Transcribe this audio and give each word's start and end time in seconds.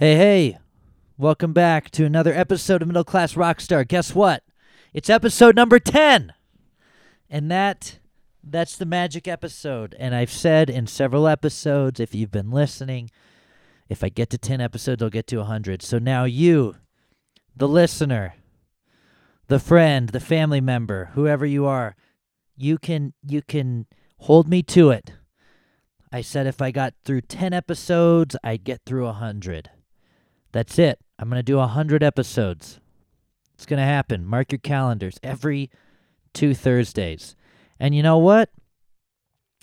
Hey, 0.00 0.16
hey, 0.16 0.58
welcome 1.18 1.52
back 1.52 1.90
to 1.90 2.06
another 2.06 2.32
episode 2.32 2.80
of 2.80 2.88
Middle 2.88 3.04
Class 3.04 3.34
Rockstar. 3.34 3.86
Guess 3.86 4.14
what? 4.14 4.42
It's 4.94 5.10
episode 5.10 5.54
number 5.54 5.78
10. 5.78 6.32
And 7.28 7.50
that 7.50 7.98
that's 8.42 8.78
the 8.78 8.86
magic 8.86 9.28
episode. 9.28 9.94
And 9.98 10.14
I've 10.14 10.32
said 10.32 10.70
in 10.70 10.86
several 10.86 11.28
episodes 11.28 12.00
if 12.00 12.14
you've 12.14 12.30
been 12.30 12.50
listening, 12.50 13.10
if 13.90 14.02
I 14.02 14.08
get 14.08 14.30
to 14.30 14.38
10 14.38 14.58
episodes, 14.58 15.02
I'll 15.02 15.10
get 15.10 15.26
to 15.26 15.36
100. 15.36 15.82
So 15.82 15.98
now 15.98 16.24
you, 16.24 16.76
the 17.54 17.68
listener, 17.68 18.36
the 19.48 19.60
friend, 19.60 20.08
the 20.08 20.18
family 20.18 20.62
member, 20.62 21.10
whoever 21.12 21.44
you 21.44 21.66
are, 21.66 21.94
you 22.56 22.78
can 22.78 23.12
you 23.22 23.42
can 23.42 23.84
hold 24.20 24.48
me 24.48 24.62
to 24.62 24.92
it. 24.92 25.12
I 26.10 26.22
said 26.22 26.46
if 26.46 26.62
I 26.62 26.70
got 26.70 26.94
through 27.04 27.20
10 27.20 27.52
episodes, 27.52 28.34
I'd 28.42 28.64
get 28.64 28.80
through 28.86 29.04
100. 29.04 29.68
That's 30.52 30.78
it. 30.78 30.98
I'm 31.18 31.28
going 31.28 31.38
to 31.38 31.42
do 31.42 31.56
100 31.56 32.02
episodes. 32.02 32.80
It's 33.54 33.66
going 33.66 33.78
to 33.78 33.84
happen. 33.84 34.24
Mark 34.24 34.52
your 34.52 34.58
calendars 34.58 35.18
every 35.22 35.70
two 36.32 36.54
Thursdays. 36.54 37.36
And 37.78 37.94
you 37.94 38.02
know 38.02 38.18
what? 38.18 38.50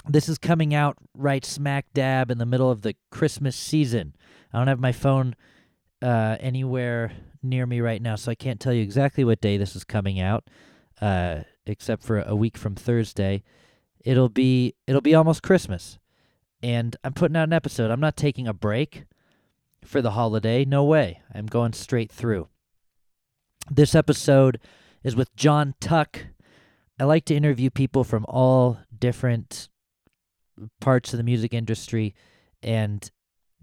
This 0.07 0.29
is 0.29 0.37
coming 0.37 0.73
out 0.73 0.97
right 1.13 1.43
smack 1.43 1.87
dab 1.93 2.31
in 2.31 2.37
the 2.37 2.45
middle 2.45 2.71
of 2.71 2.81
the 2.81 2.95
Christmas 3.11 3.55
season. 3.55 4.15
I 4.53 4.57
don't 4.57 4.67
have 4.67 4.79
my 4.79 4.91
phone 4.91 5.35
uh, 6.01 6.37
anywhere 6.39 7.11
near 7.43 7.65
me 7.65 7.81
right 7.81 8.01
now, 8.01 8.15
so 8.15 8.31
I 8.31 8.35
can't 8.35 8.59
tell 8.59 8.73
you 8.73 8.81
exactly 8.81 9.23
what 9.23 9.41
day 9.41 9.57
this 9.57 9.75
is 9.75 9.83
coming 9.83 10.19
out, 10.19 10.49
uh, 11.01 11.41
except 11.65 12.03
for 12.03 12.21
a 12.21 12.35
week 12.35 12.57
from 12.57 12.75
Thursday. 12.75 13.43
It'll 14.05 14.29
be 14.29 14.75
it'll 14.85 15.01
be 15.01 15.15
almost 15.15 15.43
Christmas, 15.43 15.97
and 16.63 16.95
I'm 17.03 17.13
putting 17.13 17.35
out 17.35 17.49
an 17.49 17.53
episode. 17.53 17.91
I'm 17.91 17.99
not 17.99 18.15
taking 18.15 18.47
a 18.47 18.53
break 18.53 19.03
for 19.83 20.01
the 20.01 20.11
holiday. 20.11 20.65
No 20.65 20.83
way. 20.83 21.21
I'm 21.33 21.45
going 21.45 21.73
straight 21.73 22.11
through. 22.11 22.47
This 23.69 23.95
episode 23.95 24.59
is 25.03 25.15
with 25.15 25.35
John 25.35 25.75
Tuck. 25.79 26.27
I 26.99 27.03
like 27.03 27.25
to 27.25 27.35
interview 27.35 27.69
people 27.69 28.03
from 28.03 28.25
all 28.27 28.79
different 28.97 29.69
parts 30.79 31.13
of 31.13 31.17
the 31.17 31.23
music 31.23 31.53
industry, 31.53 32.15
and 32.63 33.09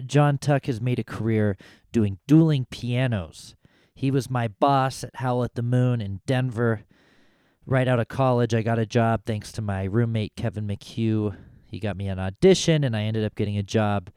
John 0.07 0.39
Tuck 0.39 0.67
has 0.67 0.81
made 0.81 0.99
a 0.99 1.05
career 1.05 1.57
doing 1.93 2.19
dueling 2.27 2.67
pianos. 2.71 3.57
He 3.95 4.11
was 4.11 4.31
my 4.31 4.49
boss 4.49 5.05
at 5.05 5.17
Howl 5.17 5.45
at 5.45 5.55
the 5.55 5.63
Moon 5.63 6.01
in 6.01 6.21
Denver. 6.27 6.85
Right 7.67 7.89
out 7.89 8.01
of 8.01 8.09
college, 8.09 8.55
I 8.55 8.63
got 8.63 8.79
a 8.79 8.87
job 8.87 9.23
thanks 9.25 9.51
to 9.53 9.63
my 9.63 9.85
roommate, 9.85 10.37
Kevin 10.37 10.67
McHugh. 10.67 11.37
He 11.67 11.81
got 11.81 11.97
me 11.97 12.09
an 12.09 12.19
audition, 12.19 12.85
and 12.85 12.95
I 12.97 13.03
ended 13.03 13.25
up 13.25 13.35
getting 13.35 13.57
a 13.57 13.63
job 13.63 14.11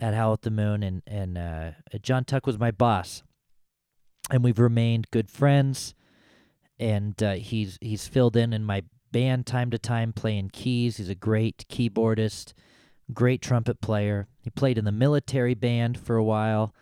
at 0.00 0.14
Howl 0.14 0.34
at 0.34 0.42
the 0.42 0.50
Moon, 0.50 0.82
and 0.82 1.02
and 1.06 1.38
uh, 1.38 1.70
John 2.02 2.24
Tuck 2.24 2.46
was 2.46 2.58
my 2.58 2.70
boss, 2.70 3.22
and 4.30 4.42
we've 4.44 4.58
remained 4.58 5.10
good 5.10 5.30
friends. 5.30 5.94
And 6.78 7.20
uh, 7.22 7.34
he's 7.34 7.78
he's 7.80 8.06
filled 8.06 8.36
in 8.36 8.52
in 8.52 8.64
my 8.64 8.82
band 9.10 9.46
time 9.46 9.70
to 9.70 9.78
time, 9.78 10.12
playing 10.12 10.50
keys. 10.52 10.98
He's 10.98 11.08
a 11.08 11.14
great 11.14 11.64
keyboardist, 11.70 12.52
great 13.12 13.40
trumpet 13.40 13.80
player. 13.80 14.28
He 14.42 14.50
played 14.50 14.76
in 14.76 14.84
the 14.84 14.92
military 14.92 15.54
band 15.54 15.98
for 15.98 16.16
a 16.16 16.24
while, 16.24 16.74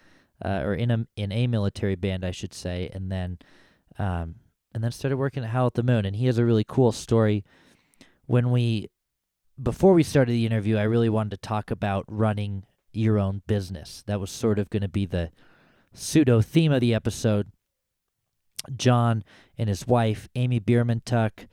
uh, 0.45 0.63
or 0.65 0.75
in 0.75 0.91
a 0.91 1.07
in 1.17 1.31
a 1.31 1.47
military 1.47 1.95
band, 1.95 2.25
I 2.25 2.33
should 2.33 2.53
say, 2.53 2.91
and 2.93 3.11
then 3.13 3.39
um, 3.99 4.37
and 4.75 4.83
then 4.83 4.91
started 4.91 5.17
working 5.17 5.45
at 5.45 5.51
Howl 5.51 5.69
at 5.69 5.75
the 5.75 5.85
Moon. 5.85 6.05
And 6.05 6.17
he 6.17 6.27
has 6.27 6.39
a 6.39 6.45
really 6.45 6.65
cool 6.67 6.91
story. 6.91 7.45
When 8.27 8.51
we 8.51 8.91
before 9.63 9.93
we 9.93 10.03
started 10.03 10.33
the 10.33 10.47
interview, 10.47 10.77
I 10.77 10.83
really 10.83 11.09
wanted 11.09 11.31
to 11.31 11.49
talk 11.49 11.71
about 11.71 12.05
running 12.09 12.65
your 12.97 13.19
own 13.19 13.43
business. 13.47 14.03
That 14.07 14.21
was 14.21 14.31
sort 14.31 14.59
of 14.59 14.71
going 14.71 14.83
to 14.83 14.89
be 14.89 15.07
the 15.07 15.31
pseudo 15.93 16.41
theme 16.41 16.73
of 16.73 16.81
the 16.81 16.95
episode. 16.95 17.51
John 18.77 19.25
and 19.59 19.69
his 19.69 19.87
wife, 19.87 20.29
Amy 20.35 20.59
Bierman 20.59 21.03
Tuck, 21.05 21.47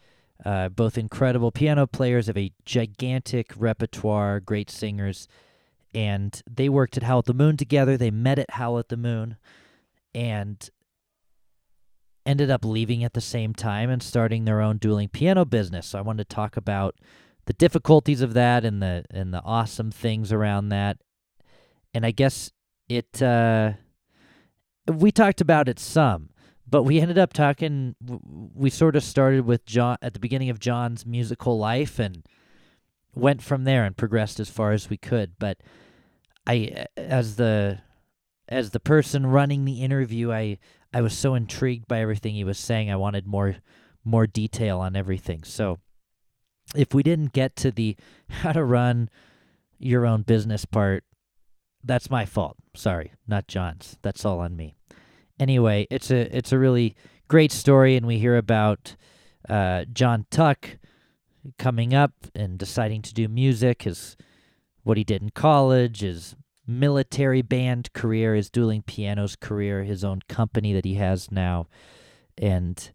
uh, 0.46 0.70
both 0.70 0.98
incredible 0.98 1.52
piano 1.52 1.86
players, 1.86 2.28
have 2.28 2.38
a 2.38 2.54
gigantic 2.66 3.54
repertoire, 3.56 4.40
great 4.40 4.70
singers, 4.72 5.28
and 5.94 6.42
they 6.50 6.70
worked 6.70 6.98
at 6.98 7.04
Howl 7.04 7.20
at 7.20 7.26
the 7.26 7.34
Moon 7.34 7.58
together. 7.58 7.98
They 7.98 8.12
met 8.12 8.40
at 8.40 8.52
Howl 8.52 8.80
at 8.80 8.90
the 8.90 8.98
Moon 8.98 9.36
and 10.16 10.70
ended 12.26 12.50
up 12.50 12.64
leaving 12.64 13.04
at 13.04 13.14
the 13.14 13.22
same 13.22 13.54
time 13.54 13.90
and 13.90 14.02
starting 14.02 14.46
their 14.46 14.62
own 14.62 14.78
dueling 14.78 15.10
piano 15.10 15.46
business. 15.46 15.88
So 15.88 16.00
I 16.00 16.04
wanted 16.04 16.30
to 16.30 16.36
talk 16.36 16.56
about 16.56 16.96
the 17.46 17.54
difficulties 17.54 18.22
of 18.22 18.34
that 18.34 18.64
and 18.64 18.82
the 18.82 19.04
and 19.10 19.34
the 19.34 19.42
awesome 19.44 19.92
things 19.92 20.32
around 20.32 20.70
that 20.70 20.98
and 21.94 22.06
I 22.06 22.12
guess 22.12 22.52
it 22.88 23.22
uh, 23.22 23.74
we 24.88 25.12
talked 25.12 25.42
about 25.42 25.70
it 25.70 25.80
some, 25.80 26.30
but 26.68 26.84
we 26.84 27.00
ended 27.00 27.18
up 27.18 27.34
talking. 27.34 27.96
We 28.54 28.70
sort 28.70 28.96
of 28.96 29.04
started 29.04 29.46
with 29.46 29.66
John 29.66 29.98
at 30.02 30.14
the 30.14 30.20
beginning 30.20 30.50
of 30.50 30.60
John's 30.60 31.06
musical 31.06 31.58
life 31.58 32.00
and 32.00 32.26
went 33.14 33.42
from 33.42 33.64
there 33.64 33.84
and 33.84 33.96
progressed 33.96 34.40
as 34.40 34.50
far 34.50 34.72
as 34.72 34.90
we 34.90 34.98
could. 34.98 35.34
But 35.40 35.58
I, 36.48 36.86
as 36.98 37.36
the 37.36 37.80
as 38.48 38.72
the 38.72 38.80
person 38.80 39.26
running 39.26 39.66
the 39.66 39.82
interview, 39.82 40.32
I 40.32 40.58
I 40.94 41.02
was 41.02 41.18
so 41.18 41.36
intrigued 41.36 41.88
by 41.88 42.00
everything 42.00 42.36
he 42.36 42.44
was 42.44 42.58
saying. 42.58 42.92
I 42.92 42.96
wanted 42.96 43.26
more 43.28 43.58
more 44.04 44.28
detail 44.28 44.80
on 44.80 44.96
everything. 44.96 45.44
So 45.44 45.80
if 46.76 46.94
we 46.94 47.04
didn't 47.04 47.34
get 47.34 47.56
to 47.58 47.72
the 47.72 47.96
how 48.30 48.54
to 48.54 48.64
run 48.64 49.10
your 49.78 50.06
own 50.06 50.22
business 50.22 50.66
part 50.66 51.04
that's 51.84 52.10
my 52.10 52.26
fault. 52.26 52.58
Sorry, 52.76 53.14
not 53.28 53.48
John's. 53.48 53.98
That's 54.02 54.26
all 54.26 54.40
on 54.40 54.56
me. 54.56 54.76
Anyway, 55.40 55.88
it's 55.90 56.12
a 56.12 56.36
it's 56.36 56.52
a 56.52 56.60
really 56.60 56.96
great 57.28 57.52
story, 57.52 57.96
and 57.96 58.06
we 58.06 58.20
hear 58.20 58.38
about 58.38 58.96
uh, 59.50 59.86
John 59.92 60.26
Tuck 60.30 60.78
coming 61.58 61.94
up 61.94 62.14
and 62.36 62.58
deciding 62.58 63.02
to 63.04 63.14
do 63.14 63.28
music, 63.28 63.84
his 63.84 64.16
what 64.84 64.98
he 64.98 65.04
did 65.04 65.22
in 65.22 65.30
college, 65.30 66.02
his 66.02 66.36
military 66.68 67.42
band 67.42 67.92
career, 67.94 68.36
his 68.36 68.50
dueling 68.50 68.84
pianos 68.84 69.36
career, 69.36 69.84
his 69.84 70.04
own 70.04 70.22
company 70.28 70.74
that 70.74 70.86
he 70.86 70.96
has 70.96 71.32
now, 71.32 71.68
and 72.38 72.92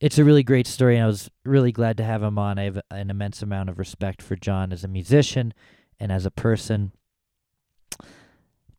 it's 0.00 0.18
a 0.18 0.24
really 0.24 0.42
great 0.42 0.66
story. 0.66 0.96
And 0.96 1.04
I 1.04 1.06
was 1.06 1.30
really 1.44 1.72
glad 1.72 1.96
to 1.96 2.04
have 2.04 2.22
him 2.22 2.38
on. 2.38 2.58
I 2.58 2.64
have 2.64 2.80
an 2.90 3.10
immense 3.10 3.40
amount 3.42 3.68
of 3.68 3.78
respect 3.78 4.20
for 4.20 4.34
John 4.34 4.72
as 4.72 4.82
a 4.82 4.88
musician 4.88 5.54
and 6.00 6.10
as 6.10 6.26
a 6.26 6.30
person 6.30 6.92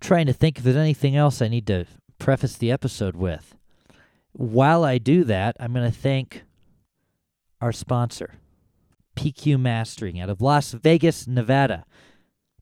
trying 0.03 0.25
to 0.27 0.33
think 0.33 0.57
if 0.57 0.63
there's 0.63 0.75
anything 0.75 1.15
else 1.15 1.41
I 1.41 1.47
need 1.47 1.65
to 1.67 1.85
preface 2.19 2.57
the 2.57 2.71
episode 2.71 3.15
with. 3.15 3.55
While 4.33 4.83
I 4.83 4.97
do 4.97 5.23
that, 5.23 5.55
I'm 5.59 5.73
going 5.73 5.89
to 5.89 5.97
thank 5.97 6.43
our 7.61 7.71
sponsor, 7.71 8.35
PQ 9.15 9.59
Mastering 9.59 10.19
out 10.19 10.29
of 10.29 10.41
Las 10.41 10.73
Vegas, 10.73 11.25
Nevada. 11.25 11.85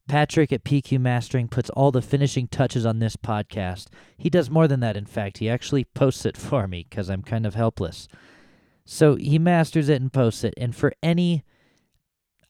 Patrick 0.08 0.52
at 0.52 0.64
PQ 0.64 1.00
Mastering 1.00 1.48
puts 1.48 1.70
all 1.70 1.90
the 1.90 2.02
finishing 2.02 2.46
touches 2.46 2.86
on 2.86 3.00
this 3.00 3.16
podcast. 3.16 3.86
He 4.16 4.30
does 4.30 4.50
more 4.50 4.68
than 4.68 4.80
that, 4.80 4.96
in 4.96 5.06
fact. 5.06 5.38
He 5.38 5.48
actually 5.48 5.84
posts 5.84 6.24
it 6.24 6.36
for 6.38 6.68
me 6.68 6.86
because 6.88 7.10
I'm 7.10 7.22
kind 7.22 7.44
of 7.44 7.54
helpless. 7.54 8.06
So 8.84 9.16
he 9.16 9.38
masters 9.38 9.88
it 9.88 10.00
and 10.00 10.12
posts 10.12 10.44
it. 10.44 10.54
And 10.56 10.76
for 10.76 10.92
any 11.02 11.44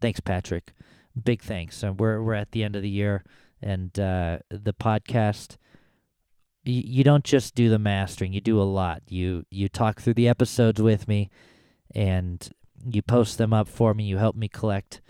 Thanks, 0.00 0.20
Patrick. 0.20 0.72
Big 1.22 1.42
thanks. 1.42 1.82
Uh, 1.82 1.92
we're 1.92 2.22
we're 2.22 2.34
at 2.34 2.52
the 2.52 2.62
end 2.62 2.76
of 2.76 2.82
the 2.82 2.88
year, 2.88 3.24
and 3.60 3.98
uh, 3.98 4.38
the 4.50 4.72
podcast. 4.72 5.56
You 6.64 7.02
don't 7.02 7.24
just 7.24 7.54
do 7.54 7.70
the 7.70 7.78
mastering; 7.78 8.32
you 8.32 8.40
do 8.40 8.60
a 8.60 8.62
lot. 8.62 9.02
You 9.08 9.44
you 9.50 9.68
talk 9.68 10.00
through 10.00 10.14
the 10.14 10.28
episodes 10.28 10.82
with 10.82 11.08
me, 11.08 11.30
and 11.94 12.48
you 12.84 13.02
post 13.02 13.38
them 13.38 13.52
up 13.52 13.68
for 13.68 13.94
me. 13.94 14.04
You 14.04 14.18
help 14.18 14.36
me 14.36 14.48
collect 14.48 15.00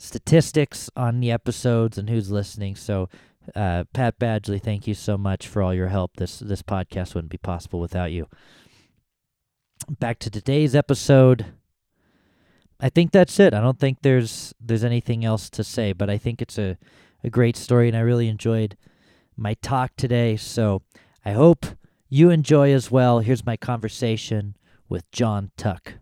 statistics 0.00 0.88
on 0.96 1.20
the 1.20 1.30
episodes 1.30 1.98
and 1.98 2.08
who's 2.08 2.30
listening. 2.30 2.74
So, 2.74 3.08
uh, 3.54 3.84
Pat 3.92 4.18
Badgley, 4.18 4.60
thank 4.60 4.86
you 4.86 4.94
so 4.94 5.18
much 5.18 5.46
for 5.46 5.62
all 5.62 5.74
your 5.74 5.88
help. 5.88 6.16
This 6.16 6.38
this 6.38 6.62
podcast 6.62 7.14
wouldn't 7.14 7.30
be 7.30 7.38
possible 7.38 7.80
without 7.80 8.10
you. 8.10 8.26
Back 9.88 10.18
to 10.20 10.30
today's 10.30 10.74
episode. 10.74 11.46
I 12.80 12.88
think 12.88 13.12
that's 13.12 13.38
it. 13.38 13.52
I 13.52 13.60
don't 13.60 13.78
think 13.78 13.98
there's 14.02 14.54
there's 14.58 14.84
anything 14.84 15.24
else 15.24 15.50
to 15.50 15.62
say, 15.62 15.92
but 15.92 16.08
I 16.08 16.16
think 16.16 16.40
it's 16.40 16.58
a, 16.58 16.78
a 17.22 17.30
great 17.30 17.56
story 17.56 17.88
and 17.88 17.96
I 17.96 18.00
really 18.00 18.28
enjoyed 18.28 18.76
my 19.36 19.54
talk 19.54 19.92
today. 19.96 20.36
So 20.36 20.82
I 21.24 21.32
hope 21.32 21.66
you 22.08 22.30
enjoy 22.30 22.72
as 22.72 22.90
well. 22.90 23.20
Here's 23.20 23.44
my 23.44 23.56
conversation 23.56 24.56
with 24.88 25.10
John 25.12 25.50
Tuck 25.56 25.94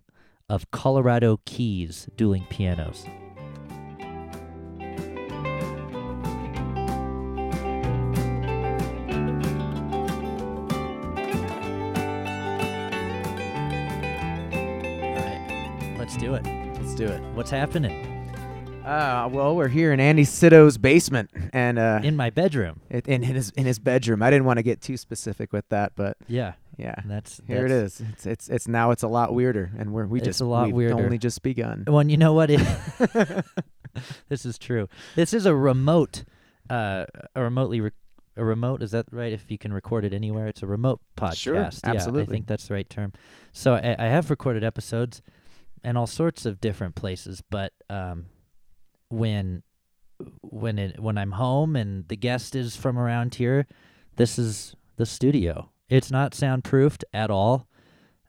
of 0.49 0.71
Colorado 0.71 1.41
Keys 1.45 2.09
dueling 2.17 2.47
pianos. 2.49 3.05
Do 16.19 16.35
it. 16.35 16.44
Let's 16.81 16.94
do 16.94 17.06
it. 17.06 17.20
What's 17.35 17.50
happening 17.50 18.15
Uh, 18.85 19.29
well, 19.31 19.55
we're 19.55 19.69
here 19.69 19.93
in 19.93 20.00
Andy 20.00 20.25
Sito's 20.25 20.79
basement, 20.79 21.31
and 21.53 21.79
uh, 21.79 22.00
in 22.03 22.17
my 22.17 22.31
bedroom? 22.31 22.81
it, 22.88 23.06
in, 23.06 23.23
in 23.23 23.35
his 23.35 23.50
in 23.50 23.67
his 23.67 23.79
bedroom. 23.79 24.23
I 24.23 24.31
didn't 24.31 24.47
want 24.47 24.56
to 24.59 24.62
get 24.62 24.81
too 24.81 24.97
specific 24.97 25.53
with 25.53 25.69
that, 25.69 25.93
but 25.94 26.17
Yeah, 26.26 26.55
yeah, 26.79 26.94
that's 27.05 27.41
here 27.47 27.67
it 27.67 27.69
that's- 27.69 28.00
is. 28.00 28.06
It's 28.12 28.26
it's 28.26 28.49
it's 28.49 28.69
now 28.69 28.91
it's 28.91 29.03
a 29.03 29.09
lot 29.09 29.35
weirder, 29.35 29.70
and 29.79 29.93
we're 29.93 30.06
we 30.06 30.19
It's 30.20 30.26
just 30.26 30.41
a 30.41 30.44
lot 30.47 30.67
we've 30.67 30.75
weirder. 30.75 30.94
only 31.05 31.19
just 31.19 31.43
begun. 31.43 31.85
Well, 31.87 32.03
you 32.09 32.17
know 32.17 32.32
what? 32.32 32.50
It, 32.50 32.61
this 34.29 34.47
is 34.47 34.59
true. 34.59 34.88
This 35.17 35.35
is 35.35 35.44
a 35.47 35.55
remote, 35.55 36.25
uh, 36.71 37.05
a 37.37 37.43
remotely, 37.43 37.81
rec- 37.82 37.93
a 38.38 38.44
remote. 38.44 38.82
Is 38.82 38.93
that 38.93 39.06
right? 39.12 39.32
If 39.35 39.50
you 39.50 39.59
can 39.59 39.73
record 39.73 40.05
it 40.05 40.14
anywhere, 40.14 40.47
it's 40.47 40.62
a 40.62 40.67
remote 40.67 41.00
podcast. 41.17 41.37
Sure, 41.37 41.55
Yeah, 41.56 41.71
I 41.93 42.25
think 42.25 42.47
that's 42.47 42.69
the 42.69 42.75
right 42.75 42.88
term. 42.88 43.12
So 43.53 43.75
I, 43.75 43.97
I 43.99 44.06
have 44.06 44.31
recorded 44.31 44.64
episodes, 44.64 45.21
in 45.84 45.96
all 45.96 46.06
sorts 46.06 46.46
of 46.46 46.60
different 46.60 46.94
places. 46.94 47.42
But 47.48 47.72
um, 47.88 48.26
when, 49.08 49.62
when 50.40 50.78
it 50.78 51.00
when 51.00 51.16
I'm 51.19 51.32
home 51.32 51.76
and 51.76 52.06
the 52.08 52.16
guest 52.16 52.54
is 52.54 52.76
from 52.76 52.98
around 52.98 53.36
here, 53.36 53.66
this 54.16 54.38
is 54.38 54.75
the 54.96 55.06
studio. 55.06 55.70
It's 55.88 56.10
not 56.10 56.34
soundproofed 56.34 57.04
at 57.14 57.30
all. 57.30 57.69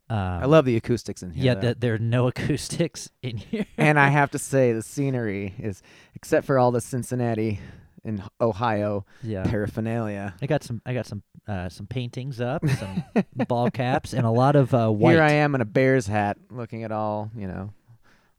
Um, 0.09 0.17
I 0.17 0.45
love 0.45 0.65
the 0.65 0.75
acoustics 0.75 1.21
in 1.21 1.31
here. 1.31 1.45
Yeah, 1.45 1.55
that 1.55 1.81
there 1.81 1.93
are 1.93 1.99
no 1.99 2.27
acoustics 2.29 3.09
in 3.21 3.37
here. 3.37 3.65
and 3.77 3.99
I 3.99 4.09
have 4.09 4.31
to 4.31 4.39
say 4.39 4.71
the 4.71 4.81
scenery 4.81 5.53
is, 5.59 5.83
except 6.15 6.47
for 6.47 6.57
all 6.57 6.71
the 6.71 6.81
Cincinnati 6.81 7.59
and 8.03 8.23
Ohio 8.39 9.05
yeah. 9.23 9.43
paraphernalia. 9.43 10.35
I 10.41 10.45
got 10.45 10.63
some. 10.63 10.81
I 10.85 10.93
got 10.93 11.05
some. 11.05 11.23
Uh, 11.47 11.67
some 11.67 11.87
paintings 11.87 12.39
up, 12.39 12.63
some 12.79 13.03
ball 13.47 13.71
caps, 13.71 14.13
and 14.13 14.23
a 14.23 14.29
lot 14.29 14.55
of 14.55 14.71
uh, 14.71 14.87
white. 14.87 15.13
Here 15.13 15.23
I 15.23 15.31
am 15.31 15.55
in 15.55 15.61
a 15.61 15.65
Bears 15.65 16.05
hat, 16.05 16.37
looking 16.51 16.83
at 16.83 16.91
all 16.91 17.31
you 17.35 17.47
know, 17.47 17.73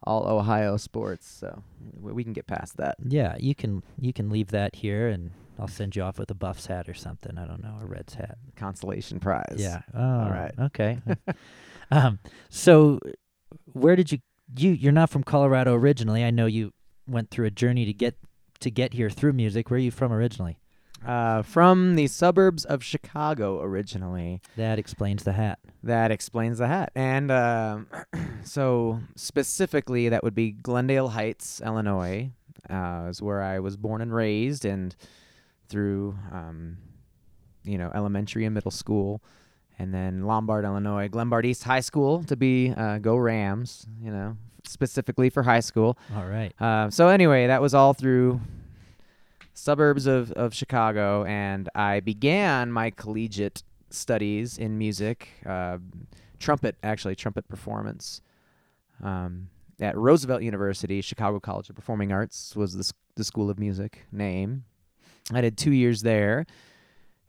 all 0.04 0.28
Ohio 0.28 0.76
sports. 0.76 1.28
So 1.28 1.64
we 1.98 2.22
can 2.22 2.32
get 2.32 2.46
past 2.46 2.76
that. 2.76 2.96
Yeah, 3.04 3.36
you 3.38 3.54
can. 3.54 3.82
You 4.00 4.12
can 4.12 4.30
leave 4.30 4.48
that 4.48 4.76
here, 4.76 5.08
and 5.08 5.32
I'll 5.58 5.68
send 5.68 5.96
you 5.96 6.02
off 6.02 6.18
with 6.18 6.30
a 6.30 6.34
Buffs 6.34 6.66
hat 6.66 6.88
or 6.88 6.94
something. 6.94 7.36
I 7.36 7.46
don't 7.46 7.62
know, 7.62 7.78
a 7.80 7.84
Reds 7.84 8.14
hat. 8.14 8.38
Consolation 8.56 9.20
prize. 9.20 9.56
Yeah. 9.58 9.82
Oh, 9.94 10.30
right. 10.30 10.52
Okay. 10.58 10.98
um. 11.90 12.18
So, 12.48 13.00
where 13.72 13.96
did 13.96 14.12
you? 14.12 14.18
You. 14.56 14.70
You're 14.70 14.92
not 14.92 15.10
from 15.10 15.22
Colorado 15.22 15.74
originally. 15.74 16.24
I 16.24 16.30
know 16.30 16.46
you 16.46 16.72
went 17.06 17.30
through 17.30 17.46
a 17.46 17.50
journey 17.50 17.84
to 17.84 17.92
get 17.92 18.16
to 18.60 18.70
get 18.70 18.94
here 18.94 19.10
through 19.10 19.32
music. 19.32 19.70
Where 19.70 19.78
are 19.78 19.80
you 19.80 19.90
from 19.90 20.12
originally? 20.12 20.58
Uh, 21.04 21.40
from 21.40 21.94
the 21.94 22.06
suburbs 22.06 22.64
of 22.66 22.84
Chicago 22.84 23.62
originally. 23.62 24.42
That 24.56 24.78
explains 24.78 25.24
the 25.24 25.32
hat. 25.32 25.58
That 25.82 26.10
explains 26.10 26.58
the 26.58 26.66
hat. 26.68 26.92
And 26.94 27.30
um 27.30 27.86
so 28.44 29.00
specifically, 29.16 30.10
that 30.10 30.22
would 30.22 30.34
be 30.34 30.50
Glendale 30.50 31.08
Heights, 31.08 31.62
Illinois, 31.64 32.30
uh, 32.68 33.06
is 33.08 33.22
where 33.22 33.42
I 33.42 33.60
was 33.60 33.76
born 33.76 34.02
and 34.02 34.14
raised, 34.14 34.64
and 34.64 34.94
through 35.68 36.16
um, 36.32 36.76
you 37.64 37.78
know 37.78 37.90
elementary 37.94 38.44
and 38.44 38.54
middle 38.54 38.70
school, 38.70 39.22
and 39.78 39.94
then 39.94 40.24
Lombard, 40.24 40.64
Illinois, 40.64 41.08
Glenbard 41.08 41.44
East 41.46 41.64
High 41.64 41.80
School 41.80 42.22
to 42.24 42.36
be 42.36 42.74
uh, 42.76 42.98
go 42.98 43.16
Rams. 43.16 43.86
You 44.02 44.10
know, 44.10 44.36
specifically 44.70 45.31
for 45.31 45.43
high 45.43 45.61
school. 45.61 45.99
All 46.17 46.26
right. 46.26 46.52
Uh, 46.61 46.90
so 46.90 47.08
anyway, 47.08 47.46
that 47.46 47.61
was 47.61 47.75
all 47.75 47.93
through 47.93 48.40
suburbs 49.55 50.06
of, 50.06 50.32
of 50.32 50.55
Chicago, 50.55 51.25
and 51.25 51.69
I 51.75 52.00
began 52.00 52.72
my 52.72 52.90
collegiate 52.90 53.62
studies 53.90 54.56
in 54.56 54.78
music, 54.78 55.28
uh, 55.44 55.78
trumpet 56.38 56.76
actually, 56.82 57.17
trumpet 57.17 57.49
performance, 57.49 58.22
um, 59.02 59.49
at 59.81 59.96
Roosevelt 59.96 60.43
University, 60.43 61.00
Chicago 61.00 61.40
College 61.40 61.70
of 61.70 61.76
Performing 61.76 62.12
Arts 62.12 62.55
was 62.55 62.75
the, 62.75 62.93
the 63.17 63.25
school 63.25 63.50
of 63.50 63.58
music 63.58 64.06
name. 64.12 64.64
I 65.32 65.40
did 65.40 65.56
two 65.56 65.72
years 65.72 66.02
there, 66.02 66.46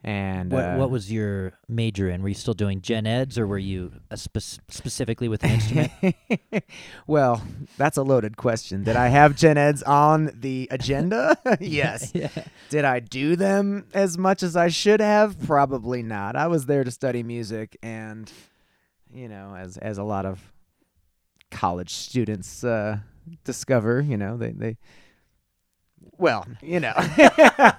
and 0.03 0.51
What 0.51 0.63
uh, 0.63 0.75
What 0.77 0.89
was 0.89 1.11
your 1.11 1.53
major 1.67 2.09
in? 2.09 2.23
Were 2.23 2.29
you 2.29 2.35
still 2.35 2.55
doing 2.55 2.81
gen 2.81 3.05
eds, 3.05 3.37
or 3.37 3.45
were 3.45 3.59
you 3.59 3.93
a 4.09 4.17
spec- 4.17 4.63
specifically 4.67 5.27
with 5.27 5.43
an 5.43 5.51
instrument? 5.51 5.91
well, 7.07 7.43
that's 7.77 7.97
a 7.97 8.03
loaded 8.03 8.35
question. 8.35 8.83
Did 8.83 8.95
I 8.95 9.09
have 9.09 9.35
gen 9.35 9.57
eds 9.57 9.83
on 9.83 10.31
the 10.33 10.67
agenda? 10.71 11.37
yes. 11.59 12.11
yeah. 12.15 12.29
Did 12.69 12.83
I 12.83 12.99
do 12.99 13.35
them 13.35 13.85
as 13.93 14.17
much 14.17 14.41
as 14.41 14.55
I 14.55 14.69
should 14.69 15.01
have? 15.01 15.39
Probably 15.45 16.01
not. 16.01 16.35
I 16.35 16.47
was 16.47 16.65
there 16.65 16.83
to 16.83 16.89
study 16.89 17.21
music, 17.21 17.77
and 17.83 18.31
you 19.13 19.27
know, 19.27 19.55
as 19.55 19.77
as 19.77 19.99
a 19.99 20.03
lot 20.03 20.25
of 20.25 20.51
college 21.51 21.93
students 21.93 22.63
uh, 22.63 22.97
discover, 23.43 24.01
you 24.01 24.17
know, 24.17 24.35
they 24.37 24.51
they. 24.51 24.77
Well, 26.21 26.45
you 26.61 26.79
know, 26.79 26.93
I, 26.97 27.73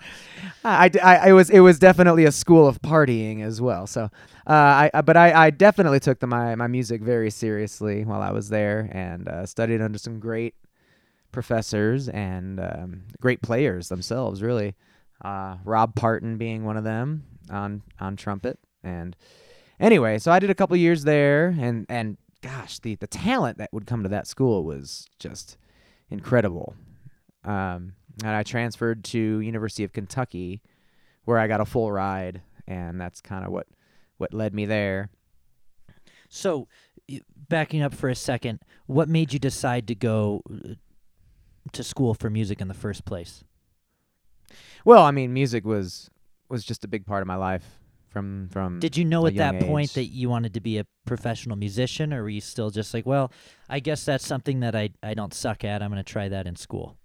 I- 0.65 0.91
I 1.29 1.33
was 1.33 1.49
it 1.49 1.61
was 1.61 1.79
definitely 1.79 2.25
a 2.25 2.33
school 2.33 2.67
of 2.67 2.83
partying 2.83 3.41
as 3.41 3.61
well. 3.61 3.87
So, 3.87 4.11
uh, 4.49 4.89
I 4.95 5.01
but 5.03 5.17
I, 5.17 5.47
I 5.47 5.51
definitely 5.51 6.01
took 6.01 6.19
the, 6.19 6.27
my 6.27 6.57
my 6.57 6.67
music 6.67 7.03
very 7.03 7.31
seriously 7.31 8.05
while 8.05 8.21
I 8.21 8.33
was 8.33 8.49
there 8.49 8.89
and 8.91 9.29
uh, 9.29 9.47
studied 9.47 9.81
under 9.81 9.97
some 9.97 10.19
great 10.19 10.57
professors 11.31 12.09
and 12.09 12.59
um, 12.59 13.03
great 13.21 13.43
players 13.43 13.89
themselves. 13.89 14.43
Really, 14.43 14.75
uh, 15.25 15.59
Rob 15.65 15.95
Parton 15.95 16.37
being 16.37 16.65
one 16.65 16.77
of 16.77 16.83
them 16.83 17.23
on 17.49 17.83
on 18.01 18.17
trumpet. 18.17 18.59
And 18.83 19.15
anyway, 19.79 20.19
so 20.19 20.33
I 20.33 20.41
did 20.41 20.51
a 20.51 20.55
couple 20.57 20.77
years 20.77 21.05
there, 21.05 21.55
and 21.61 21.87
and 21.89 22.17
gosh, 22.43 22.81
the 22.81 22.97
the 22.97 23.07
talent 23.07 23.59
that 23.59 23.73
would 23.73 23.87
come 23.87 24.03
to 24.03 24.09
that 24.09 24.27
school 24.27 24.65
was 24.65 25.07
just 25.21 25.57
incredible. 26.11 26.75
Um, 27.45 27.95
and 28.21 28.31
I 28.31 28.43
transferred 28.43 29.05
to 29.05 29.19
University 29.41 29.85
of 29.85 29.93
Kentucky, 29.93 30.63
where 31.25 31.39
I 31.39 31.47
got 31.47 31.61
a 31.61 31.65
full 31.65 31.91
ride, 31.91 32.43
and 32.67 33.01
that's 33.01 33.21
kind 33.21 33.45
of 33.45 33.53
what 33.53 33.67
what 34.19 34.35
led 34.35 34.55
me 34.55 34.67
there. 34.67 35.11
So, 36.29 36.69
backing 37.49 37.83
up 37.83 37.95
for 37.95 38.09
a 38.09 38.15
second, 38.15 38.61
what 38.87 39.09
made 39.09 39.33
you 39.33 39.39
decide 39.39 39.87
to 39.89 39.95
go 39.95 40.43
uh, 40.51 40.75
to 41.73 41.83
school 41.83 42.15
for 42.15 42.31
music 42.31 42.61
in 42.61 42.69
the 42.69 42.75
first 42.75 43.05
place? 43.05 43.45
Well, 44.85 45.03
I 45.03 45.11
mean, 45.11 45.33
music 45.33 45.65
was 45.65 46.11
was 46.49 46.65
just 46.65 46.85
a 46.85 46.89
big 46.89 47.07
part 47.07 47.23
of 47.23 47.27
my 47.27 47.37
life 47.37 47.79
from 48.13 48.49
from 48.51 48.79
Did 48.79 48.97
you 48.97 49.05
know 49.05 49.27
at 49.27 49.37
that 49.37 49.55
young 49.55 49.65
point 49.65 49.95
that 49.95 50.07
you 50.07 50.29
wanted 50.29 50.55
to 50.55 50.61
be 50.61 50.79
a 50.79 50.87
professional 51.07 51.57
musician, 51.57 52.13
or 52.13 52.23
were 52.23 52.29
you 52.29 52.41
still 52.41 52.71
just 52.71 52.93
like, 52.95 53.07
well, 53.07 53.33
I 53.69 53.81
guess 53.81 54.05
that's 54.05 54.27
something 54.27 54.61
that 54.61 54.77
I 54.77 54.91
I 55.03 55.15
don't 55.15 55.35
suck 55.35 55.65
at. 55.65 55.83
I'm 55.83 55.91
going 55.91 56.03
to 56.03 56.13
try 56.13 56.29
that 56.29 56.47
in 56.47 56.57
school. 56.57 56.97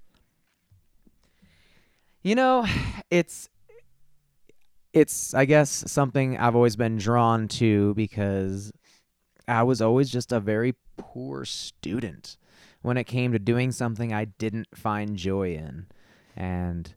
You 2.24 2.36
know, 2.36 2.66
it's 3.10 3.50
it's 4.94 5.34
I 5.34 5.46
guess 5.46 5.84
something 5.88 6.38
I've 6.38 6.56
always 6.56 6.76
been 6.76 6.98
drawn 6.98 7.48
to 7.50 7.94
because 7.94 8.72
I 9.48 9.64
was 9.64 9.82
always 9.82 10.10
just 10.10 10.32
a 10.32 10.40
very 10.40 10.76
poor 10.98 11.46
student 11.46 12.38
when 12.82 12.98
it 12.98 13.06
came 13.06 13.32
to 13.32 13.40
doing 13.40 13.72
something 13.72 14.14
I 14.14 14.26
didn't 14.26 14.68
find 14.76 15.16
joy 15.16 15.54
in. 15.54 15.88
And 16.36 16.94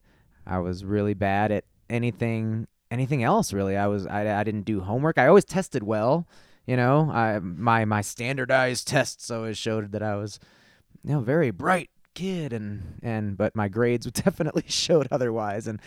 I 0.46 0.58
was 0.58 0.84
really 0.84 1.14
bad 1.14 1.52
at 1.52 1.64
anything 1.88 2.66
anything 2.90 3.22
else 3.22 3.52
really. 3.52 3.76
I 3.76 3.86
was 3.86 4.06
I, 4.06 4.40
I 4.40 4.44
didn't 4.44 4.62
do 4.62 4.80
homework. 4.80 5.18
I 5.18 5.26
always 5.26 5.44
tested 5.44 5.82
well, 5.82 6.26
you 6.66 6.76
know. 6.76 7.10
I 7.10 7.38
my 7.38 7.84
my 7.84 8.00
standardized 8.00 8.88
tests 8.88 9.30
always 9.30 9.58
showed 9.58 9.92
that 9.92 10.02
I 10.02 10.16
was 10.16 10.38
you 11.04 11.12
know 11.12 11.20
very 11.20 11.50
bright 11.50 11.90
kid 12.14 12.52
and 12.52 12.98
and 13.02 13.36
but 13.36 13.54
my 13.54 13.68
grades 13.68 14.06
definitely 14.10 14.64
showed 14.66 15.08
otherwise 15.10 15.66
and 15.66 15.80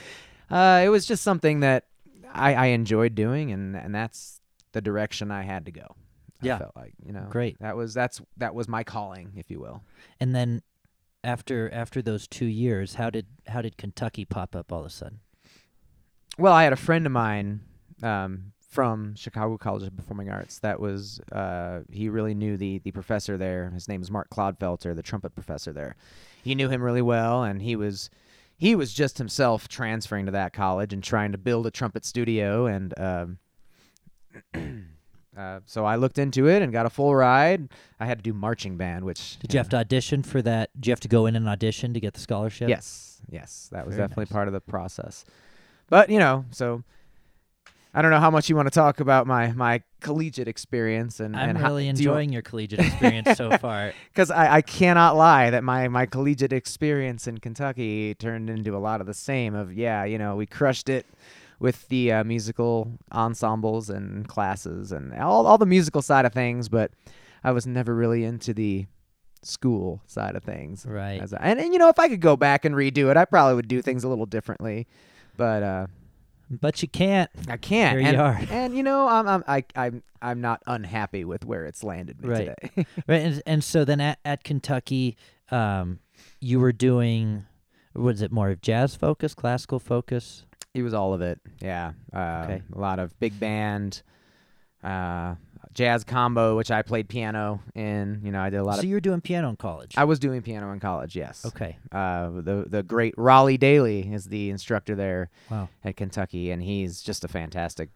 uh, 0.50 0.82
it 0.84 0.90
was 0.90 1.06
just 1.06 1.24
something 1.24 1.62
that 1.62 1.86
I, 2.32 2.54
I 2.54 2.66
enjoyed 2.68 3.16
doing 3.16 3.52
and 3.52 3.76
and 3.76 3.94
that's 3.94 4.40
the 4.74 4.82
direction 4.82 5.32
I 5.32 5.44
had 5.44 5.66
to 5.66 5.72
go. 5.72 5.96
Yeah. 6.42 6.56
I 6.56 6.60
felt 6.60 6.76
like 6.76 6.94
you 7.06 7.14
know 7.14 7.28
Great. 7.30 7.58
that 7.60 7.78
was 7.78 7.94
that's 7.94 8.22
that 8.38 8.54
was 8.54 8.68
my 8.68 8.84
calling, 8.84 9.34
if 9.38 9.50
you 9.50 9.60
will. 9.60 9.84
And 10.20 10.36
then 10.36 10.62
after 11.24 11.72
after 11.72 12.02
those 12.02 12.28
two 12.28 12.46
years, 12.46 12.96
how 12.96 13.10
did 13.10 13.28
how 13.48 13.62
did 13.62 13.78
Kentucky 13.78 14.26
pop 14.26 14.56
up 14.56 14.72
all 14.72 14.82
of 14.82 14.86
a 14.86 14.90
sudden? 14.90 15.22
Well, 16.38 16.54
I 16.54 16.64
had 16.64 16.74
a 16.74 16.78
friend 16.78 17.06
of 17.06 17.12
mine 17.12 17.62
um, 18.02 18.53
from 18.74 19.14
Chicago 19.16 19.56
College 19.58 19.84
of 19.84 19.96
Performing 19.96 20.30
Arts 20.30 20.58
that 20.60 20.80
was 20.80 21.20
uh, 21.32 21.82
he 21.92 22.10
really 22.10 22.34
knew 22.34 22.58
the 22.58 22.80
the 22.80 22.92
professor 22.92 23.38
there. 23.38 23.70
His 23.70 23.88
name 23.88 24.02
is 24.02 24.10
Mark 24.10 24.30
Clodfelter, 24.30 24.96
the 24.96 25.04
trumpet 25.04 25.36
professor 25.36 25.72
there. 25.72 25.96
He 26.44 26.56
knew 26.56 26.70
him 26.70 26.82
really 26.82 27.02
well, 27.02 27.44
and 27.44 27.62
he 27.62 27.76
was 27.76 28.10
he 28.58 28.76
was 28.76 28.92
just 28.94 29.20
himself 29.20 29.68
transferring 29.68 30.26
to 30.26 30.32
that 30.32 30.54
college 30.54 30.92
and 30.92 31.04
trying 31.04 31.32
to 31.34 31.38
build 31.38 31.68
a 31.68 31.72
trumpet 31.72 32.04
studio. 32.04 32.66
And 32.66 32.94
um, 33.00 33.38
uh, 35.38 35.60
so 35.66 35.86
I 35.86 35.96
looked 35.96 36.18
into 36.18 36.48
it 36.48 36.62
and 36.62 36.74
got 36.74 36.86
a 36.86 36.90
full 36.90 37.14
ride. 37.14 37.70
I 38.00 38.06
had 38.06 38.18
to 38.20 38.24
do 38.24 38.34
marching 38.34 38.78
band, 38.78 39.06
which 39.06 39.38
Did 39.40 39.54
you 39.54 39.60
have 39.60 39.70
to 39.70 39.78
audition 39.78 40.24
for 40.24 40.42
that? 40.42 40.70
Did 40.76 40.88
you 40.88 40.92
have 40.92 41.00
to 41.02 41.08
go 41.08 41.28
in 41.28 41.36
and 41.36 41.48
audition 41.48 41.94
to 41.94 42.00
get 42.00 42.14
the 42.14 42.20
scholarship? 42.20 42.70
Yes, 42.70 43.22
yes, 43.30 43.70
that 43.72 43.86
was 43.86 43.96
Very 43.96 44.08
definitely 44.08 44.26
nice. 44.26 44.32
part 44.32 44.48
of 44.48 44.54
the 44.54 44.62
process. 44.62 45.26
But 45.90 46.10
you 46.10 46.18
know, 46.20 46.46
so 46.52 46.84
I 47.96 48.02
don't 48.02 48.10
know 48.10 48.20
how 48.20 48.32
much 48.32 48.50
you 48.50 48.56
want 48.56 48.66
to 48.68 48.72
talk 48.72 49.00
about 49.00 49.28
my 49.28 49.52
my 49.52 49.82
collegiate 50.02 50.48
experience 50.48 51.20
and 51.20 51.36
I'm 51.36 51.50
and 51.50 51.58
how, 51.58 51.68
really 51.68 51.88
enjoying 51.88 52.32
your 52.34 52.42
collegiate 52.42 52.80
experience 52.80 53.38
so 53.38 53.56
far. 53.58 53.94
because 54.12 54.32
I, 54.32 54.56
I 54.56 54.62
cannot 54.62 55.16
lie 55.16 55.50
that 55.52 55.64
my 55.64 55.88
my 55.88 56.06
collegiate 56.06 56.54
experience 56.54 57.28
in 57.28 57.38
Kentucky 57.38 58.16
turned 58.16 58.50
into 58.50 58.76
a 58.76 58.80
lot 58.80 59.00
of 59.00 59.08
the 59.08 59.14
same 59.14 59.54
of 59.54 59.74
yeah 59.74 60.04
you 60.04 60.18
know 60.18 60.36
we 60.36 60.46
crushed 60.46 60.90
it 60.90 61.06
with 61.60 61.88
the 61.90 62.12
uh, 62.12 62.24
musical 62.24 62.92
ensembles 63.12 63.90
and 63.90 64.28
classes 64.28 64.92
and 64.92 65.14
all 65.14 65.46
all 65.46 65.58
the 65.58 65.66
musical 65.66 66.02
side 66.02 66.26
of 66.26 66.34
things 66.34 66.70
but 66.70 66.92
I 67.44 67.52
was 67.52 67.68
never 67.68 67.94
really 67.94 68.24
into 68.24 68.54
the 68.54 68.88
school 69.44 70.02
side 70.08 70.36
of 70.36 70.44
things 70.44 70.86
Right. 70.86 71.22
And, 71.40 71.60
and 71.60 71.74
you 71.74 71.80
know 71.80 71.90
if 71.90 72.00
I 72.00 72.08
could 72.08 72.22
go 72.22 72.36
back 72.36 72.66
and 72.66 72.74
redo 72.76 73.12
it 73.12 73.18
I 73.18 73.26
probably 73.26 73.56
would 73.56 73.68
do 73.68 73.82
things 73.82 74.04
a 74.04 74.08
little 74.10 74.26
differently 74.26 74.88
but 75.38 75.62
uh 75.64 75.88
But 76.62 76.82
you 76.82 76.88
can't. 76.88 77.30
I 77.48 77.58
can't. 77.58 78.00
Here 78.00 78.08
and, 78.08 78.18
you 78.18 78.24
are. 78.24 78.40
and 78.50 78.76
you 78.78 78.84
know, 78.84 79.08
I'm 79.08 79.28
I'm 79.28 79.44
I, 79.48 79.64
I'm 79.76 80.04
I'm 80.22 80.42
not 80.42 80.62
unhappy 80.68 81.24
with 81.26 81.46
where 81.46 81.66
it's 81.66 81.84
landed 81.84 82.22
me 82.22 82.30
Right. 82.30 82.54
today. 82.62 82.86
Right. 83.08 83.22
And, 83.22 83.44
and 83.46 83.64
so 83.64 83.84
then 83.86 84.00
at, 84.02 84.20
at 84.24 84.44
Kentucky, 84.44 85.18
um, 85.52 86.00
you 86.40 86.60
were 86.60 86.72
doing, 86.72 87.46
was 87.94 88.22
it 88.22 88.32
more 88.32 88.50
of 88.50 88.62
jazz 88.62 88.96
focus, 88.96 89.34
classical 89.34 89.80
focus? 89.80 90.46
it 90.74 90.82
was 90.82 90.94
all 90.94 91.14
of 91.14 91.22
it. 91.22 91.40
Yeah. 91.62 91.92
Uh, 92.12 92.42
Okay. 92.46 92.62
A 92.74 92.80
lot 92.80 92.98
of 93.00 93.18
big 93.20 93.40
band, 93.40 94.02
uh, 94.84 95.36
jazz 95.74 96.04
combo, 96.04 96.56
which 96.56 96.72
I 96.72 96.82
played 96.82 97.10
piano 97.10 97.62
in. 97.76 98.22
You 98.24 98.32
know, 98.32 98.42
I 98.42 98.50
did 98.50 98.58
a 98.58 98.64
lot 98.64 98.76
So 98.76 98.80
of. 98.80 98.86
you 98.86 98.96
were 98.96 99.00
doing 99.02 99.22
piano 99.22 99.50
in 99.50 99.56
college. 99.56 99.94
I 99.98 100.04
was 100.06 100.20
doing 100.20 100.42
piano 100.42 100.72
in 100.72 100.80
college. 100.80 101.16
Yes. 101.16 101.46
okay. 101.46 101.78
Uh, 101.92 102.30
the 102.30 102.66
the 102.68 102.84
great 102.84 103.14
Raleigh 103.18 103.58
Dailey 103.58 104.14
is 104.14 104.26
the 104.26 104.50
instructor 104.50 104.96
there 104.96 105.30
Wow. 105.50 105.70
at 105.84 105.96
Kentucky, 105.98 106.52
and 106.52 106.62
he's 106.64 107.02
just 107.02 107.24
a 107.24 107.28
fantastic 107.28 107.90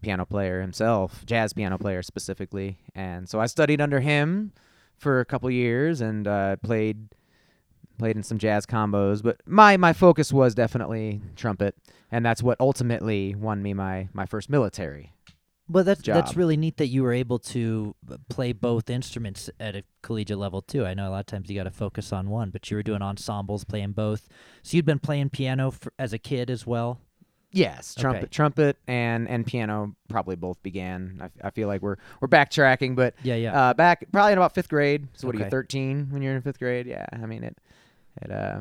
piano 0.00 0.24
player 0.24 0.60
himself, 0.60 1.24
jazz 1.26 1.52
piano 1.52 1.76
player 1.76 2.02
specifically. 2.02 2.78
And 2.94 3.28
so 3.28 3.40
I 3.40 3.46
studied 3.46 3.80
under 3.80 4.00
him 4.00 4.52
for 4.96 5.20
a 5.20 5.24
couple 5.24 5.50
years 5.50 6.00
and 6.00 6.26
uh, 6.28 6.56
played 6.56 7.08
played 7.98 8.14
in 8.16 8.22
some 8.22 8.38
jazz 8.38 8.64
combos. 8.64 9.22
But 9.22 9.40
my 9.44 9.76
my 9.76 9.92
focus 9.92 10.32
was 10.32 10.54
definitely 10.54 11.20
trumpet, 11.34 11.74
and 12.12 12.24
that's 12.24 12.42
what 12.44 12.56
ultimately 12.60 13.34
won 13.34 13.60
me 13.62 13.74
my 13.74 14.08
my 14.12 14.24
first 14.26 14.48
military. 14.48 15.12
Well, 15.70 15.84
that's 15.84 16.02
that's 16.02 16.34
really 16.36 16.56
neat 16.56 16.78
that 16.78 16.86
you 16.86 17.02
were 17.02 17.12
able 17.12 17.38
to 17.40 17.94
uh, 18.10 18.16
play 18.30 18.52
both 18.52 18.88
instruments 18.88 19.50
at 19.60 19.76
a 19.76 19.82
collegiate 20.02 20.38
level 20.38 20.62
too. 20.62 20.86
I 20.86 20.94
know 20.94 21.08
a 21.08 21.10
lot 21.10 21.20
of 21.20 21.26
times 21.26 21.50
you 21.50 21.56
got 21.56 21.64
to 21.64 21.70
focus 21.70 22.12
on 22.12 22.30
one, 22.30 22.50
but 22.50 22.70
you 22.70 22.76
were 22.76 22.82
doing 22.82 23.02
ensembles, 23.02 23.64
playing 23.64 23.92
both. 23.92 24.28
So 24.62 24.76
you'd 24.76 24.86
been 24.86 24.98
playing 24.98 25.30
piano 25.30 25.70
for, 25.70 25.92
as 25.98 26.12
a 26.12 26.18
kid 26.18 26.48
as 26.50 26.66
well. 26.66 27.00
Yes, 27.50 27.94
trumpet, 27.94 28.24
Okay. 28.24 28.28
trumpet, 28.30 28.76
and 28.86 29.28
and 29.28 29.46
piano 29.46 29.94
probably 30.08 30.36
both 30.36 30.62
began. 30.62 31.18
I, 31.42 31.48
I 31.48 31.50
feel 31.50 31.66
like 31.68 31.80
we're 31.82 31.96
we're 32.20 32.28
backtracking, 32.28 32.94
but 32.94 33.14
Yeah, 33.22 33.36
yeah. 33.36 33.58
uh, 33.70 33.74
back 33.74 34.04
probably 34.12 34.32
in 34.32 34.38
about 34.38 34.54
fifth 34.54 34.68
grade. 34.68 35.08
So 35.14 35.26
what 35.26 35.34
are 35.36 35.38
you, 35.38 35.50
thirteen 35.50 36.08
when 36.10 36.20
you're 36.22 36.34
in 36.36 36.42
fifth 36.42 36.58
grade? 36.58 36.86
Yeah, 36.86 37.06
I 37.12 37.24
mean 37.26 37.44
it. 37.44 37.56
It 38.22 38.30
uh, 38.30 38.60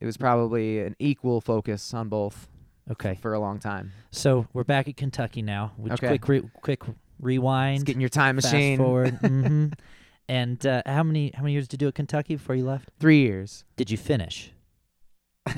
it 0.00 0.06
was 0.06 0.16
probably 0.16 0.80
an 0.80 0.94
equal 0.98 1.40
focus 1.40 1.94
on 1.94 2.08
both 2.08 2.48
okay. 2.90 3.18
for 3.20 3.34
a 3.34 3.40
long 3.40 3.58
time. 3.58 3.92
So 4.10 4.46
we're 4.52 4.64
back 4.64 4.88
at 4.88 4.96
Kentucky 4.96 5.42
now. 5.42 5.72
Which 5.76 5.92
Okay. 5.94 6.18
quick, 6.18 6.28
re- 6.28 6.50
quick 6.62 6.82
rewind. 7.20 7.84
getting 7.84 8.00
your 8.00 8.08
time 8.10 8.36
fast 8.36 8.52
machine. 8.52 8.78
forward. 8.78 9.14
hmm 9.20 9.68
And 10.28 10.64
uh, 10.66 10.82
how 10.84 11.02
many 11.02 11.32
how 11.34 11.42
many 11.42 11.52
years 11.54 11.66
did 11.68 11.80
you 11.80 11.86
do 11.86 11.88
at 11.88 11.94
Kentucky 11.94 12.34
before 12.36 12.54
you 12.54 12.64
left? 12.66 12.90
Three 13.00 13.20
years. 13.22 13.64
Did 13.76 13.90
you 13.90 13.96
finish? 13.96 14.52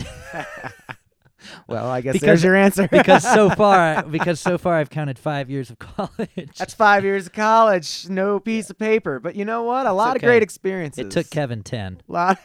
Well, 1.66 1.88
I 1.88 2.02
guess 2.02 2.12
Because- 2.12 2.26
there's 2.26 2.44
your 2.44 2.54
answer. 2.54 2.86
Because 2.86 3.22
so 3.22 3.48
far, 3.56 4.02
because 4.02 4.38
so 4.38 4.58
far 4.58 4.74
I've 4.74 4.90
counted 4.90 5.18
five 5.18 5.48
years 5.48 5.70
of 5.70 5.78
college. 5.78 6.50
that's 6.58 6.74
five 6.74 7.02
years 7.02 7.26
of 7.26 7.32
college, 7.32 8.06
no 8.10 8.38
piece 8.38 8.68
of 8.68 8.78
paper. 8.78 9.18
But 9.18 9.36
you 9.36 9.46
know 9.46 9.62
what? 9.62 9.86
A 9.86 9.92
lot 9.92 10.16
of 10.16 10.22
great 10.22 10.42
experiences. 10.42 11.06
it 11.06 11.10
took 11.10 11.30
Kevin 11.30 11.62
ten. 11.62 12.02
A 12.08 12.12
lot. 12.12 12.38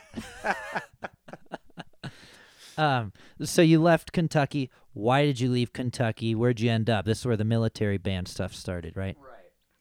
Um, 2.77 3.13
so 3.41 3.61
you 3.61 3.81
left 3.81 4.11
Kentucky. 4.11 4.69
Why 4.93 5.25
did 5.25 5.39
you 5.39 5.49
leave 5.49 5.73
Kentucky? 5.73 6.35
Where'd 6.35 6.59
you 6.59 6.69
end 6.71 6.89
up? 6.89 7.05
This 7.05 7.19
is 7.19 7.25
where 7.25 7.37
the 7.37 7.43
military 7.45 7.97
band 7.97 8.27
stuff 8.27 8.53
started, 8.53 8.95
right? 8.97 9.17
Right. 9.19 9.31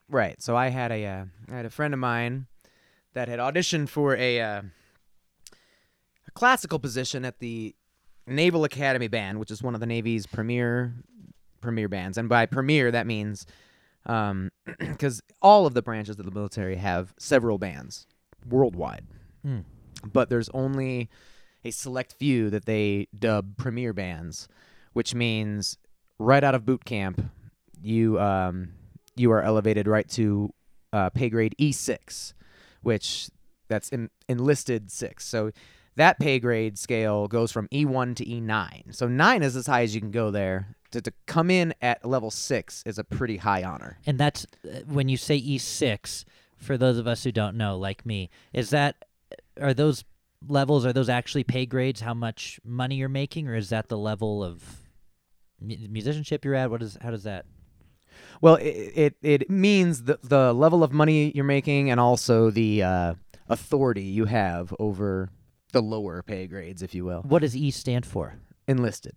Right. 0.08 0.42
So 0.42 0.56
I 0.56 0.68
had 0.68 0.92
a 0.92 1.04
uh, 1.06 1.24
I 1.50 1.56
had 1.56 1.66
a 1.66 1.70
friend 1.70 1.94
of 1.94 2.00
mine 2.00 2.46
that 3.14 3.28
had 3.28 3.38
auditioned 3.38 3.88
for 3.88 4.14
a 4.16 4.40
uh, 4.40 4.62
a 6.26 6.30
classical 6.34 6.78
position 6.78 7.24
at 7.24 7.38
the 7.38 7.74
Naval 8.26 8.64
Academy 8.64 9.08
Band, 9.08 9.38
which 9.38 9.50
is 9.50 9.62
one 9.62 9.74
of 9.74 9.80
the 9.80 9.86
Navy's 9.86 10.26
premier 10.26 10.94
premier 11.60 11.88
bands. 11.88 12.18
And 12.18 12.28
by 12.28 12.46
premier, 12.58 12.90
that 12.90 13.06
means 13.06 13.46
because 14.06 15.22
all 15.40 15.66
of 15.66 15.74
the 15.74 15.82
branches 15.82 16.18
of 16.18 16.24
the 16.26 16.30
military 16.32 16.76
have 16.76 17.14
several 17.18 17.58
bands 17.58 18.06
worldwide, 18.48 19.06
Mm. 19.46 19.64
but 20.12 20.28
there's 20.30 20.48
only 20.50 21.08
a 21.64 21.70
select 21.70 22.12
few 22.12 22.50
that 22.50 22.66
they 22.66 23.08
dub 23.18 23.56
premier 23.56 23.92
bands, 23.92 24.48
which 24.92 25.14
means 25.14 25.78
right 26.18 26.44
out 26.44 26.54
of 26.54 26.64
boot 26.64 26.84
camp, 26.84 27.30
you 27.82 28.20
um, 28.20 28.72
you 29.16 29.30
are 29.32 29.42
elevated 29.42 29.86
right 29.86 30.08
to 30.10 30.52
uh, 30.92 31.10
pay 31.10 31.28
grade 31.28 31.54
E6, 31.58 32.34
which 32.82 33.28
that's 33.68 33.92
en- 33.92 34.10
enlisted 34.28 34.90
six. 34.90 35.24
So 35.24 35.50
that 35.96 36.18
pay 36.18 36.38
grade 36.38 36.78
scale 36.78 37.28
goes 37.28 37.52
from 37.52 37.68
E1 37.68 38.16
to 38.16 38.24
E9. 38.24 38.94
So 38.94 39.08
nine 39.08 39.42
is 39.42 39.56
as 39.56 39.66
high 39.66 39.82
as 39.82 39.94
you 39.94 40.00
can 40.00 40.10
go 40.10 40.30
there. 40.30 40.76
To, 40.90 41.00
to 41.00 41.12
come 41.26 41.50
in 41.50 41.74
at 41.82 42.04
level 42.04 42.30
six 42.30 42.82
is 42.86 42.98
a 42.98 43.04
pretty 43.04 43.38
high 43.38 43.64
honor. 43.64 43.98
And 44.06 44.16
that's 44.16 44.46
uh, 44.64 44.80
when 44.86 45.08
you 45.08 45.16
say 45.16 45.36
E 45.36 45.58
six. 45.58 46.24
For 46.56 46.78
those 46.78 46.96
of 46.96 47.06
us 47.06 47.24
who 47.24 47.32
don't 47.32 47.56
know, 47.56 47.76
like 47.76 48.06
me, 48.06 48.30
is 48.54 48.70
that 48.70 49.04
are 49.60 49.74
those 49.74 50.04
levels? 50.48 50.86
Are 50.86 50.92
those 50.92 51.08
actually 51.08 51.44
pay 51.44 51.66
grades? 51.66 52.00
How 52.00 52.14
much 52.14 52.60
money 52.64 52.96
you're 52.96 53.08
making, 53.08 53.48
or 53.48 53.54
is 53.54 53.70
that 53.70 53.88
the 53.88 53.98
level 53.98 54.42
of 54.42 54.62
musicianship 55.60 56.44
you're 56.44 56.54
at? 56.54 56.70
What 56.70 56.82
is 56.82 56.98
how 57.00 57.10
does 57.10 57.24
that? 57.24 57.46
Well, 58.40 58.56
it 58.56 58.92
it, 58.94 59.16
it 59.22 59.50
means 59.50 60.04
the 60.04 60.18
the 60.22 60.52
level 60.52 60.82
of 60.82 60.92
money 60.92 61.32
you're 61.34 61.44
making 61.44 61.90
and 61.90 61.98
also 62.00 62.50
the 62.50 62.82
uh, 62.82 63.14
authority 63.48 64.02
you 64.02 64.26
have 64.26 64.74
over 64.78 65.30
the 65.72 65.82
lower 65.82 66.22
pay 66.22 66.46
grades, 66.46 66.82
if 66.82 66.94
you 66.94 67.04
will. 67.04 67.22
What 67.22 67.42
does 67.42 67.56
E 67.56 67.70
stand 67.70 68.06
for? 68.06 68.36
Enlisted. 68.68 69.14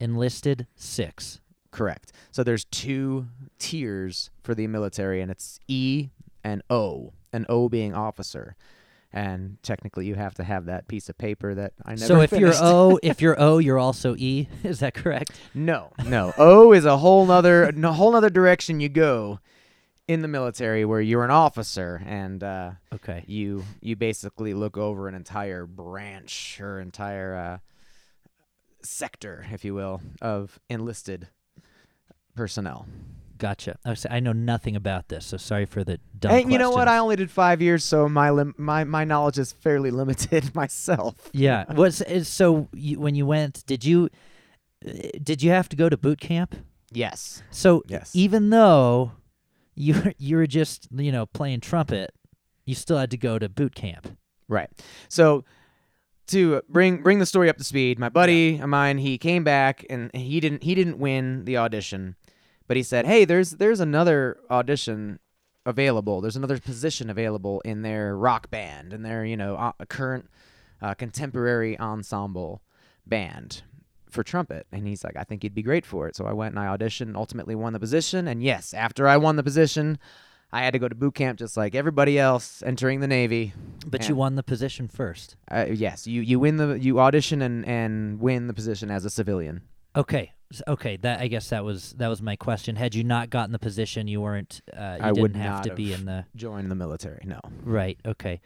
Enlisted 0.00 0.66
six. 0.74 1.40
Correct. 1.70 2.12
So 2.30 2.42
there's 2.42 2.64
two 2.64 3.26
tiers 3.58 4.30
for 4.42 4.54
the 4.54 4.66
military, 4.66 5.20
and 5.20 5.30
it's 5.30 5.60
E 5.68 6.08
and 6.42 6.62
O. 6.70 7.12
And 7.30 7.44
O 7.50 7.68
being 7.68 7.94
officer, 7.94 8.56
and 9.12 9.56
technically 9.62 10.06
you 10.06 10.14
have 10.14 10.34
to 10.34 10.44
have 10.44 10.66
that 10.66 10.86
piece 10.88 11.08
of 11.08 11.16
paper 11.16 11.54
that 11.54 11.72
I 11.84 11.90
never. 11.90 12.04
so 12.04 12.20
if 12.20 12.32
you're. 12.32 12.52
O, 12.56 12.98
if 13.02 13.20
you're 13.22 13.40
O, 13.40 13.58
you're 13.58 13.78
also 13.78 14.14
E. 14.16 14.48
Is 14.64 14.80
that 14.80 14.94
correct? 14.94 15.32
no, 15.54 15.92
no, 16.06 16.32
O 16.36 16.72
is 16.72 16.84
a 16.84 16.98
whole 16.98 17.24
nother, 17.26 17.64
a 17.64 17.92
whole 17.92 18.12
nother 18.12 18.30
direction 18.30 18.80
you 18.80 18.88
go 18.88 19.40
in 20.06 20.22
the 20.22 20.28
military, 20.28 20.84
where 20.86 21.00
you're 21.02 21.24
an 21.24 21.30
officer 21.30 22.02
and 22.06 22.42
uh, 22.42 22.70
Okay. 22.94 23.24
you 23.26 23.64
you 23.80 23.94
basically 23.96 24.54
look 24.54 24.76
over 24.76 25.06
an 25.08 25.14
entire 25.14 25.66
branch 25.66 26.58
or 26.60 26.80
entire 26.80 27.34
uh, 27.34 27.58
sector, 28.82 29.46
if 29.52 29.64
you 29.64 29.74
will, 29.74 30.00
of 30.22 30.58
enlisted 30.70 31.28
personnel. 32.34 32.86
Gotcha. 33.38 33.78
I 33.84 33.96
I 34.10 34.20
know 34.20 34.32
nothing 34.32 34.74
about 34.76 35.08
this, 35.08 35.26
so 35.26 35.36
sorry 35.36 35.64
for 35.66 35.84
the 35.84 35.98
dumb 36.18 36.32
And 36.32 36.52
you 36.52 36.58
know 36.58 36.70
what? 36.70 36.88
I 36.88 36.98
only 36.98 37.16
did 37.16 37.30
five 37.30 37.62
years, 37.62 37.84
so 37.84 38.08
my 38.08 38.30
lim- 38.30 38.54
my 38.58 38.84
my 38.84 39.04
knowledge 39.04 39.38
is 39.38 39.52
fairly 39.52 39.90
limited 40.02 40.54
myself. 40.62 41.30
Yeah. 41.32 41.64
Was 41.72 42.02
so 42.28 42.68
you, 42.72 42.98
when 43.00 43.14
you 43.14 43.26
went, 43.26 43.64
did 43.66 43.84
you 43.84 44.10
uh, 44.86 44.92
did 45.22 45.42
you 45.42 45.50
have 45.50 45.68
to 45.70 45.76
go 45.76 45.88
to 45.88 45.96
boot 45.96 46.20
camp? 46.20 46.54
Yes. 46.92 47.42
So 47.50 47.82
Yes. 47.86 48.10
even 48.14 48.50
though 48.50 49.12
you 49.74 49.94
were- 49.94 50.14
you 50.18 50.36
were 50.36 50.46
just 50.46 50.88
you 50.92 51.12
know 51.12 51.26
playing 51.26 51.60
trumpet, 51.60 52.10
you 52.66 52.74
still 52.74 52.98
had 52.98 53.10
to 53.12 53.16
go 53.16 53.38
to 53.38 53.48
boot 53.48 53.74
camp. 53.74 54.16
Right. 54.48 54.70
So 55.08 55.44
to 56.28 56.60
bring 56.68 57.02
bring 57.02 57.18
the 57.20 57.26
story 57.26 57.48
up 57.48 57.56
to 57.58 57.64
speed, 57.64 57.98
my 57.98 58.08
buddy 58.08 58.58
of 58.58 58.68
mine, 58.68 58.98
he 58.98 59.16
came 59.18 59.44
back 59.44 59.84
and 59.88 60.10
he 60.14 60.40
didn't 60.40 60.62
he 60.62 60.74
didn't 60.74 60.98
win 60.98 61.44
the 61.44 61.56
audition, 61.56 62.16
but 62.68 62.76
he 62.76 62.82
said, 62.84 63.06
"Hey, 63.06 63.24
there's 63.24 63.52
there's 63.52 63.80
another 63.80 64.38
audition 64.50 65.18
available. 65.66 66.20
There's 66.20 66.36
another 66.36 66.60
position 66.60 67.10
available 67.10 67.60
in 67.64 67.82
their 67.82 68.16
rock 68.16 68.50
band 68.50 68.92
in 68.92 69.02
their 69.02 69.24
you 69.24 69.36
know 69.36 69.56
uh, 69.56 69.72
current 69.88 70.30
uh, 70.80 70.94
contemporary 70.94 71.78
ensemble 71.78 72.62
band." 73.06 73.62
For 74.10 74.22
trumpet, 74.22 74.66
and 74.72 74.88
he's 74.88 75.04
like, 75.04 75.16
I 75.18 75.22
think 75.24 75.44
you'd 75.44 75.54
be 75.54 75.62
great 75.62 75.84
for 75.84 76.08
it. 76.08 76.16
So 76.16 76.24
I 76.24 76.32
went 76.32 76.56
and 76.56 76.58
I 76.58 76.74
auditioned, 76.74 77.14
ultimately 77.14 77.54
won 77.54 77.74
the 77.74 77.78
position. 77.78 78.26
And 78.26 78.42
yes, 78.42 78.72
after 78.72 79.06
I 79.06 79.18
won 79.18 79.36
the 79.36 79.42
position, 79.42 79.98
I 80.50 80.64
had 80.64 80.72
to 80.72 80.78
go 80.78 80.88
to 80.88 80.94
boot 80.94 81.14
camp 81.14 81.38
just 81.38 81.58
like 81.58 81.74
everybody 81.74 82.18
else 82.18 82.62
entering 82.62 83.00
the 83.00 83.06
Navy. 83.06 83.52
But 83.86 84.08
you 84.08 84.16
won 84.16 84.34
the 84.36 84.42
position 84.42 84.88
first. 84.88 85.36
Uh, 85.50 85.66
yes, 85.70 86.06
you, 86.06 86.22
you 86.22 86.40
win 86.40 86.56
the 86.56 86.78
you 86.78 87.00
audition 87.00 87.42
and, 87.42 87.66
and 87.66 88.18
win 88.18 88.46
the 88.46 88.54
position 88.54 88.90
as 88.90 89.04
a 89.04 89.10
civilian. 89.10 89.60
Okay. 89.94 90.32
Okay, 90.66 90.96
that 90.98 91.20
I 91.20 91.28
guess 91.28 91.50
that 91.50 91.64
was 91.64 91.92
that 91.98 92.08
was 92.08 92.22
my 92.22 92.36
question. 92.36 92.76
Had 92.76 92.94
you 92.94 93.04
not 93.04 93.28
gotten 93.28 93.52
the 93.52 93.58
position, 93.58 94.08
you 94.08 94.20
weren't. 94.22 94.62
Uh, 94.74 94.96
you 94.98 95.04
I 95.04 95.08
didn't 95.12 95.20
would 95.20 95.36
have 95.36 95.62
to 95.62 95.74
be 95.74 95.92
in 95.92 96.06
the 96.06 96.24
Join 96.34 96.68
the 96.68 96.74
military. 96.74 97.22
No. 97.26 97.40
right. 97.64 97.98
Okay, 98.06 98.40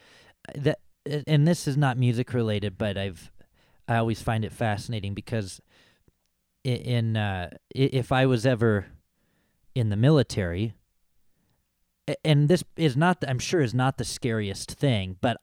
Uh, 0.48 0.52
that 0.56 0.78
and 1.26 1.46
this 1.46 1.68
is 1.68 1.76
not 1.76 1.96
music 1.96 2.32
related, 2.32 2.76
but 2.76 2.96
I've 2.98 3.30
I 3.86 3.96
always 3.96 4.20
find 4.20 4.44
it 4.44 4.52
fascinating 4.52 5.14
because 5.14 5.60
in 6.64 7.16
uh, 7.16 7.50
if 7.74 8.10
I 8.10 8.26
was 8.26 8.46
ever 8.46 8.86
in 9.74 9.88
the 9.88 9.96
military, 9.96 10.74
and 12.24 12.48
this 12.48 12.64
is 12.76 12.96
not 12.96 13.22
I'm 13.26 13.38
sure 13.38 13.60
is 13.60 13.74
not 13.74 13.98
the 13.98 14.04
scariest 14.04 14.72
thing, 14.72 15.16
but 15.20 15.36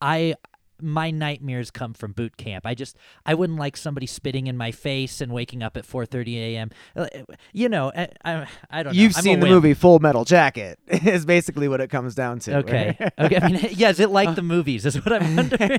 I 0.00 0.34
my 0.80 1.10
nightmares 1.10 1.70
come 1.70 1.94
from 1.94 2.12
boot 2.12 2.36
camp. 2.36 2.66
I 2.66 2.74
just 2.74 2.96
I 3.24 3.34
wouldn't 3.34 3.58
like 3.58 3.76
somebody 3.76 4.06
spitting 4.06 4.46
in 4.46 4.56
my 4.56 4.72
face 4.72 5.20
and 5.20 5.32
waking 5.32 5.62
up 5.62 5.76
at 5.76 5.84
4:30 5.86 6.36
a.m. 6.36 6.70
Uh, 6.94 7.06
You 7.52 7.68
know, 7.68 7.92
I 7.96 8.08
I, 8.24 8.46
I 8.70 8.82
don't 8.82 8.94
know. 8.94 9.00
You've 9.00 9.16
I'm 9.16 9.22
seen 9.22 9.40
the 9.40 9.46
movie 9.46 9.74
Full 9.74 9.98
Metal 9.98 10.24
Jacket. 10.24 10.78
is 10.86 11.24
basically 11.26 11.68
what 11.68 11.80
it 11.80 11.88
comes 11.88 12.14
down 12.14 12.38
to. 12.40 12.56
Okay. 12.58 12.96
okay. 13.18 13.36
I 13.36 13.48
mean, 13.48 13.68
yeah, 13.72 13.90
is 13.90 14.00
it 14.00 14.10
like 14.10 14.34
the 14.34 14.42
movies? 14.42 14.86
Is 14.86 14.96
what 15.04 15.12
I'm 15.22 15.36
wondering. 15.36 15.78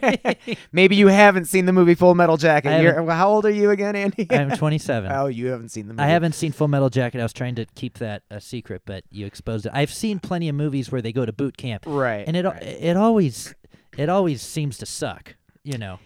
Maybe 0.72 0.96
you 0.96 1.08
haven't 1.08 1.46
seen 1.46 1.66
the 1.66 1.74
movie 1.74 1.96
Full 1.96 2.16
Metal 2.16 2.38
Jacket. 2.38 2.82
You're, 2.82 3.10
how 3.12 3.30
old 3.30 3.46
are 3.46 3.52
you 3.52 3.70
again, 3.72 3.96
Andy? 3.96 4.28
I'm 4.30 4.52
27. 4.52 5.12
oh, 5.12 5.28
you 5.28 5.48
haven't 5.48 5.70
seen 5.70 5.88
the 5.88 5.94
movie. 5.94 6.04
I 6.04 6.08
haven't 6.08 6.34
seen 6.34 6.52
Full 6.52 6.68
Metal 6.68 6.90
Jacket. 6.90 7.20
I 7.20 7.24
was 7.24 7.34
trying 7.34 7.56
to 7.56 7.66
keep 7.76 7.98
that 8.00 8.24
a 8.30 8.40
secret, 8.42 8.82
but 8.86 9.04
you 9.12 9.26
exposed 9.26 9.66
it. 9.66 9.72
I've 9.74 9.92
seen 9.94 10.20
plenty 10.20 10.50
of 10.50 10.56
movies 10.56 10.92
where 10.92 11.02
they 11.02 11.12
go 11.12 11.26
to 11.26 11.34
boot 11.34 11.58
camp, 11.58 11.84
Right. 11.86 12.24
and 12.28 12.36
it 12.36 12.46
right. 12.46 12.62
it 12.64 12.98
always 12.98 13.54
it 13.98 14.10
always 14.10 14.42
seems 14.42 14.78
to 14.80 14.86
suck. 14.86 15.36
You 15.64 15.78
know. 15.78 16.00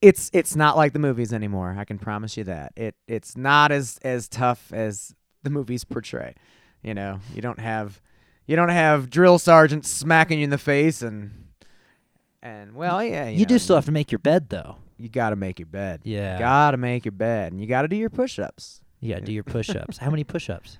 it's 0.00 0.30
it's 0.32 0.56
not 0.56 0.76
like 0.76 0.92
the 0.94 0.98
movies 0.98 1.32
anymore. 1.32 1.74
I 1.78 1.84
can 1.84 1.98
promise 1.98 2.36
you 2.36 2.44
that. 2.44 2.72
It 2.76 2.94
it's 3.06 3.36
not 3.36 3.72
as 3.72 3.98
as 4.02 4.28
tough 4.28 4.72
as 4.72 5.14
the 5.42 5.50
movies 5.50 5.84
portray. 5.84 6.34
You 6.82 6.94
know, 6.94 7.20
you 7.34 7.42
don't 7.42 7.58
have 7.58 8.00
you 8.46 8.56
don't 8.56 8.68
have 8.70 9.10
drill 9.10 9.38
sergeants 9.38 9.90
smacking 9.90 10.38
you 10.38 10.44
in 10.44 10.50
the 10.50 10.58
face 10.58 11.02
and 11.02 11.48
and 12.42 12.74
well, 12.74 13.02
yeah, 13.02 13.28
You, 13.28 13.40
you, 13.40 13.46
do 13.46 13.58
still 13.58 13.74
have 13.76 13.86
to 13.86 13.92
make 13.92 14.12
your 14.12 14.20
bed 14.20 14.48
though. 14.50 14.76
You 14.98 15.08
got 15.08 15.30
to 15.30 15.36
make 15.36 15.58
your 15.58 15.66
bed. 15.66 16.00
Yeah. 16.04 16.38
Got 16.38 16.70
to 16.70 16.76
make 16.76 17.04
your 17.04 17.12
bed, 17.12 17.52
and 17.52 17.60
you 17.60 17.66
got 17.66 17.82
to 17.82 17.88
do 17.88 17.96
your 17.96 18.08
push-ups. 18.08 18.80
You 19.00 19.12
got 19.12 19.20
to 19.20 19.24
do 19.26 19.32
your 19.32 19.42
push-ups. 19.44 19.98
How 19.98 20.10
many 20.10 20.22
push-ups? 20.24 20.78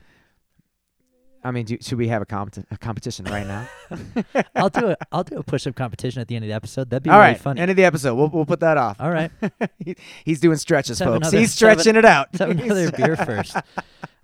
I 1.46 1.50
mean, 1.52 1.64
do, 1.64 1.78
should 1.80 1.98
we 1.98 2.08
have 2.08 2.22
a, 2.22 2.26
competi- 2.26 2.64
a 2.70 2.76
competition 2.78 3.24
right 3.26 3.46
now? 3.46 3.68
I'll 4.56 4.68
do 4.68 4.88
a 4.90 4.96
I'll 5.12 5.24
do 5.24 5.36
a 5.38 5.42
push-up 5.42 5.74
competition 5.76 6.20
at 6.20 6.28
the 6.28 6.36
end 6.36 6.44
of 6.44 6.48
the 6.48 6.54
episode. 6.54 6.90
That'd 6.90 7.04
be 7.04 7.10
All 7.10 7.18
really 7.18 7.32
right, 7.32 7.40
funny. 7.40 7.60
end 7.60 7.70
of 7.70 7.76
the 7.76 7.84
episode. 7.84 8.14
We'll 8.16 8.28
we'll 8.28 8.46
put 8.46 8.60
that 8.60 8.76
off. 8.76 9.00
All 9.00 9.10
right. 9.10 9.30
He- 9.84 9.96
He's 10.24 10.40
doing 10.40 10.56
stretches, 10.56 11.00
Let's 11.00 11.06
have 11.06 11.14
folks. 11.14 11.28
another- 11.28 11.38
He's 11.38 11.60
let's 11.62 11.76
have 11.76 11.80
stretching 11.82 11.98
it 11.98 12.04
out. 12.04 12.28
Let's 12.32 12.38
have 12.40 12.50
another 12.50 12.90
beer 12.92 13.16
first. 13.26 13.56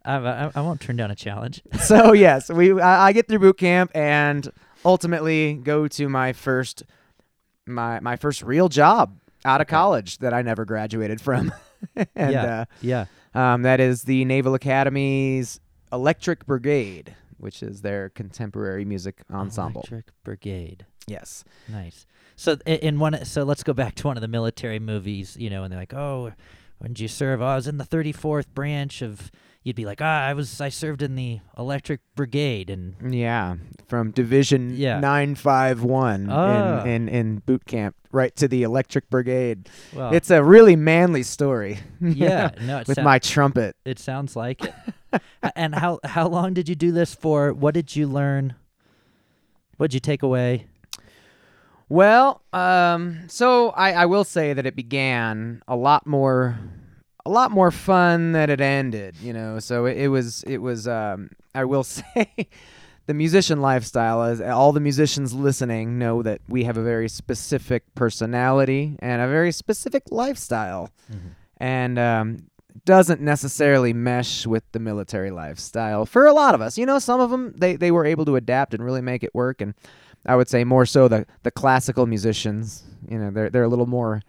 I, 0.05 0.17
I, 0.17 0.51
I 0.55 0.61
won't 0.61 0.81
turn 0.81 0.97
down 0.97 1.11
a 1.13 1.15
challenge. 1.15 1.63
so 1.81 2.13
yes, 2.13 2.51
we 2.51 2.81
I, 2.81 3.09
I 3.09 3.13
get 3.13 3.29
through 3.29 3.39
boot 3.39 3.59
camp 3.59 3.91
and 3.95 4.51
ultimately 4.85 5.55
go 5.55 5.87
to 5.89 6.09
my 6.09 6.33
first 6.33 6.83
my 7.67 8.01
my 8.01 8.17
first 8.17 8.43
real 8.43 8.69
job 8.69 9.17
out 9.45 9.61
of 9.61 9.67
college 9.69 10.19
that 10.19 10.35
I 10.35 10.43
never 10.43 10.65
graduated 10.65 11.21
from, 11.21 11.53
and 11.97 12.33
yeah. 12.33 12.65
Yeah. 12.81 13.05
uh, 13.35 13.39
um, 13.39 13.63
that 13.63 13.79
is 13.81 14.03
the 14.03 14.25
Naval 14.25 14.55
Academy's 14.55 15.61
Electric 15.93 16.47
Brigade, 16.47 17.15
which 17.39 17.63
is 17.63 17.83
their 17.83 18.09
contemporary 18.11 18.85
music 18.85 19.23
ensemble. 19.33 19.81
Electric 19.83 20.07
Brigade. 20.25 20.87
Yes, 21.07 21.45
Nice. 21.69 22.07
So 22.37 22.57
in 22.67 22.99
one, 22.99 23.25
so 23.25 23.43
let's 23.43 23.63
go 23.63 23.73
back 23.75 23.95
to 23.97 24.07
one 24.07 24.17
of 24.17 24.21
the 24.23 24.29
military 24.29 24.79
movies. 24.79 25.37
You 25.39 25.51
know, 25.51 25.65
and 25.65 25.73
they're 25.73 25.79
like, 25.81 25.93
"Oh, 25.95 26.33
when 26.79 26.93
did 26.95 27.01
you 27.01 27.09
serve?" 27.09 27.43
Oh, 27.43 27.47
I 27.47 27.57
was 27.57 27.67
in 27.69 27.77
the 27.77 27.85
34th 27.85 28.49
branch 28.55 29.03
of. 29.03 29.31
You'd 29.65 29.77
be 29.77 29.85
like, 29.85 30.01
"Ah, 30.01 30.25
I 30.27 30.33
was. 30.33 30.61
I 30.61 30.71
served 30.71 31.03
in 31.03 31.15
the 31.15 31.41
Electric 31.59 32.01
Brigade," 32.17 32.71
and 32.71 33.15
yeah, 33.15 33.57
from 33.87 34.11
Division 34.13 34.75
Yeah. 34.75 34.99
nine 34.99 35.35
five 35.35 35.83
one 35.83 36.29
Ah. 36.31 36.83
in, 36.85 36.89
in 36.89 37.09
in 37.09 37.39
boot 37.41 37.65
camp, 37.67 37.95
right 38.11 38.35
to 38.37 38.49
the 38.49 38.63
Electric 38.65 39.09
Brigade. 39.11 39.69
well, 39.95 40.13
It's 40.15 40.31
a 40.31 40.43
really 40.43 40.75
manly 40.75 41.23
story. 41.23 41.79
yeah, 42.01 42.51
no, 42.63 42.79
it, 42.79 42.89
with 42.89 42.97
sou- 42.97 43.03
my 43.03 43.19
trumpet. 43.21 43.77
it 43.85 43.99
sounds 44.01 44.35
like 44.35 44.65
it. 44.65 44.75
A- 45.43 45.53
and 45.59 45.75
how 45.75 45.99
how 46.05 46.29
long 46.29 46.55
did 46.55 46.69
you 46.69 46.75
do 46.75 46.93
this 46.93 47.15
for? 47.15 47.53
What 47.53 47.75
did 47.75 47.95
you 47.97 48.07
learn? 48.07 48.55
What 49.77 49.91
did 49.91 49.95
you 49.95 50.01
take 50.01 50.23
away? 50.23 50.67
Well, 51.89 52.43
um, 52.53 53.25
so 53.29 53.71
I, 53.71 53.93
I 53.93 54.07
will 54.07 54.25
say 54.25 54.55
that 54.55 54.65
it 54.65 54.75
began 54.75 55.63
a 55.69 55.77
lot 55.77 56.07
more, 56.07 56.59
a 57.27 57.31
lot 57.31 57.51
more 57.51 57.71
fun 57.71 58.33
than 58.33 58.49
it 58.49 58.61
ended. 58.63 59.17
You 59.21 59.33
know, 59.35 59.59
so 59.59 59.85
it, 59.85 59.99
it 59.99 60.09
was, 60.09 60.43
it 60.45 60.59
was. 60.59 60.89
Um, 60.89 61.31
I 61.55 61.65
will 61.67 61.85
say, 61.85 62.49
the 63.07 63.13
musician 63.15 63.61
lifestyle, 63.61 64.23
as 64.23 64.41
all 64.41 64.73
the 64.73 64.81
musicians 64.81 65.35
listening 65.35 65.99
know 65.99 66.23
that 66.23 66.41
we 66.49 66.65
have 66.65 66.79
a 66.79 66.83
very 66.83 67.09
specific 67.11 67.83
personality 67.95 68.97
and 69.01 69.21
a 69.21 69.29
very 69.29 69.53
specific 69.53 70.05
lifestyle, 70.11 70.89
and 71.59 71.99
um, 71.99 72.47
doesn't 72.85 73.21
necessarily 73.21 73.93
mesh 73.93 74.47
with 74.47 74.65
the 74.73 74.79
military 74.79 75.31
lifestyle 75.31 76.07
for 76.07 76.27
a 76.27 76.33
lot 76.33 76.55
of 76.55 76.61
us. 76.61 76.79
You 76.79 76.87
know, 76.87 76.99
some 76.99 77.21
of 77.21 77.31
them 77.31 77.53
they 77.57 77.77
they 77.77 77.91
were 77.91 78.05
able 78.05 78.25
to 78.27 78.37
adapt 78.37 78.75
and 78.75 78.85
really 78.85 79.01
make 79.01 79.23
it 79.23 79.35
work, 79.35 79.61
and 79.61 79.75
I 80.27 80.37
would 80.37 80.49
say 80.49 80.65
more 80.65 80.87
so 80.87 81.09
the 81.09 81.27
the 81.43 81.51
classical 81.51 82.07
musicians. 82.07 82.85
You 83.09 83.19
know, 83.19 83.31
they're 83.31 83.51
they're 83.51 83.65
a 83.65 83.69
little 83.69 83.87
more. 83.87 84.23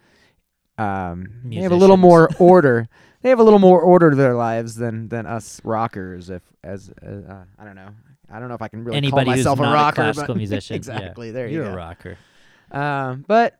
Um, 0.76 1.28
they 1.44 1.56
have 1.56 1.72
a 1.72 1.76
little 1.76 1.96
more 1.96 2.28
order. 2.38 2.88
They 3.22 3.28
have 3.28 3.38
a 3.38 3.44
little 3.44 3.60
more 3.60 3.80
order 3.80 4.10
to 4.10 4.16
their 4.16 4.34
lives 4.34 4.74
than 4.74 5.08
than 5.08 5.26
us 5.26 5.60
rockers. 5.64 6.30
If 6.30 6.42
as 6.62 6.90
uh, 7.02 7.32
uh, 7.32 7.44
I 7.58 7.64
don't 7.64 7.76
know, 7.76 7.90
I 8.30 8.38
don't 8.38 8.48
know 8.48 8.54
if 8.54 8.62
I 8.62 8.68
can 8.68 8.84
really 8.84 8.96
Anybody 8.96 9.24
call 9.26 9.34
who's 9.34 9.44
myself 9.44 9.58
not 9.60 9.70
a 9.70 9.74
rocker. 9.74 9.94
classical 9.96 10.34
but 10.34 10.36
musician, 10.38 10.74
yeah. 10.74 10.78
exactly. 10.78 11.30
There 11.30 11.46
You're 11.48 11.64
you 11.64 11.70
a 11.70 11.76
rocker. 11.76 12.18
Um, 12.70 13.24
but 13.26 13.58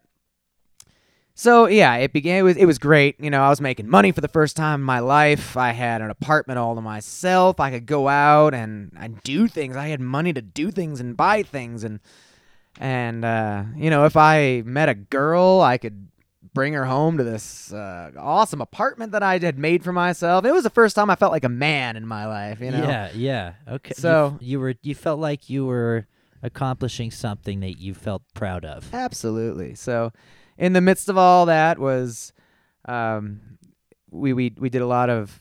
so 1.35 1.66
yeah, 1.66 1.97
it 1.97 2.12
began. 2.12 2.38
It 2.38 2.42
was 2.42 2.57
it 2.57 2.64
was 2.66 2.79
great. 2.79 3.18
You 3.20 3.31
know, 3.31 3.42
I 3.42 3.49
was 3.49 3.61
making 3.61 3.88
money 3.88 4.12
for 4.12 4.20
the 4.20 4.29
first 4.29 4.57
time 4.57 4.81
in 4.81 4.85
my 4.85 5.01
life. 5.01 5.57
I 5.57 5.73
had 5.73 6.01
an 6.01 6.11
apartment 6.11 6.59
all 6.59 6.75
to 6.75 6.81
myself. 6.81 7.59
I 7.61 7.70
could 7.70 7.87
go 7.87 8.09
out 8.09 8.55
and 8.55 8.92
and 8.97 9.23
do 9.23 9.49
things. 9.49 9.77
I 9.77 9.88
had 9.88 10.01
money 10.01 10.33
to 10.33 10.42
do 10.42 10.70
things 10.70 11.01
and 11.01 11.16
buy 11.16 11.42
things 11.42 11.83
and 11.85 12.01
and 12.81 13.25
uh, 13.25 13.64
you 13.77 13.90
know, 13.90 14.05
if 14.05 14.16
I 14.16 14.62
met 14.64 14.88
a 14.88 14.94
girl, 14.94 15.61
I 15.61 15.79
could 15.79 16.09
bring 16.55 16.73
her 16.75 16.85
home 16.85 17.18
to 17.18 17.25
this 17.25 17.73
uh, 17.73 18.12
awesome 18.16 18.61
apartment 18.61 19.11
that 19.12 19.23
I 19.25 19.38
had 19.38 19.59
made 19.59 19.83
for 19.83 19.92
myself. 19.92 20.44
It 20.44 20.53
was 20.53 20.62
the 20.62 20.70
first 20.70 20.94
time 20.94 21.11
I 21.11 21.16
felt 21.16 21.33
like 21.33 21.42
a 21.44 21.49
man 21.49 21.97
in 21.97 22.07
my 22.07 22.27
life. 22.27 22.61
You 22.61 22.70
know. 22.70 22.83
Yeah, 22.83 23.11
yeah. 23.14 23.53
Okay. 23.68 23.94
You 23.97 24.01
So- 24.01 24.38
you, 24.40 24.61
were 24.61 24.75
you 24.83 24.94
felt 24.94 25.18
like 25.18 25.51
you 25.51 25.66
were 25.66 26.07
accomplishing 26.44 27.11
something 27.11 27.61
that 27.61 27.79
you 27.79 27.94
felt 27.94 28.23
proud 28.35 28.64
of. 28.64 28.92
Absolutely. 28.94 29.75
So, 29.75 30.12
in 30.58 30.72
the 30.72 30.80
midst 30.80 31.08
of 31.08 31.16
all 31.18 31.46
that 31.46 31.78
was, 31.78 32.32
um, 32.86 33.40
we 34.10 34.32
we 34.32 34.54
we 34.58 34.68
did 34.70 34.82
a 34.82 34.86
lot 34.86 35.10
of 35.10 35.40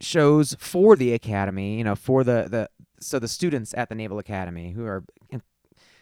shows 0.00 0.54
for 0.58 0.96
the 0.96 1.12
academy. 1.12 1.76
You 1.78 1.84
know, 1.84 1.94
for 1.96 2.24
the 2.24 2.46
the 2.50 2.70
so 3.00 3.18
the 3.18 3.28
students 3.28 3.74
at 3.76 3.88
the 3.88 3.94
Naval 3.94 4.18
Academy 4.18 4.70
who 4.72 4.84
are 4.84 5.04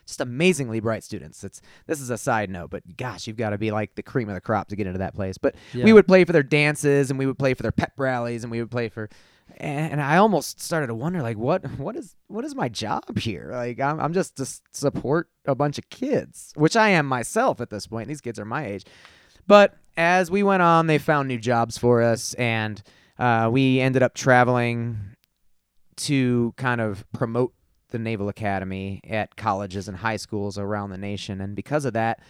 just 0.07 0.21
amazingly 0.21 0.81
bright 0.81 1.05
students. 1.05 1.43
It's 1.45 1.61
this 1.87 2.01
is 2.01 2.11
a 2.11 2.19
side 2.19 2.51
note, 2.51 2.71
but 2.71 2.97
gosh, 2.97 3.27
you've 3.27 3.37
got 3.37 3.51
to 3.51 3.59
be 3.59 3.71
like 3.71 3.95
the 3.95 4.03
cream 4.03 4.29
of 4.29 4.35
the 4.35 4.41
crop 4.41 4.69
to 4.69 4.77
get 4.77 4.87
into 4.87 4.99
that 4.99 5.15
place. 5.15 5.39
But 5.39 5.55
Yeah. 5.73 5.85
we 5.85 5.93
would 5.93 6.07
play 6.09 6.25
for 6.25 6.33
their 6.33 6.43
dances 6.43 7.11
and 7.11 7.19
we 7.19 7.27
would 7.27 7.39
play 7.39 7.55
for 7.55 7.63
their 7.63 7.73
pep 7.73 7.93
rallies 7.97 8.43
and 8.43 8.51
we 8.51 8.61
would 8.61 8.71
play 8.71 8.89
for 8.89 9.09
and, 9.59 10.01
I 10.01 10.17
almost 10.17 10.61
started 10.61 10.89
to 10.89 10.95
wonder 10.95 11.23
like 11.23 11.37
what 11.37 11.65
what 11.79 11.97
is 11.97 12.17
what 12.29 12.45
is 12.45 12.55
my 12.55 12.69
job 12.69 13.19
here? 13.19 13.51
Like 13.53 13.81
I'm, 13.81 14.01
I'm 14.01 14.13
just 14.13 14.37
to 14.37 14.47
support 14.73 15.29
a 15.45 15.55
bunch 15.55 15.79
of 15.79 15.89
kids 15.91 16.53
which 16.57 16.77
I 16.77 16.91
am 16.91 17.07
myself 17.07 17.61
at 17.61 17.71
this 17.71 17.87
point. 17.87 18.09
These 18.09 18.21
kids 18.21 18.39
are 18.39 18.45
my 18.45 18.67
age. 18.67 18.85
But 19.47 19.77
as 19.97 20.31
we 20.31 20.43
went 20.43 20.63
on 20.63 20.87
they 20.87 20.99
found 20.99 21.29
new 21.29 21.39
jobs 21.39 21.79
for 21.79 22.03
us 22.03 22.35
and 22.35 22.83
uh, 23.19 23.49
we 23.53 23.81
ended 23.81 24.03
up 24.03 24.15
traveling 24.15 24.99
to 25.97 26.55
kind 26.57 26.81
of 26.81 27.05
promote 27.13 27.53
the 27.91 27.99
Naval 27.99 28.29
Academy 28.29 29.01
at 29.09 29.37
colleges 29.37 29.87
and 29.87 29.99
high 29.99 30.17
schools 30.17 30.57
around 30.57 30.91
the 30.91 30.99
nation. 30.99 31.41
And 31.41 31.55
because 31.55 31.85
of 31.85 31.93
that 31.93 32.21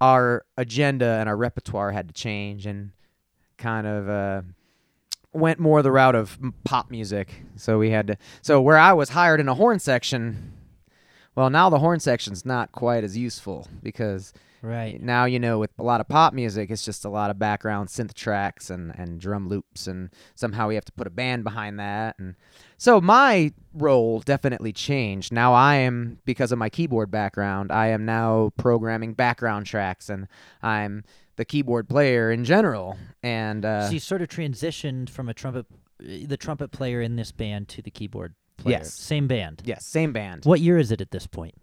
our 0.00 0.44
agenda 0.56 1.06
and 1.06 1.28
our 1.28 1.36
repertoire 1.36 1.92
had 1.92 2.08
to 2.08 2.14
change 2.14 2.66
and 2.66 2.92
kind 3.56 3.86
of 3.86 4.08
uh, 4.08 4.42
went 5.38 5.58
more 5.58 5.82
the 5.82 5.92
route 5.92 6.14
of 6.14 6.38
pop 6.64 6.90
music. 6.90 7.42
So 7.56 7.78
we 7.78 7.90
had 7.90 8.06
to. 8.08 8.16
So 8.42 8.60
where 8.60 8.78
I 8.78 8.92
was 8.92 9.10
hired 9.10 9.40
in 9.40 9.48
a 9.48 9.54
horn 9.54 9.78
section, 9.78 10.52
well, 11.34 11.50
now 11.50 11.70
the 11.70 11.78
horn 11.78 12.00
section's 12.00 12.44
not 12.44 12.72
quite 12.72 13.04
as 13.04 13.16
useful 13.16 13.68
because 13.82 14.32
right. 14.60 15.00
now 15.00 15.24
you 15.24 15.38
know 15.38 15.58
with 15.58 15.70
a 15.78 15.82
lot 15.82 16.00
of 16.00 16.08
pop 16.08 16.32
music, 16.32 16.70
it's 16.70 16.84
just 16.84 17.04
a 17.04 17.08
lot 17.08 17.30
of 17.30 17.38
background 17.38 17.88
synth 17.88 18.14
tracks 18.14 18.70
and 18.70 18.92
and 18.98 19.20
drum 19.20 19.48
loops, 19.48 19.86
and 19.86 20.10
somehow 20.34 20.68
we 20.68 20.74
have 20.74 20.84
to 20.84 20.92
put 20.92 21.06
a 21.06 21.10
band 21.10 21.44
behind 21.44 21.78
that. 21.78 22.18
And 22.18 22.34
so 22.76 23.00
my 23.00 23.52
role 23.72 24.20
definitely 24.20 24.72
changed. 24.72 25.32
Now 25.32 25.54
I 25.54 25.76
am 25.76 26.18
because 26.24 26.52
of 26.52 26.58
my 26.58 26.68
keyboard 26.68 27.10
background, 27.10 27.70
I 27.70 27.88
am 27.88 28.04
now 28.04 28.50
programming 28.56 29.14
background 29.14 29.66
tracks, 29.66 30.08
and 30.08 30.26
I'm 30.62 31.04
the 31.38 31.46
keyboard 31.46 31.88
player 31.88 32.30
in 32.30 32.44
general. 32.44 32.98
And 33.22 33.64
uh, 33.64 33.88
you 33.90 34.00
sort 34.00 34.20
of 34.20 34.28
transitioned 34.28 35.08
from 35.08 35.30
a 35.30 35.34
trumpet, 35.34 35.64
the 35.98 36.36
trumpet 36.36 36.70
player 36.70 37.00
in 37.00 37.16
this 37.16 37.32
band 37.32 37.68
to 37.68 37.80
the 37.80 37.90
keyboard 37.90 38.34
player. 38.58 38.78
Yes. 38.78 38.92
Same 38.92 39.26
band. 39.26 39.62
yes, 39.64 39.86
same 39.86 40.12
band. 40.12 40.44
What 40.44 40.60
year 40.60 40.76
is 40.76 40.92
it 40.92 41.00
at 41.00 41.12
this 41.12 41.26
point? 41.26 41.54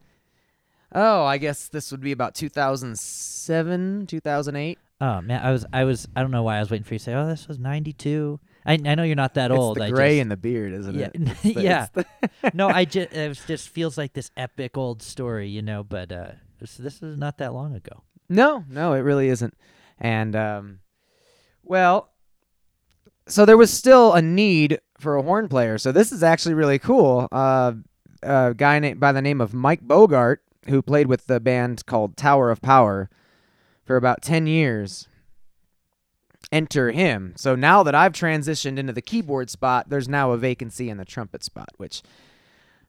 Oh, 0.92 1.26
I 1.26 1.38
guess 1.38 1.68
this 1.68 1.92
would 1.92 2.02
be 2.02 2.14
about 2.14 2.36
2007, 2.36 4.08
2008. 4.08 4.80
Oh 5.02 5.20
man, 5.20 5.42
I 5.44 5.52
was 5.52 5.66
I 5.74 5.84
was 5.84 6.08
I 6.16 6.22
don't 6.22 6.32
know 6.32 6.44
why 6.44 6.56
I 6.56 6.60
was 6.62 6.72
waiting 6.72 6.86
for 6.86 6.94
you 6.94 7.00
to 7.00 7.04
say. 7.04 7.14
Oh, 7.14 7.28
this 7.28 7.50
was 7.50 7.60
'92. 7.60 8.40
I 8.66 8.74
I 8.76 8.96
know 8.96 9.04
you're 9.04 9.18
not 9.18 9.34
that 9.34 9.52
old. 9.52 9.78
It's 9.78 9.88
the 9.88 9.92
gray 9.92 10.16
just, 10.16 10.22
in 10.22 10.30
the 10.30 10.38
beard, 10.38 10.72
isn't 10.72 10.96
yeah, 10.96 11.10
it? 11.14 11.42
The- 11.54 11.62
yeah. 11.62 11.88
no, 12.54 12.70
I 12.70 12.86
just 12.86 13.12
it 13.12 13.38
just 13.46 13.68
feels 13.68 13.98
like 13.98 14.14
this 14.14 14.32
epic 14.38 14.78
old 14.78 15.04
story, 15.04 15.50
you 15.50 15.62
know. 15.62 15.84
But 15.84 16.14
uh, 16.14 16.32
this 16.60 16.78
this 16.78 17.04
is 17.04 17.18
not 17.18 17.40
that 17.40 17.54
long 17.54 17.76
ago. 17.76 18.04
No, 18.28 18.64
no, 18.70 18.94
it 18.94 19.00
really 19.00 19.30
isn't. 19.30 19.54
And 20.00 20.36
um, 20.36 20.80
well, 21.64 22.10
so 23.28 23.46
there 23.46 23.58
was 23.58 23.72
still 23.72 24.14
a 24.14 24.22
need 24.22 24.80
for 25.00 25.16
a 25.16 25.22
horn 25.22 25.48
player. 25.48 25.78
So 25.78 25.92
this 25.92 26.12
is 26.12 26.24
actually 26.24 26.56
really 26.56 26.80
cool. 26.80 27.28
Uh, 27.32 27.74
a 28.24 28.54
guy 28.56 28.94
by 28.94 29.12
the 29.12 29.22
name 29.22 29.42
of 29.42 29.54
Mike 29.54 29.82
Bogart, 29.82 30.42
who 30.68 30.82
played 30.82 31.08
with 31.08 31.28
the 31.28 31.40
band 31.40 31.86
called 31.86 32.18
Tower 32.18 32.50
of 32.50 32.62
Power 32.62 33.10
for 33.84 33.98
about 33.98 34.22
ten 34.22 34.48
years. 34.48 35.08
Enter 36.52 36.92
him. 36.92 37.34
So 37.36 37.56
now 37.56 37.84
that 37.84 37.96
I've 37.96 38.14
transitioned 38.14 38.78
into 38.78 38.94
the 38.94 39.02
keyboard 39.02 39.50
spot, 39.50 39.90
there's 39.90 40.08
now 40.08 40.32
a 40.32 40.38
vacancy 40.38 40.90
in 40.90 40.98
the 40.98 41.06
trumpet 41.06 41.44
spot, 41.44 41.70
which 41.78 42.04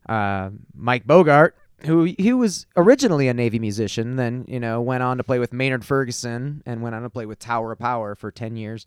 uh, 0.08 0.50
Mike 0.74 1.06
Bogart, 1.06 1.56
who 1.84 2.04
he 2.04 2.32
was 2.32 2.66
originally 2.76 3.28
a 3.28 3.34
Navy 3.34 3.58
musician, 3.58 4.16
then 4.16 4.44
you 4.48 4.58
know 4.60 4.80
went 4.80 5.02
on 5.02 5.18
to 5.18 5.24
play 5.24 5.38
with 5.38 5.52
Maynard 5.52 5.84
Ferguson 5.84 6.62
and 6.66 6.82
went 6.82 6.94
on 6.94 7.02
to 7.02 7.10
play 7.10 7.26
with 7.26 7.38
Tower 7.38 7.72
of 7.72 7.78
Power 7.78 8.14
for 8.14 8.30
ten 8.30 8.56
years. 8.56 8.86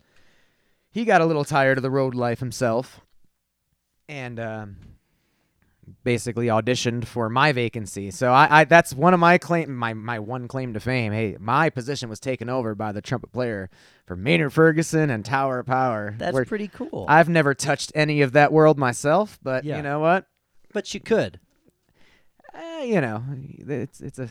He 0.91 1.05
got 1.05 1.21
a 1.21 1.25
little 1.25 1.45
tired 1.45 1.77
of 1.77 1.83
the 1.83 1.91
road 1.91 2.15
life 2.15 2.39
himself, 2.39 3.01
and 4.07 4.39
um, 4.39 4.77
basically 6.03 6.47
auditioned 6.47 7.05
for 7.05 7.29
my 7.29 7.51
vacancy. 7.51 8.09
So 8.11 8.31
I, 8.31 8.61
I 8.61 8.63
that's 8.65 8.93
one 8.93 9.13
of 9.13 9.19
my 9.19 9.37
claim 9.37 9.75
my 9.75 9.93
my 9.93 10.17
one 10.19 10.47
claim 10.47 10.73
to 10.73 10.79
fame. 10.79 11.11
Hey, 11.13 11.37
my 11.39 11.69
position 11.69 12.09
was 12.09 12.19
taken 12.19 12.49
over 12.49 12.73
by 12.75 12.91
the 12.91 13.01
trumpet 13.01 13.31
player 13.31 13.69
for 14.07 14.15
Maynard 14.15 14.51
Ferguson 14.53 15.09
and 15.11 15.23
Tower 15.23 15.59
of 15.59 15.67
Power. 15.67 16.15
That's 16.17 16.33
where 16.33 16.45
pretty 16.45 16.67
cool. 16.69 17.05
I've 17.07 17.29
never 17.29 17.53
touched 17.53 17.91
any 17.93 18.21
of 18.23 18.31
that 18.33 18.51
world 18.51 18.79
myself, 18.79 19.37
but 19.43 19.63
Yeah. 19.63 19.77
you 19.77 19.83
know 19.83 19.99
what? 19.99 20.25
but 20.73 20.93
you 20.93 20.99
could. 20.99 21.39
Eh, 22.59 22.83
you 22.83 23.01
know, 23.01 23.23
it's 23.57 24.01
it's 24.01 24.19
a 24.19 24.29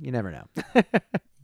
you 0.00 0.12
never 0.12 0.30
know. 0.30 0.44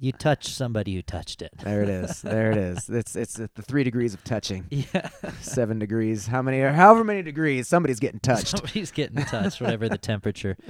You 0.02 0.12
touched 0.12 0.48
somebody 0.48 0.94
who 0.94 1.02
touched 1.02 1.42
it. 1.42 1.52
There 1.62 1.82
it 1.82 1.90
is. 1.90 2.22
There 2.22 2.50
it 2.50 2.56
is. 2.56 2.88
It's 2.88 3.14
it's 3.14 3.34
the 3.34 3.48
three 3.48 3.84
degrees 3.84 4.14
of 4.14 4.24
touching. 4.24 4.64
Yeah. 4.70 5.10
Seven 5.42 5.78
degrees. 5.78 6.26
How 6.26 6.40
many? 6.40 6.60
or 6.60 6.72
However 6.72 7.04
many 7.04 7.22
degrees. 7.22 7.68
Somebody's 7.68 8.00
getting 8.00 8.18
touched. 8.18 8.48
Somebody's 8.56 8.90
getting 8.92 9.22
touched, 9.26 9.60
whatever 9.60 9.88
the 9.88 9.98
temperature. 9.98 10.56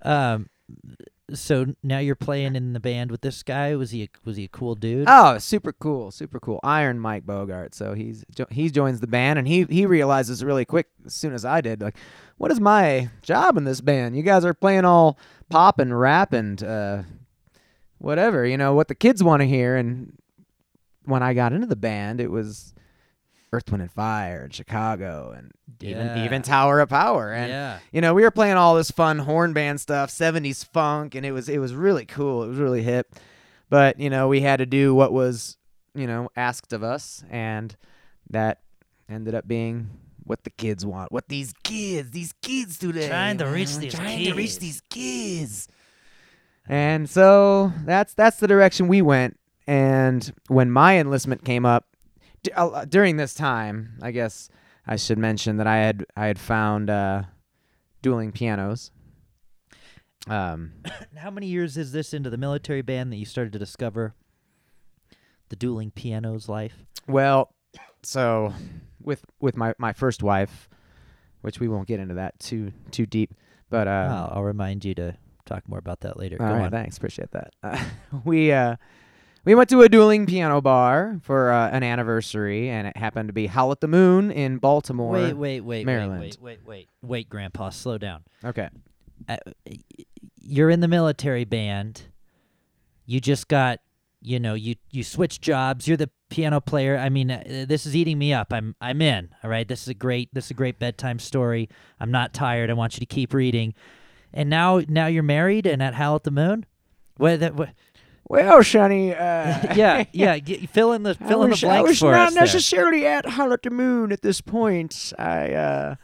Um, 0.00 0.48
so 1.34 1.66
now 1.82 1.98
you're 1.98 2.14
playing 2.14 2.56
in 2.56 2.72
the 2.72 2.80
band 2.80 3.10
with 3.10 3.20
this 3.20 3.42
guy. 3.42 3.74
Was 3.76 3.90
he 3.90 4.04
a, 4.04 4.08
was 4.24 4.36
he 4.36 4.44
a 4.44 4.48
cool 4.48 4.74
dude? 4.74 5.06
Oh, 5.08 5.38
super 5.38 5.72
cool, 5.72 6.10
super 6.10 6.40
cool. 6.40 6.60
Iron 6.62 6.98
Mike 6.98 7.26
Bogart. 7.26 7.74
So 7.74 7.94
he's 7.94 8.24
he 8.50 8.70
joins 8.70 9.00
the 9.00 9.06
band, 9.06 9.38
and 9.38 9.46
he 9.46 9.64
he 9.64 9.86
realizes 9.86 10.44
really 10.44 10.64
quick 10.64 10.88
as 11.04 11.14
soon 11.14 11.34
as 11.34 11.44
I 11.44 11.60
did, 11.60 11.80
like, 11.80 11.96
what 12.38 12.50
is 12.50 12.60
my 12.60 13.10
job 13.22 13.56
in 13.56 13.64
this 13.64 13.80
band? 13.80 14.16
You 14.16 14.22
guys 14.22 14.44
are 14.44 14.54
playing 14.54 14.84
all 14.84 15.18
pop 15.50 15.78
and 15.78 15.98
rap 15.98 16.32
and 16.32 16.62
uh, 16.62 17.02
whatever, 17.98 18.46
you 18.46 18.56
know, 18.56 18.74
what 18.74 18.88
the 18.88 18.94
kids 18.94 19.22
want 19.22 19.40
to 19.40 19.46
hear. 19.46 19.76
And 19.76 20.16
when 21.04 21.22
I 21.22 21.34
got 21.34 21.52
into 21.52 21.66
the 21.66 21.76
band, 21.76 22.20
it 22.20 22.30
was 22.30 22.74
Earth, 23.52 23.70
Wind 23.70 23.82
and 23.82 23.90
Fire 23.92 24.42
and 24.42 24.54
Chicago, 24.54 25.32
and 25.36 25.52
even 25.80 26.06
Yeah. 26.06 26.24
even 26.24 26.42
Tower 26.42 26.80
of 26.80 26.88
Power, 26.90 27.32
and 27.32 27.48
yeah. 27.50 27.78
you 27.92 28.00
know 28.00 28.12
we 28.14 28.22
were 28.22 28.30
playing 28.30 28.56
all 28.56 28.74
this 28.74 28.90
fun 28.90 29.20
horn 29.20 29.52
band 29.52 29.80
stuff 29.80 30.10
70s 30.10 30.64
funk 30.66 31.14
and 31.14 31.24
it 31.24 31.32
was 31.32 31.48
it 31.48 31.58
was 31.58 31.74
really 31.74 32.04
cool. 32.04 32.42
It 32.44 32.48
was 32.48 32.58
really 32.58 32.82
hip. 32.82 33.14
But 33.70 33.98
you 34.00 34.10
know 34.10 34.28
we 34.28 34.40
had 34.40 34.58
to 34.58 34.66
do 34.66 34.94
what 34.94 35.12
was 35.12 35.56
you 35.94 36.06
know 36.06 36.28
asked 36.36 36.72
of 36.72 36.82
us 36.82 37.24
and 37.30 37.74
that 38.30 38.60
ended 39.08 39.34
up 39.34 39.48
being 39.48 39.88
what 40.24 40.44
the 40.44 40.50
kids 40.50 40.84
want. 40.84 41.10
What 41.10 41.28
these 41.28 41.54
kids 41.64 42.10
these 42.10 42.34
kids 42.42 42.78
today 42.78 43.08
Trying 43.08 43.38
to 43.38 43.46
reach 43.46 43.76
these 43.78 43.94
trying 43.94 44.24
to 44.24 44.34
reach 44.34 44.58
these 44.58 44.82
kids. 44.90 45.68
And 46.68 47.08
so 47.08 47.72
that's 47.86 48.12
that's 48.14 48.36
the 48.38 48.46
direction 48.46 48.88
we 48.88 49.00
went. 49.00 49.38
And 49.66 50.30
when 50.48 50.70
my 50.70 50.98
enlistment 50.98 51.44
came 51.44 51.64
up 51.64 51.86
uh, 52.56 52.84
during 52.84 53.16
this 53.16 53.34
time 53.34 53.98
i 54.02 54.10
guess 54.10 54.48
I 54.90 54.96
should 54.96 55.18
mention 55.18 55.58
that 55.58 55.66
I 55.66 55.76
had 55.76 56.06
I 56.16 56.26
had 56.28 56.38
found 56.38 56.88
uh, 56.88 57.24
dueling 58.00 58.32
pianos. 58.32 58.90
Um, 60.26 60.72
How 61.16 61.30
many 61.30 61.46
years 61.46 61.76
is 61.76 61.92
this 61.92 62.14
into 62.14 62.30
the 62.30 62.38
military 62.38 62.80
band 62.80 63.12
that 63.12 63.16
you 63.16 63.26
started 63.26 63.52
to 63.52 63.58
discover 63.58 64.14
the 65.50 65.56
dueling 65.56 65.90
pianos 65.90 66.48
life? 66.48 66.84
well, 67.06 67.52
so 68.02 68.54
with 69.02 69.26
with 69.40 69.58
my, 69.58 69.74
my 69.78 69.92
first 69.92 70.22
wife, 70.22 70.70
which 71.42 71.60
we 71.60 71.68
won't 71.68 71.86
get 71.86 72.00
into 72.00 72.14
that 72.14 72.38
too 72.40 72.72
too 72.90 73.04
deep, 73.04 73.34
but 73.68 73.86
uh, 73.88 74.06
Well, 74.08 74.32
I'll 74.36 74.44
remind 74.44 74.86
you 74.86 74.94
to 74.94 75.16
talk 75.44 75.68
more 75.68 75.78
about 75.78 76.00
that 76.00 76.18
later. 76.18 76.38
all 76.40 76.48
Go 76.48 76.54
right, 76.54 76.64
on. 76.64 76.70
thanks, 76.70 76.96
appreciate 76.96 77.30
that. 77.32 77.52
Uh, 77.62 77.84
we 78.24 78.52
uh, 78.52 78.76
we 79.48 79.54
went 79.54 79.70
to 79.70 79.80
a 79.80 79.88
dueling 79.88 80.26
piano 80.26 80.60
bar 80.60 81.20
for 81.22 81.50
uh, 81.50 81.70
an 81.70 81.82
anniversary, 81.82 82.68
and 82.68 82.86
it 82.86 82.98
happened 82.98 83.30
to 83.30 83.32
be 83.32 83.46
Howl 83.46 83.72
at 83.72 83.80
the 83.80 83.88
Moon 83.88 84.30
in 84.30 84.58
Baltimore. 84.58 85.14
Wait, 85.14 85.32
wait, 85.32 85.60
wait, 85.62 85.86
Maryland. 85.86 86.20
wait, 86.20 86.36
wait, 86.38 86.58
wait, 86.66 86.68
wait, 86.68 86.88
wait, 87.00 87.28
Grandpa, 87.30 87.70
slow 87.70 87.96
down. 87.96 88.24
Okay. 88.44 88.68
uh, 89.26 89.38
you're 90.38 90.68
in 90.68 90.80
the 90.80 90.88
military 90.88 91.46
band. 91.46 92.02
You 93.06 93.20
just 93.20 93.48
got, 93.48 93.80
you 94.20 94.38
know, 94.38 94.52
you 94.52 94.74
you 94.90 95.02
switch 95.02 95.40
jobs. 95.40 95.88
You're 95.88 95.96
the 95.96 96.10
piano 96.28 96.60
player. 96.60 96.98
I 96.98 97.08
mean, 97.08 97.30
uh, 97.30 97.64
this 97.66 97.86
is 97.86 97.96
eating 97.96 98.18
me 98.18 98.34
up. 98.34 98.52
I'm 98.52 98.76
I'm 98.82 99.00
in. 99.00 99.30
All 99.42 99.48
right, 99.48 99.66
this 99.66 99.80
is 99.80 99.88
a 99.88 99.94
great 99.94 100.28
this 100.34 100.46
is 100.46 100.50
a 100.50 100.54
great 100.54 100.78
bedtime 100.78 101.18
story. 101.18 101.70
I'm 101.98 102.10
not 102.10 102.34
tired. 102.34 102.68
I 102.68 102.74
want 102.74 102.96
you 102.96 103.00
to 103.00 103.06
keep 103.06 103.32
reading. 103.32 103.72
And 104.30 104.50
now 104.50 104.82
now 104.88 105.06
you're 105.06 105.22
married 105.22 105.66
and 105.66 105.82
at 105.82 105.94
Howl 105.94 106.16
at 106.16 106.24
the 106.24 106.30
Moon. 106.30 106.66
What 107.16 107.40
that? 107.40 107.54
What, 107.54 107.70
Well, 108.28 108.62
Sonny. 108.62 109.14
Uh, 109.14 109.16
yeah, 109.74 110.04
yeah. 110.12 110.38
Get, 110.38 110.68
fill 110.70 110.92
in 110.92 111.02
the 111.02 111.16
I 111.20 111.28
fill 111.28 111.42
in 111.44 111.48
the 111.50 111.54
was, 111.54 111.64
I 111.64 111.68
blanks 111.68 111.88
was 111.88 111.98
for 112.00 112.12
not 112.12 112.28
us. 112.28 112.34
there. 112.34 112.42
necessarily 112.42 113.06
at 113.06 113.26
Howl 113.26 113.52
at 113.52 113.62
the 113.62 113.70
Moon 113.70 114.12
at 114.12 114.20
this 114.22 114.40
point. 114.40 115.12
I 115.18 115.52
uh, 115.54 115.94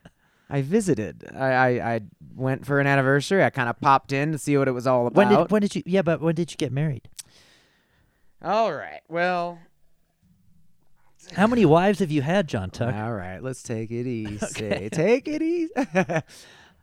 I 0.50 0.62
visited. 0.62 1.24
I, 1.34 1.46
I 1.52 1.94
I 1.94 2.00
went 2.36 2.66
for 2.66 2.80
an 2.80 2.86
anniversary. 2.86 3.42
I 3.42 3.50
kind 3.50 3.68
of 3.68 3.80
popped 3.80 4.12
in 4.12 4.32
to 4.32 4.38
see 4.38 4.56
what 4.58 4.68
it 4.68 4.72
was 4.72 4.86
all 4.86 5.06
about. 5.06 5.16
When 5.16 5.28
did 5.38 5.50
when 5.50 5.62
did 5.62 5.74
you? 5.76 5.82
Yeah, 5.86 6.02
but 6.02 6.20
when 6.20 6.34
did 6.34 6.50
you 6.50 6.56
get 6.56 6.72
married? 6.72 7.08
all 8.42 8.72
right. 8.72 9.00
Well. 9.08 9.58
How 11.34 11.46
many 11.46 11.64
wives 11.66 11.98
have 12.00 12.10
you 12.10 12.22
had, 12.22 12.48
John 12.48 12.70
Tuck? 12.70 12.94
All 12.94 13.12
right. 13.12 13.40
Let's 13.42 13.62
take 13.62 13.90
it 13.90 14.06
easy. 14.06 14.44
Okay. 14.44 14.88
Take 14.90 15.28
it 15.28 15.42
easy. 15.42 15.70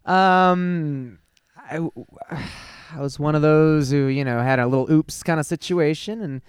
um, 0.05 1.19
I, 1.69 1.73
w- 1.73 1.91
I 2.93 3.01
was 3.01 3.19
one 3.19 3.35
of 3.35 3.41
those 3.41 3.91
who 3.91 4.07
you 4.07 4.23
know 4.23 4.41
had 4.41 4.59
a 4.59 4.67
little 4.67 4.91
oops 4.91 5.23
kind 5.23 5.39
of 5.39 5.45
situation, 5.45 6.21
and 6.21 6.41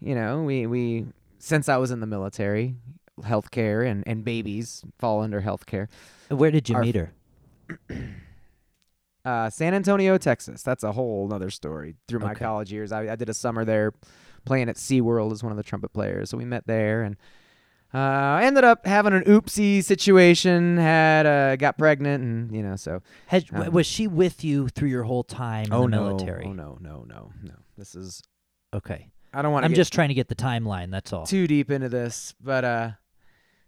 you 0.00 0.14
know 0.14 0.42
we 0.42 0.66
we 0.66 1.06
since 1.38 1.68
I 1.68 1.76
was 1.76 1.90
in 1.90 2.00
the 2.00 2.06
military, 2.06 2.76
healthcare 3.20 3.86
and 3.88 4.02
and 4.06 4.24
babies 4.24 4.82
fall 4.98 5.22
under 5.22 5.42
healthcare. 5.42 5.88
Where 6.28 6.50
did 6.50 6.68
you 6.68 6.76
Our- 6.76 6.82
meet 6.82 6.94
her? 6.96 7.12
Uh, 9.24 9.48
San 9.48 9.72
Antonio, 9.72 10.18
Texas. 10.18 10.62
That's 10.64 10.82
a 10.82 10.90
whole 10.90 11.32
other 11.32 11.48
story. 11.48 11.94
Through 12.08 12.18
my 12.20 12.32
Okay. 12.32 12.44
college 12.44 12.72
years, 12.72 12.90
I, 12.90 13.12
I 13.12 13.14
did 13.14 13.28
a 13.28 13.34
summer 13.34 13.64
there, 13.64 13.92
playing 14.44 14.68
at 14.68 14.74
SeaWorld 14.74 15.30
as 15.30 15.44
one 15.44 15.52
of 15.52 15.56
the 15.56 15.62
trumpet 15.62 15.92
players. 15.92 16.28
So 16.30 16.36
we 16.36 16.44
met 16.44 16.66
there, 16.66 17.02
and 17.04 17.16
uh, 17.94 17.98
I 17.98 18.44
ended 18.44 18.64
up 18.64 18.86
having 18.86 19.12
an 19.12 19.24
oopsie 19.24 19.84
situation. 19.84 20.76
Had 20.78 21.26
uh, 21.26 21.56
got 21.56 21.76
pregnant, 21.78 22.22
and 22.22 22.54
you 22.54 22.62
know, 22.62 22.76
so 22.76 23.02
Has, 23.26 23.44
Um, 23.52 23.70
was 23.72 23.86
she 23.86 24.06
with 24.06 24.42
you 24.44 24.68
through 24.68 24.88
your 24.88 25.02
whole 25.04 25.24
time 25.24 25.66
in 25.66 25.72
oh 25.72 25.82
the 25.82 25.88
no, 25.88 26.04
military? 26.08 26.44
oh 26.46 26.52
no, 26.52 26.78
no, 26.80 27.04
no, 27.06 27.32
no. 27.42 27.54
This 27.76 27.94
is 27.94 28.22
Okay. 28.74 29.08
I 29.34 29.42
don't 29.42 29.52
want 29.52 29.64
to 29.64 29.66
I'm 29.66 29.74
just 29.74 29.92
trying 29.92 30.08
to 30.08 30.14
get 30.14 30.28
the 30.28 30.34
timeline. 30.34 30.90
That's 30.90 31.12
all. 31.12 31.26
too 31.26 31.46
deep 31.46 31.70
into 31.70 31.88
this, 31.88 32.34
but 32.40 32.64
uh, 32.64 32.90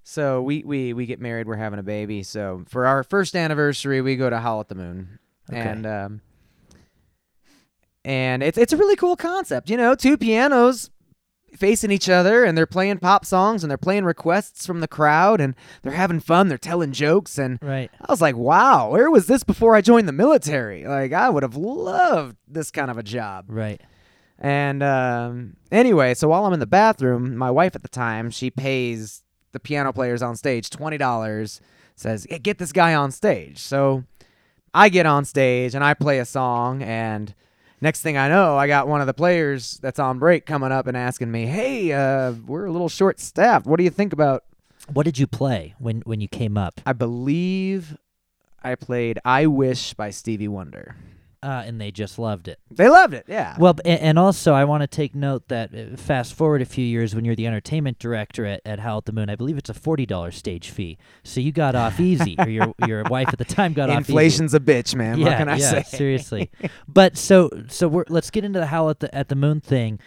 so 0.03 0.43
we 0.43 0.63
we 0.65 0.93
we 0.93 1.07
get 1.07 1.21
married. 1.21 1.47
We're 1.47 1.57
having 1.57 1.79
a 1.79 1.83
baby. 1.83 2.23
So 2.23 2.65
for 2.69 2.87
our 2.87 3.03
first 3.03 3.35
anniversary, 3.35 4.01
we 4.03 4.17
go 4.17 4.29
to 4.31 4.39
Howl 4.41 4.61
at 4.61 4.69
the 4.69 4.75
Moon, 4.75 5.19
Okay. 5.51 5.59
and 5.61 5.87
um, 5.87 6.21
and 8.05 8.43
it's 8.43 8.59
it's 8.59 8.73
a 8.73 8.77
really 8.77 8.97
cool 8.97 9.17
concept. 9.17 9.71
You 9.71 9.77
know, 9.77 9.95
two 9.95 10.17
pianos 10.19 10.91
facing 11.57 11.91
each 11.91 12.09
other, 12.09 12.45
and 12.45 12.57
they're 12.57 12.67
playing 12.67 12.99
pop 12.99 13.25
songs, 13.25 13.63
and 13.63 13.71
they're 13.71 13.79
playing 13.79 14.05
requests 14.05 14.67
from 14.67 14.81
the 14.81 14.89
crowd, 14.89 15.41
and 15.41 15.55
they're 15.83 15.93
having 15.93 16.21
fun. 16.21 16.49
They're 16.49 16.59
telling 16.59 16.93
jokes, 16.93 17.39
and 17.39 17.59
Right. 17.63 17.91
I 18.01 18.11
was 18.11 18.21
like, 18.21 18.37
wow, 18.37 18.91
where 18.91 19.11
was 19.11 19.27
this 19.27 19.45
before 19.45 19.75
I 19.75 19.81
joined 19.81 20.09
the 20.09 20.13
military? 20.13 20.85
Like, 20.87 21.13
I 21.13 21.31
would 21.31 21.43
have 21.43 21.57
loved 21.57 22.37
this 22.49 22.71
kind 22.71 22.91
of 22.91 22.99
a 22.99 23.03
job. 23.03 23.47
Right. 23.49 23.81
And 24.39 24.83
um, 24.83 25.57
anyway, 25.71 26.15
so 26.15 26.29
while 26.29 26.45
I'm 26.45 26.53
in 26.53 26.61
the 26.61 26.67
bathroom, 26.67 27.37
my 27.37 27.51
wife 27.51 27.77
at 27.77 27.83
the 27.83 27.89
time 27.89 28.31
she 28.31 28.51
pays 28.51 29.23
the 29.53 29.61
piano 29.61 29.93
players 29.93 30.23
on 30.23 30.35
stage 30.35 30.71
twenty 30.71 30.99
dollars. 30.99 31.61
Says, 31.95 32.27
"Hey, 32.29 32.41
"Get 32.41 32.59
this 32.59 32.73
guy 32.73 32.95
on 32.95 33.13
stage." 33.13 33.59
So 33.61 34.03
I 34.75 34.89
get 34.89 35.07
on 35.07 35.25
stage 35.25 35.77
and 35.77 35.85
I 35.85 35.95
play 35.95 36.19
a 36.19 36.25
song, 36.25 36.83
and 36.83 37.33
next 37.85 38.01
thing 38.01 38.17
I 38.17 38.29
know, 38.29 38.57
I 38.57 38.67
got 38.67 38.89
one 38.89 39.01
of 39.01 39.07
the 39.07 39.15
players 39.15 39.79
that's 39.83 40.01
on 40.01 40.19
break 40.19 40.47
coming 40.47 40.73
up 40.73 40.89
and 40.89 40.97
asking 40.97 41.31
me, 41.31 41.47
"Hey, 41.47 41.93
uh, 41.93 42.33
we're 42.47 42.65
a 42.65 42.73
little 42.73 42.89
short 42.89 43.21
staffed. 43.21 43.67
What 43.67 43.77
do 43.77 43.85
you 43.85 43.91
think 43.91 44.13
about?" 44.13 44.43
What 44.93 45.05
did 45.05 45.19
you 45.19 45.27
play 45.27 45.75
when 45.79 46.01
when 46.01 46.21
you 46.21 46.27
came 46.27 46.59
up? 46.59 46.81
I 46.85 46.95
believe 46.95 47.97
I 48.63 48.75
played 48.75 49.21
"I 49.25 49.47
Wish" 49.47 49.95
by 49.95 50.11
Stevie 50.11 50.49
Wonder. 50.49 50.97
Uh, 51.45 51.63
and 51.67 51.79
they 51.79 51.91
just 51.91 52.19
loved 52.19 52.49
it. 52.49 52.59
They 52.71 52.89
loved 52.89 53.13
it. 53.13 53.27
Yeah. 53.29 53.55
Well, 53.59 53.75
b- 53.75 53.83
a- 53.85 54.03
and 54.03 54.19
also 54.19 54.55
I 54.55 54.65
want 54.65 54.81
to 54.81 54.87
take 54.87 55.15
note 55.15 55.49
that 55.49 55.75
uh, 55.75 55.97
fast 55.97 56.33
forward 56.33 56.63
a 56.63 56.65
few 56.65 56.85
years 56.87 57.15
when 57.15 57.27
you're 57.27 57.37
the 57.37 57.47
entertainment 57.47 57.99
director 57.99 58.47
at, 58.47 58.63
at 58.65 58.79
Howl 58.79 58.99
at 58.99 59.05
the 59.05 59.13
Moon, 59.13 59.29
I 59.29 59.37
believe 59.37 59.59
it's 59.59 59.69
a 59.69 59.75
forty 59.75 60.07
dollars 60.07 60.37
stage 60.37 60.71
fee. 60.71 60.97
So 61.23 61.41
you 61.41 61.53
got 61.53 61.75
off 61.75 62.01
easy, 62.01 62.35
or 62.39 62.49
your 62.49 62.75
your 62.87 63.03
wife 63.05 63.29
at 63.29 63.39
the 63.39 63.45
time 63.45 63.75
got 63.75 63.91
off 63.91 64.01
easy. 64.01 64.13
Inflation's 64.13 64.55
a 64.55 64.61
bitch, 64.61 64.95
man. 64.95 65.19
yeah, 65.19 65.27
what 65.27 65.37
can 65.37 65.49
I 65.51 65.57
yeah, 65.57 65.71
say? 65.71 65.83
seriously. 65.83 66.51
But 66.89 67.19
so 67.19 67.51
so 67.69 67.89
we're 67.89 68.05
let's 68.09 68.31
get 68.31 68.45
into 68.45 68.59
the 68.59 68.67
Howl 68.67 68.89
at 68.89 69.01
the 69.01 69.15
at 69.15 69.29
the 69.29 69.37
Moon 69.37 69.61
thing. 69.61 69.99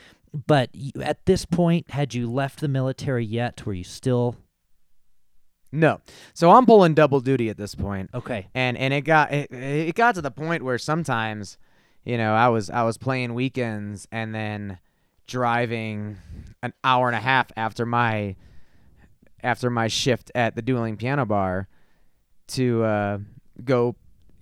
But 0.48 0.70
you, 0.74 0.92
at 1.02 1.26
this 1.26 1.46
point, 1.46 1.92
had 1.92 2.14
you 2.14 2.30
left 2.32 2.60
the 2.62 2.68
military 2.68 3.26
yet? 3.26 3.66
Were 3.66 3.74
you 3.74 3.84
still 3.84 4.36
No. 5.72 6.00
So 6.34 6.52
I'm 6.52 6.66
pulling 6.66 6.94
double 6.94 7.20
duty 7.20 7.50
at 7.50 7.58
this 7.58 7.76
point. 7.76 8.10
okay? 8.14 8.48
and 8.56 8.78
and 8.78 8.94
it 8.94 9.02
got 9.02 9.32
it, 9.34 9.52
it 9.52 9.96
got 9.96 10.16
to 10.16 10.22
the 10.22 10.32
point 10.32 10.64
where 10.64 10.78
sometimes 10.78 11.58
you 12.06 12.18
know 12.18 12.34
i 12.34 12.48
was 12.48 12.70
i 12.70 12.84
was 12.84 12.98
playing 12.98 13.34
weekends 13.34 14.08
and 14.14 14.34
then 14.34 14.80
driving 15.28 16.18
an 16.64 16.74
hour 16.84 17.08
and 17.08 17.16
a 17.16 17.20
half 17.20 17.48
after 17.58 17.86
my 17.86 18.36
after 19.44 19.70
my 19.70 19.88
shift 19.88 20.32
at 20.34 20.56
the 20.56 20.62
dueling 20.62 20.96
piano 20.96 21.26
bar 21.26 21.68
to 22.48 22.84
uh, 22.84 23.18
go 23.64 23.96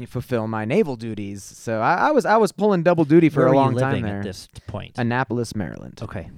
fulfill 0.05 0.47
my 0.47 0.63
naval 0.65 0.95
duties 0.95 1.43
so 1.43 1.79
I, 1.81 2.09
I 2.09 2.11
was 2.11 2.25
i 2.25 2.37
was 2.37 2.51
pulling 2.51 2.83
double 2.83 3.05
duty 3.05 3.29
for 3.29 3.45
Where 3.45 3.53
a 3.53 3.55
long 3.55 3.75
time 3.77 4.03
there 4.03 4.19
at 4.19 4.23
this 4.23 4.47
point? 4.67 4.91
annapolis 4.97 5.55
maryland 5.55 5.99
okay. 6.03 6.29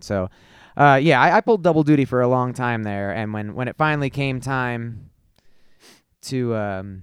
so, 0.00 0.28
uh, 0.76 0.98
yeah, 1.02 1.20
I, 1.20 1.36
I 1.36 1.40
pulled 1.40 1.62
double 1.62 1.82
duty 1.82 2.04
for 2.04 2.20
a 2.20 2.28
long 2.28 2.52
time 2.52 2.82
there, 2.82 3.12
and 3.12 3.32
when 3.32 3.54
when 3.54 3.68
it 3.68 3.76
finally 3.76 4.10
came 4.10 4.40
time 4.40 5.10
to 6.22 6.54
um, 6.56 7.02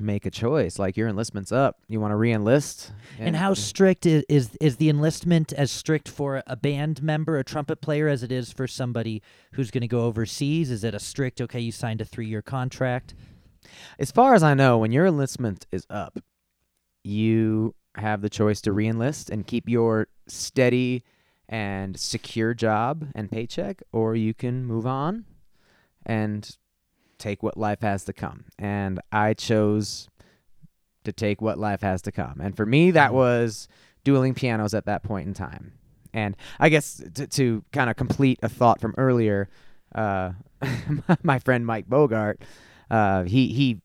make 0.00 0.26
a 0.26 0.30
choice, 0.30 0.78
like 0.78 0.96
your 0.96 1.08
enlistment's 1.08 1.52
up, 1.52 1.78
you 1.88 2.00
want 2.00 2.12
to 2.12 2.16
re-enlist, 2.16 2.92
And 3.18 3.36
how 3.36 3.54
strict 3.54 4.04
is, 4.04 4.24
is 4.28 4.56
is 4.60 4.76
the 4.76 4.88
enlistment 4.88 5.52
as 5.52 5.70
strict 5.70 6.08
for 6.08 6.42
a 6.46 6.56
band 6.56 7.02
member, 7.02 7.38
a 7.38 7.44
trumpet 7.44 7.80
player, 7.80 8.08
as 8.08 8.22
it 8.22 8.32
is 8.32 8.52
for 8.52 8.66
somebody 8.66 9.22
who's 9.52 9.70
going 9.70 9.82
to 9.82 9.88
go 9.88 10.04
overseas? 10.04 10.70
Is 10.70 10.84
it 10.84 10.94
a 10.94 11.00
strict? 11.00 11.40
Okay, 11.40 11.60
you 11.60 11.72
signed 11.72 12.00
a 12.00 12.04
three 12.04 12.26
year 12.26 12.42
contract. 12.42 13.14
As 13.98 14.10
far 14.10 14.34
as 14.34 14.42
I 14.42 14.54
know, 14.54 14.78
when 14.78 14.92
your 14.92 15.06
enlistment 15.06 15.66
is 15.70 15.86
up, 15.88 16.18
you 17.04 17.74
have 17.94 18.22
the 18.22 18.30
choice 18.30 18.60
to 18.62 18.72
re-enlist 18.72 19.30
and 19.30 19.46
keep 19.46 19.68
your 19.68 20.08
steady 20.26 21.04
and 21.48 21.98
secure 21.98 22.54
job 22.54 23.08
and 23.14 23.30
paycheck, 23.30 23.82
or 23.92 24.14
you 24.16 24.34
can 24.34 24.64
move 24.64 24.86
on 24.86 25.24
and 26.06 26.56
take 27.18 27.42
what 27.42 27.56
life 27.56 27.80
has 27.82 28.04
to 28.04 28.12
come. 28.12 28.44
And 28.58 29.00
I 29.12 29.34
chose 29.34 30.08
to 31.04 31.12
take 31.12 31.40
what 31.42 31.58
life 31.58 31.82
has 31.82 32.02
to 32.02 32.12
come. 32.12 32.40
And 32.40 32.56
for 32.56 32.64
me, 32.66 32.90
that 32.92 33.10
Mhm. 33.10 33.14
was 33.14 33.68
dueling 34.04 34.34
pianos 34.34 34.74
at 34.74 34.84
that 34.86 35.02
point 35.02 35.26
in 35.28 35.34
time. 35.34 35.72
And 36.14 36.36
I 36.60 36.68
guess 36.68 37.02
to, 37.14 37.26
to 37.26 37.64
kind 37.72 37.88
of 37.90 37.96
complete 37.96 38.38
a 38.42 38.48
thought 38.48 38.80
from 38.80 38.94
earlier, 38.98 39.48
uh, 39.94 40.32
my 41.22 41.38
friend 41.38 41.64
Mike 41.66 41.88
Bogart, 41.88 42.40
uh, 42.90 43.24
he 43.24 43.48
he 43.48 43.80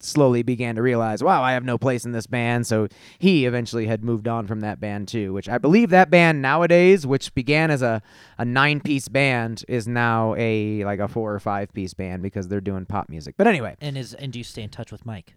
slowly 0.00 0.42
began 0.42 0.76
to 0.76 0.82
realize, 0.82 1.22
wow, 1.22 1.42
I 1.42 1.52
have 1.52 1.64
no 1.64 1.78
place 1.78 2.04
in 2.04 2.12
this 2.12 2.26
band. 2.26 2.66
So 2.66 2.88
he 3.18 3.46
eventually 3.46 3.86
had 3.86 4.04
moved 4.04 4.28
on 4.28 4.46
from 4.46 4.60
that 4.60 4.80
band 4.80 5.08
too, 5.08 5.32
which 5.32 5.48
I 5.48 5.58
believe 5.58 5.90
that 5.90 6.10
band 6.10 6.40
nowadays, 6.40 7.06
which 7.06 7.34
began 7.34 7.70
as 7.70 7.82
a, 7.82 8.02
a 8.38 8.44
nine 8.44 8.80
piece 8.80 9.08
band, 9.08 9.64
is 9.68 9.88
now 9.88 10.34
a 10.36 10.84
like 10.84 11.00
a 11.00 11.08
four 11.08 11.34
or 11.34 11.40
five 11.40 11.72
piece 11.72 11.94
band 11.94 12.22
because 12.22 12.48
they're 12.48 12.60
doing 12.60 12.86
pop 12.86 13.08
music. 13.08 13.34
But 13.36 13.46
anyway, 13.46 13.76
And 13.80 13.98
is 13.98 14.14
and 14.14 14.32
do 14.32 14.38
you 14.38 14.44
stay 14.44 14.62
in 14.62 14.70
touch 14.70 14.92
with 14.92 15.04
Mike? 15.04 15.34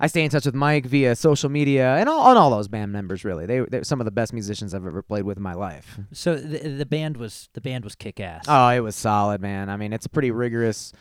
I 0.00 0.08
stay 0.08 0.24
in 0.24 0.30
touch 0.30 0.46
with 0.46 0.54
Mike 0.56 0.86
via 0.86 1.14
social 1.14 1.48
media 1.48 1.94
and 1.94 2.08
all, 2.08 2.28
and 2.30 2.36
all 2.36 2.50
those 2.50 2.66
band 2.66 2.90
members. 2.90 3.24
Really, 3.24 3.46
they 3.46 3.60
they're 3.60 3.84
some 3.84 4.00
of 4.00 4.04
the 4.04 4.10
best 4.10 4.32
musicians 4.32 4.74
I've 4.74 4.86
ever 4.86 5.02
played 5.02 5.22
with 5.22 5.36
in 5.36 5.42
my 5.44 5.54
life. 5.54 5.98
So 6.12 6.34
the 6.34 6.68
the 6.68 6.86
band 6.86 7.16
was 7.16 7.48
the 7.52 7.60
band 7.60 7.84
was 7.84 7.94
kick 7.94 8.18
ass. 8.18 8.44
Oh, 8.48 8.68
it 8.68 8.80
was 8.80 8.96
solid, 8.96 9.40
man. 9.40 9.70
I 9.70 9.76
mean, 9.76 9.92
it's 9.92 10.06
a 10.06 10.08
pretty 10.08 10.30
rigorous 10.32 10.92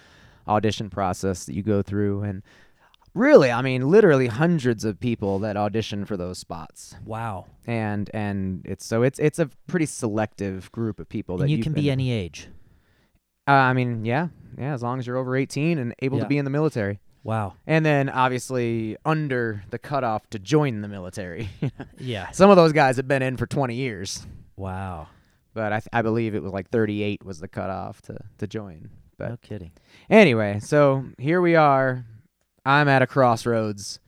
audition 0.48 0.90
process 0.90 1.46
that 1.46 1.56
you 1.56 1.64
go 1.64 1.82
through, 1.82 2.22
and 2.24 2.44
really, 3.14 3.52
I 3.52 3.62
mean, 3.62 3.90
literally 3.90 4.28
hundreds 4.28 4.86
of 4.86 5.00
people 5.00 5.40
that 5.40 5.58
audition 5.58 6.06
for 6.06 6.18
those 6.18 6.38
spots, 6.38 6.96
wow. 7.06 7.46
and 7.68 8.10
and 8.14 8.62
it's 8.66 8.86
so 8.86 9.04
it's 9.04 9.20
it's 9.20 9.40
a 9.40 9.50
pretty 9.68 9.86
selective 9.86 10.72
group 10.72 11.00
of 11.00 11.08
people 11.10 11.38
that 11.38 11.44
And 11.46 11.52
you 11.52 11.62
can 11.64 11.74
been- 11.74 11.84
be 11.84 11.92
any 11.92 12.12
age. 12.12 12.48
Uh, 13.48 13.52
I 13.54 13.74
mean, 13.74 14.06
yeah, 14.06 14.28
yeah, 14.58 14.74
as 14.74 14.84
long 14.84 15.00
as 15.00 15.08
you're 15.08 15.18
over 15.18 15.36
18 15.36 15.78
and 15.80 15.96
able 16.00 16.18
Yeah. 16.18 16.24
to 16.24 16.30
be 16.30 16.38
in 16.38 16.46
the 16.46 16.52
military, 16.52 17.00
Wow. 17.24 17.56
and 17.66 17.84
then 17.86 18.08
obviously 18.08 18.96
under 19.04 19.64
the 19.72 19.80
cutoff 19.80 20.30
to 20.30 20.40
join 20.40 20.82
the 20.82 20.88
military. 20.88 21.50
Yeah. 22.00 22.30
Some 22.32 22.50
of 22.50 22.56
those 22.56 22.72
guys 22.72 22.98
have 22.98 23.08
been 23.08 23.22
in 23.22 23.38
for 23.38 23.46
20 23.48 23.76
years, 23.76 24.26
Wow. 24.58 25.08
but 25.54 25.74
I 25.74 25.80
th- 25.80 25.90
I 25.92 26.02
believe 26.02 26.34
it 26.36 26.44
was 26.44 26.52
like 26.54 26.70
38 26.70 27.24
was 27.26 27.40
the 27.40 27.48
cutoff 27.48 28.02
to 28.04 28.18
to 28.38 28.48
join. 28.48 28.90
But 29.18 29.30
No 29.30 29.38
kidding. 29.38 29.72
Anyway, 30.10 30.60
so 30.60 31.06
here 31.20 31.42
we 31.42 31.56
are. 31.56 32.06
I'm 32.66 32.88
at 32.88 33.02
a 33.02 33.08
crossroads. 33.08 34.00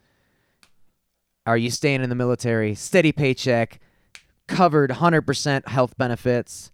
Are 1.45 1.57
you 1.57 1.69
staying 1.69 2.01
in 2.03 2.09
the 2.09 2.15
military? 2.15 2.73
Steady 2.75 3.11
paycheck, 3.11 3.79
covered 4.47 4.91
100% 4.91 5.67
health 5.67 5.97
benefits. 5.97 6.71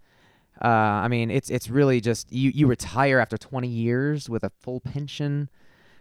Uh, 0.64 0.68
I 0.68 1.08
mean, 1.08 1.32
it's 1.32 1.50
it's 1.50 1.70
really 1.70 2.02
just 2.02 2.32
you 2.34 2.52
you 2.54 2.68
retire 2.68 3.20
after 3.20 3.38
20 3.38 3.68
years 3.70 4.30
with 4.30 4.44
a 4.44 4.52
full 4.60 4.82
pension. 4.82 5.50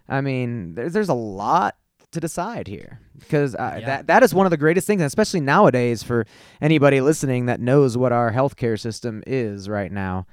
I 0.09 0.21
mean, 0.21 0.75
there's 0.75 0.93
there's 0.93 1.09
a 1.09 1.15
lot 1.15 1.77
to 2.11 2.19
decide 2.21 2.67
here 2.67 2.99
because 3.21 3.55
uh, 3.55 3.77
Yeah. 3.79 3.87
that 3.87 4.07
that 4.09 4.23
is 4.25 4.35
one 4.35 4.47
of 4.47 4.51
the 4.51 4.57
greatest 4.57 4.87
things, 4.89 5.01
especially 5.01 5.41
nowadays 5.41 6.03
for 6.03 6.27
anybody 6.61 7.01
listening 7.01 7.47
that 7.47 7.61
knows 7.61 7.97
what 7.97 8.11
our 8.11 8.33
healthcare 8.33 8.79
system 8.79 9.23
is 9.29 9.69
right 9.69 9.93
now. 9.93 10.27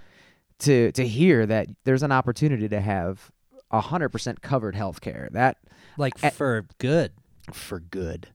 To 0.60 0.92
to 0.94 1.08
hear 1.08 1.46
that 1.46 1.68
there's 1.84 2.02
an 2.02 2.12
opportunity 2.12 2.68
to 2.68 2.82
have 2.82 3.30
hundred 3.82 4.10
percent 4.10 4.42
covered 4.42 4.76
healthcare 4.76 5.32
that 5.32 5.58
Like 5.98 6.14
At- 6.24 6.34
for 6.34 6.66
good. 6.80 7.12
for 7.54 7.80
good. 7.80 8.28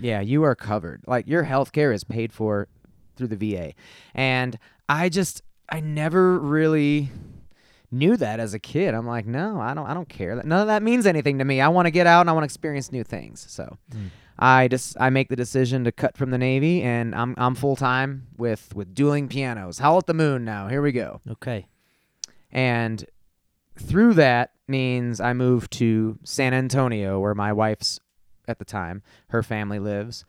Yeah, 0.00 0.20
you 0.20 0.42
are 0.44 0.54
covered. 0.54 1.02
Like 1.06 1.26
your 1.26 1.42
health 1.44 1.72
care 1.72 1.92
is 1.92 2.04
paid 2.04 2.32
for 2.32 2.68
through 3.16 3.28
the 3.28 3.36
VA. 3.36 3.72
And 4.14 4.58
I 4.88 5.08
just 5.08 5.42
I 5.68 5.80
never 5.80 6.38
really 6.38 7.10
knew 7.90 8.16
that 8.16 8.38
as 8.38 8.52
a 8.54 8.58
kid. 8.58 8.94
I'm 8.94 9.06
like, 9.06 9.26
no, 9.26 9.60
I 9.60 9.74
don't 9.74 9.86
I 9.86 9.94
don't 9.94 10.08
care. 10.08 10.34
None 10.36 10.52
of 10.60 10.66
that 10.68 10.82
means 10.82 11.04
anything 11.06 11.38
to 11.38 11.44
me. 11.44 11.60
I 11.60 11.68
want 11.68 11.86
to 11.86 11.90
get 11.90 12.06
out 12.06 12.20
and 12.20 12.30
I 12.30 12.32
want 12.32 12.42
to 12.42 12.46
experience 12.46 12.92
new 12.92 13.02
things. 13.04 13.44
So 13.48 13.76
Mm. 13.92 14.10
I 14.40 14.68
just 14.68 14.96
I 15.00 15.10
make 15.10 15.30
the 15.30 15.34
decision 15.36 15.82
to 15.82 15.90
cut 15.90 16.16
from 16.16 16.30
the 16.30 16.38
Navy 16.38 16.80
and 16.82 17.12
I'm 17.14 17.34
I'm 17.38 17.56
full 17.56 17.74
time 17.74 18.28
with 18.36 18.72
with 18.76 18.94
dueling 18.94 19.26
pianos. 19.28 19.78
Howl 19.80 19.98
at 19.98 20.06
the 20.06 20.14
moon 20.14 20.44
now. 20.44 20.68
Here 20.68 20.80
we 20.80 20.92
go. 20.92 21.20
Okay. 21.28 21.66
And 22.52 23.04
through 23.80 24.14
that 24.14 24.50
means 24.66 25.20
I 25.20 25.32
moved 25.32 25.72
to 25.74 26.18
San 26.24 26.54
Antonio, 26.54 27.20
where 27.20 27.34
my 27.34 27.52
wife's 27.52 28.00
at 28.46 28.58
the 28.58 28.64
time, 28.64 29.02
her 29.28 29.42
family 29.42 29.78
lives, 29.78 30.24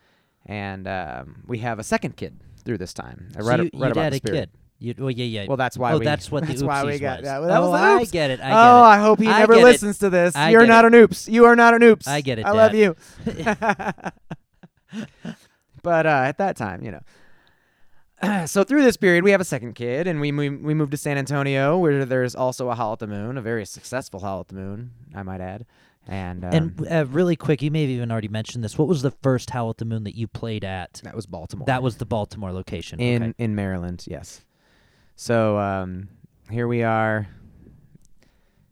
and 0.45 0.87
um, 0.87 1.43
we 1.47 1.59
have 1.59 1.79
a 1.79 1.83
second 1.83 2.15
kid 2.15 2.39
through 2.63 2.77
this 2.77 2.93
time. 2.93 3.29
I 3.35 3.41
so 3.41 3.47
read, 3.47 3.59
you, 3.59 3.69
read 3.73 3.73
you 3.73 3.91
about 3.91 4.03
had 4.03 4.13
a 4.13 4.19
kid. 4.19 4.49
You, 4.81 4.95
well, 4.97 5.11
yeah, 5.11 5.25
yeah. 5.25 5.45
Well, 5.45 5.57
that's 5.57 5.77
why. 5.77 5.91
oh, 5.91 5.99
we, 5.99 6.05
that's 6.05 6.31
what 6.31 6.47
that's 6.47 6.63
why 6.63 6.85
we 6.85 6.99
got 6.99 7.19
was. 7.19 7.25
that. 7.25 7.41
That 7.41 7.59
oh, 7.59 7.73
I 7.73 8.05
get 8.05 8.31
it. 8.31 8.39
I 8.39 8.45
oh, 8.45 8.49
get 8.51 8.55
I 8.55 8.97
hope 8.99 9.19
he 9.19 9.27
I 9.27 9.39
never 9.39 9.55
get 9.55 9.61
it. 9.61 9.65
listens 9.65 9.97
to 9.99 10.09
this. 10.09 10.37
I 10.37 10.51
You're 10.51 10.65
not 10.65 10.85
an 10.85 10.93
oops. 10.93 11.27
You 11.27 11.43
are 11.45 11.55
not 11.55 11.73
an 11.73 11.83
oops. 11.83 12.07
I 12.07 12.21
get 12.21 12.39
it, 12.39 12.45
I 12.45 12.51
love 12.51 12.73
you. 12.73 12.95
but 15.83 16.05
uh, 16.05 16.23
at 16.25 16.37
that 16.37 16.55
time, 16.55 16.81
you 16.83 16.91
know. 16.91 17.01
so 18.45 18.63
through 18.63 18.83
this 18.83 18.97
period, 18.97 19.23
we 19.23 19.31
have 19.31 19.41
a 19.41 19.45
second 19.45 19.73
kid, 19.73 20.07
and 20.07 20.19
we 20.19 20.31
move, 20.31 20.61
we 20.61 20.73
moved 20.73 20.91
to 20.91 20.97
San 20.97 21.17
Antonio, 21.17 21.77
where 21.77 22.05
there's 22.05 22.35
also 22.35 22.69
a 22.69 22.75
Howl 22.75 22.93
at 22.93 22.99
the 22.99 23.07
Moon, 23.07 23.37
a 23.37 23.41
very 23.41 23.65
successful 23.65 24.19
Howl 24.19 24.41
at 24.41 24.47
the 24.49 24.55
Moon, 24.55 24.91
I 25.15 25.23
might 25.23 25.41
add. 25.41 25.65
And, 26.07 26.43
um, 26.43 26.51
And 26.51 26.87
uh, 26.91 27.05
really 27.07 27.35
quick, 27.35 27.61
you 27.61 27.69
may 27.69 27.81
have 27.81 27.89
even 27.89 28.11
already 28.11 28.27
mentioned 28.27 28.63
this. 28.63 28.77
What 28.77 28.87
was 28.87 29.03
the 29.03 29.11
first 29.11 29.51
Howl 29.51 29.69
at 29.69 29.77
the 29.77 29.85
Moon 29.85 30.03
that 30.05 30.15
you 30.15 30.27
played 30.27 30.65
at? 30.65 31.01
that 31.03 31.15
was 31.15 31.25
Baltimore. 31.25 31.65
That 31.67 31.83
was 31.83 31.97
the 31.97 32.05
Baltimore 32.05 32.51
location. 32.51 32.99
in 32.99 33.23
okay. 33.23 33.33
in 33.37 33.55
Maryland. 33.55 34.05
Yes. 34.07 34.41
So 35.15 35.57
um, 35.59 36.09
here 36.49 36.67
we 36.67 36.81
are, 36.81 37.27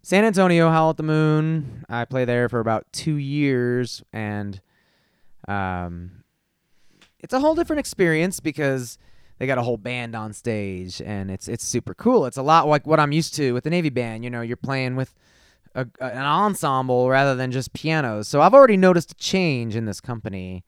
San 0.02 0.24
Antonio, 0.24 0.70
Howl 0.70 0.92
at 0.92 0.98
the 0.98 1.04
Moon. 1.04 1.84
I 1.90 2.06
play 2.06 2.24
there 2.24 2.48
for 2.48 2.62
about 2.62 2.86
two 2.94 3.16
years, 3.16 4.02
and 4.14 4.62
um, 5.48 6.24
it's 7.20 7.34
a 7.34 7.40
whole 7.42 7.56
different 7.56 7.82
experience 7.82 8.40
because 8.40 8.98
they 9.40 9.48
got 9.48 9.58
a 9.58 9.64
whole 9.64 9.78
band 9.78 10.16
on 10.16 10.34
stage 10.34 11.02
and 11.02 11.30
it's 11.32 11.48
it's 11.48 11.64
super 11.66 11.94
cool. 11.94 12.26
It's 12.26 12.38
a 12.38 12.42
lot 12.44 12.68
like 12.68 12.86
what 12.88 13.00
I'm 13.00 13.12
used 13.12 13.36
to 13.36 13.54
with 13.54 13.64
the 13.64 13.70
Navy 13.70 13.90
band. 13.90 14.24
You 14.24 14.30
know, 14.30 14.42
you're 14.42 14.58
playing 14.58 14.96
with 14.96 15.14
a, 15.76 15.86
an 16.00 16.24
ensemble 16.24 17.10
rather 17.10 17.36
than 17.36 17.52
just 17.52 17.74
pianos. 17.74 18.28
So 18.28 18.42
I've 18.42 18.54
already 18.54 18.78
noticed 18.78 19.12
a 19.12 19.16
change 19.16 19.76
in 19.76 19.86
this 19.86 20.02
company, 20.02 20.64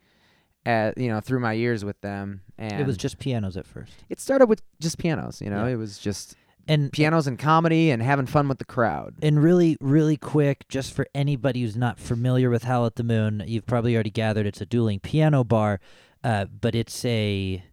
at 0.66 0.98
you 0.98 1.08
know 1.08 1.20
through 1.20 1.40
my 1.40 1.54
years 1.54 1.84
with 1.86 2.00
them. 2.02 2.42
And 2.58 2.82
it 2.82 2.86
was 2.86 2.98
just 2.98 3.18
pianos 3.20 3.56
at 3.58 3.66
first. 3.66 3.94
it 4.10 4.20
started 4.20 4.48
with 4.48 4.62
just 4.80 4.98
pianos. 4.98 5.42
You 5.42 5.50
know, 5.50 5.66
Yeah. 5.66 5.74
it 5.74 5.78
was 5.78 5.98
just 5.98 6.36
And 6.68 6.92
pianos 6.92 7.26
and 7.26 7.40
comedy 7.40 7.90
and 7.90 8.04
having 8.04 8.28
fun 8.28 8.48
with 8.50 8.60
the 8.60 8.66
crowd. 8.66 9.16
And 9.24 9.42
really, 9.42 9.78
really 9.82 10.18
quick, 10.18 10.68
just 10.68 10.94
for 10.94 11.08
anybody 11.16 11.62
who's 11.62 11.76
not 11.78 11.98
familiar 11.98 12.50
with 12.52 12.66
Howl 12.66 12.86
at 12.86 12.96
the 12.98 13.04
Moon, 13.04 13.42
you've 13.48 13.66
probably 13.66 13.96
already 13.96 14.12
gathered 14.12 14.46
it's 14.46 14.62
a 14.62 14.66
dueling 14.68 15.00
piano 15.00 15.44
bar, 15.44 15.80
uh, 16.24 16.46
but 16.46 16.76
it's 16.76 17.04
a 17.06 17.64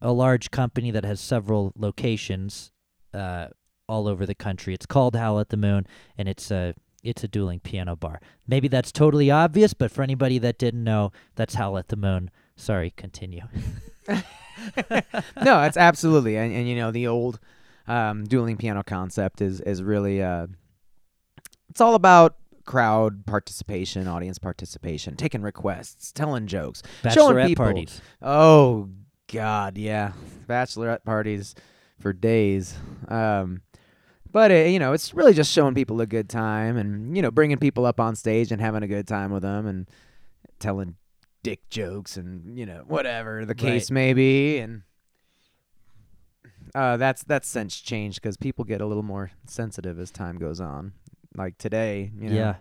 a 0.00 0.12
large 0.12 0.50
company 0.50 0.90
that 0.90 1.04
has 1.04 1.20
several 1.20 1.72
locations 1.76 2.72
uh, 3.14 3.48
all 3.88 4.06
over 4.06 4.26
the 4.26 4.34
country. 4.34 4.74
It's 4.74 4.86
called 4.86 5.16
Howl 5.16 5.40
at 5.40 5.48
the 5.48 5.56
Moon, 5.56 5.86
and 6.16 6.28
it's 6.28 6.50
a 6.50 6.74
it's 7.02 7.24
a 7.24 7.28
dueling 7.28 7.60
piano 7.60 7.96
bar. 7.96 8.20
Maybe 8.46 8.68
that's 8.68 8.92
totally 8.92 9.30
obvious, 9.30 9.72
but 9.72 9.90
for 9.90 10.02
anybody 10.02 10.38
that 10.38 10.58
didn't 10.58 10.84
know, 10.84 11.12
that's 11.36 11.54
Howl 11.54 11.78
at 11.78 11.88
the 11.88 11.96
Moon. 11.96 12.30
Sorry, 12.56 12.92
continue. 12.96 13.42
no, 14.08 15.62
it's 15.62 15.76
absolutely, 15.76 16.36
and, 16.36 16.52
and 16.52 16.68
you 16.68 16.76
know 16.76 16.90
the 16.90 17.06
old 17.06 17.40
um, 17.86 18.24
dueling 18.24 18.56
piano 18.56 18.82
concept 18.82 19.40
is 19.40 19.60
is 19.60 19.82
really 19.82 20.22
uh, 20.22 20.46
it's 21.70 21.80
all 21.80 21.94
about 21.94 22.36
crowd 22.64 23.24
participation, 23.24 24.06
audience 24.06 24.38
participation, 24.38 25.16
taking 25.16 25.40
requests, 25.40 26.12
telling 26.12 26.46
jokes, 26.46 26.82
showing 27.10 27.36
Bachelorette 27.36 27.46
people. 27.46 27.64
parties. 27.64 28.00
Oh 28.20 28.90
God, 29.32 29.76
yeah, 29.78 30.12
bachelorette 30.48 31.04
parties 31.04 31.54
for 32.00 32.12
days. 32.12 32.74
Um, 33.08 33.62
but 34.30 34.50
uh, 34.50 34.54
you 34.54 34.78
know, 34.78 34.92
it's 34.92 35.14
really 35.14 35.34
just 35.34 35.52
showing 35.52 35.74
people 35.74 36.00
a 36.00 36.06
good 36.06 36.28
time, 36.28 36.76
and 36.76 37.16
you 37.16 37.22
know, 37.22 37.30
bringing 37.30 37.58
people 37.58 37.86
up 37.86 38.00
on 38.00 38.16
stage 38.16 38.52
and 38.52 38.60
having 38.60 38.82
a 38.82 38.86
good 38.88 39.06
time 39.06 39.30
with 39.30 39.42
them, 39.42 39.66
and 39.66 39.88
telling 40.58 40.96
dick 41.42 41.68
jokes, 41.70 42.16
and 42.16 42.58
you 42.58 42.66
know, 42.66 42.84
whatever 42.86 43.44
the 43.44 43.54
case 43.54 43.90
may 43.90 44.12
be, 44.14 44.58
and 44.58 44.82
uh, 46.74 46.96
that's 46.96 47.22
that's 47.24 47.48
since 47.48 47.78
changed 47.80 48.20
because 48.22 48.36
people 48.36 48.64
get 48.64 48.80
a 48.80 48.86
little 48.86 49.02
more 49.02 49.30
sensitive 49.46 49.98
as 49.98 50.10
time 50.10 50.38
goes 50.38 50.60
on. 50.60 50.92
Like 51.36 51.56
today, 51.58 52.10
you 52.20 52.30
know, 52.30 52.36
Yeah. 52.36 52.54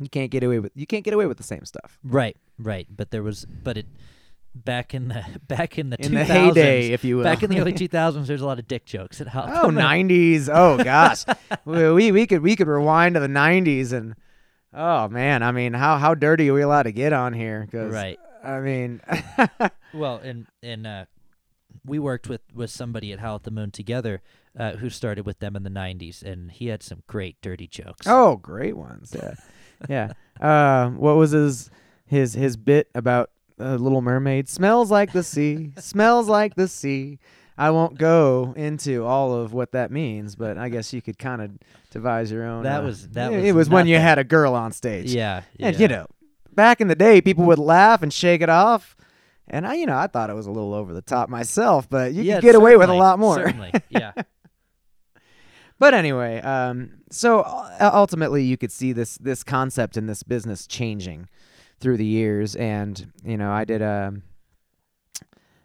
you 0.00 0.08
can't 0.08 0.30
get 0.30 0.42
away 0.42 0.58
with 0.58 0.72
you 0.74 0.86
can't 0.86 1.04
get 1.04 1.14
away 1.14 1.26
with 1.26 1.36
the 1.38 1.42
same 1.44 1.64
stuff. 1.64 1.98
Right, 2.04 2.36
right. 2.58 2.86
But 2.94 3.10
there 3.10 3.22
was, 3.22 3.46
but 3.46 3.76
it 3.78 3.86
back 4.64 4.94
in 4.94 5.08
the 5.08 5.24
back 5.48 5.78
in 5.78 5.90
the 5.90 5.96
In 6.04 6.12
2000s, 6.12 6.26
the 6.26 6.34
heyday, 6.34 6.88
if 6.92 7.04
you 7.04 7.16
will. 7.18 7.24
back 7.24 7.42
in 7.42 7.50
the 7.50 7.60
early 7.60 7.72
2000s, 7.74 8.26
there's 8.26 8.40
a 8.42 8.46
lot 8.46 8.58
of 8.58 8.66
dick 8.68 8.84
jokes 8.84 9.20
at 9.20 9.28
Howl. 9.28 9.46
Oh, 9.66 9.68
90s. 9.70 10.48
Oh 10.52 10.76
gosh. 10.84 11.24
we, 11.64 11.90
we 11.92 12.12
we 12.12 12.26
could 12.26 12.42
we 12.42 12.56
could 12.56 12.68
rewind 12.68 13.14
to 13.14 13.20
the 13.20 13.26
90s 13.28 13.92
and 13.92 14.14
oh 14.74 15.08
man, 15.08 15.42
I 15.42 15.52
mean, 15.52 15.72
how 15.74 15.98
how 15.98 16.14
dirty 16.14 16.50
are 16.50 16.54
we 16.54 16.62
allowed 16.62 16.84
to 16.84 16.92
get 16.92 17.12
on 17.12 17.32
here? 17.32 17.66
'Cause, 17.70 17.92
Right. 17.92 18.18
I 18.44 18.60
mean, 18.60 19.00
Well, 19.92 20.16
and 20.22 20.46
and 20.62 20.86
uh, 20.86 21.04
we 21.84 21.98
worked 21.98 22.28
with 22.28 22.42
with 22.54 22.70
somebody 22.70 23.12
at 23.12 23.18
Howl 23.18 23.36
at 23.36 23.42
the 23.42 23.50
Moon 23.50 23.70
together, 23.72 24.22
uh, 24.58 24.72
who 24.76 24.90
started 24.90 25.26
with 25.26 25.40
them 25.40 25.56
in 25.56 25.64
the 25.64 25.70
90s, 25.70 26.22
and 26.22 26.50
he 26.52 26.68
had 26.68 26.82
some 26.82 27.02
great 27.08 27.36
dirty 27.42 27.66
jokes. 27.66 28.06
oh, 28.06 28.36
great 28.36 28.76
ones. 28.76 29.14
Yeah. 29.16 29.34
yeah. 29.88 30.12
Uh, 30.40 30.90
what 30.90 31.16
was 31.16 31.32
his 31.32 31.70
his 32.06 32.34
his 32.34 32.56
bit 32.56 32.88
about 32.94 33.30
uh, 33.60 33.74
Little 33.76 34.02
Mermaid? 34.02 34.48
Smells 34.48 34.90
like 34.90 35.12
the 35.12 35.22
sea. 35.22 35.72
smells 35.78 36.28
like 36.28 36.54
the 36.54 36.68
sea. 36.68 37.18
I 37.56 37.70
won't 37.70 37.98
go 37.98 38.54
into 38.56 39.04
all 39.04 39.34
of 39.34 39.52
what 39.52 39.72
that 39.72 39.90
means, 39.90 40.36
but 40.36 40.56
I 40.58 40.68
guess 40.68 40.92
you 40.92 41.02
could 41.02 41.18
kind 41.18 41.42
of 41.42 41.50
devise 41.90 42.30
your 42.30 42.44
own. 42.44 42.62
That 42.62 42.82
uh, 42.82 42.86
was- 42.86 43.08
that 43.10 43.32
it, 43.32 43.36
was 43.36 43.44
it 43.46 43.52
was 43.52 43.68
when 43.68 43.86
you 43.88 43.96
that- 43.96 44.02
had 44.02 44.18
a 44.18 44.24
girl 44.24 44.54
on 44.54 44.70
stage. 44.72 45.12
yeah, 45.12 45.42
And 45.58 45.74
yeah. 45.74 45.82
you 45.82 45.88
know, 45.88 46.06
back 46.54 46.80
in 46.80 46.86
the 46.88 46.94
day, 46.94 47.20
people 47.20 47.44
would 47.46 47.58
laugh 47.58 48.00
and 48.02 48.12
shake 48.12 48.42
it 48.42 48.48
off, 48.48 48.94
and 49.48 49.66
I, 49.66 49.74
you 49.74 49.86
know, 49.86 49.96
I 49.96 50.06
thought 50.06 50.30
it 50.30 50.34
was 50.34 50.46
a 50.46 50.52
little 50.52 50.72
over 50.74 50.92
the 50.94 51.02
top 51.02 51.28
myself, 51.28 51.88
but 51.90 52.12
you 52.12 52.22
yeah, 52.22 52.36
could 52.36 52.42
get 52.44 52.54
away 52.54 52.76
with 52.76 52.90
a 52.90 52.94
lot 52.94 53.18
more. 53.18 53.34
Certainly, 53.36 53.72
yeah. 53.90 54.12
But 55.80 55.94
anyway, 55.94 56.40
um, 56.40 56.90
so 57.10 57.40
uh, 57.42 57.90
ultimately, 57.94 58.42
you 58.42 58.56
could 58.56 58.72
see 58.72 58.92
this 58.92 59.16
this 59.18 59.44
concept 59.44 59.96
in 59.96 60.06
this 60.06 60.24
business 60.24 60.66
changing 60.66 61.28
through 61.80 61.96
the 61.96 62.04
years, 62.04 62.56
and 62.56 63.12
you 63.24 63.36
know, 63.36 63.50
I 63.52 63.64
did 63.64 63.82
a. 63.82 64.14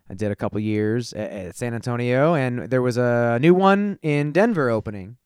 I 0.09 0.15
did 0.15 0.31
a 0.31 0.35
couple 0.35 0.59
years 0.59 1.13
at, 1.13 1.31
at 1.31 1.55
San 1.55 1.73
Antonio, 1.73 2.35
and 2.35 2.69
there 2.69 2.81
was 2.81 2.97
a 2.97 3.39
new 3.41 3.53
one 3.53 3.97
in 4.01 4.31
Denver 4.31 4.69
opening. 4.69 5.17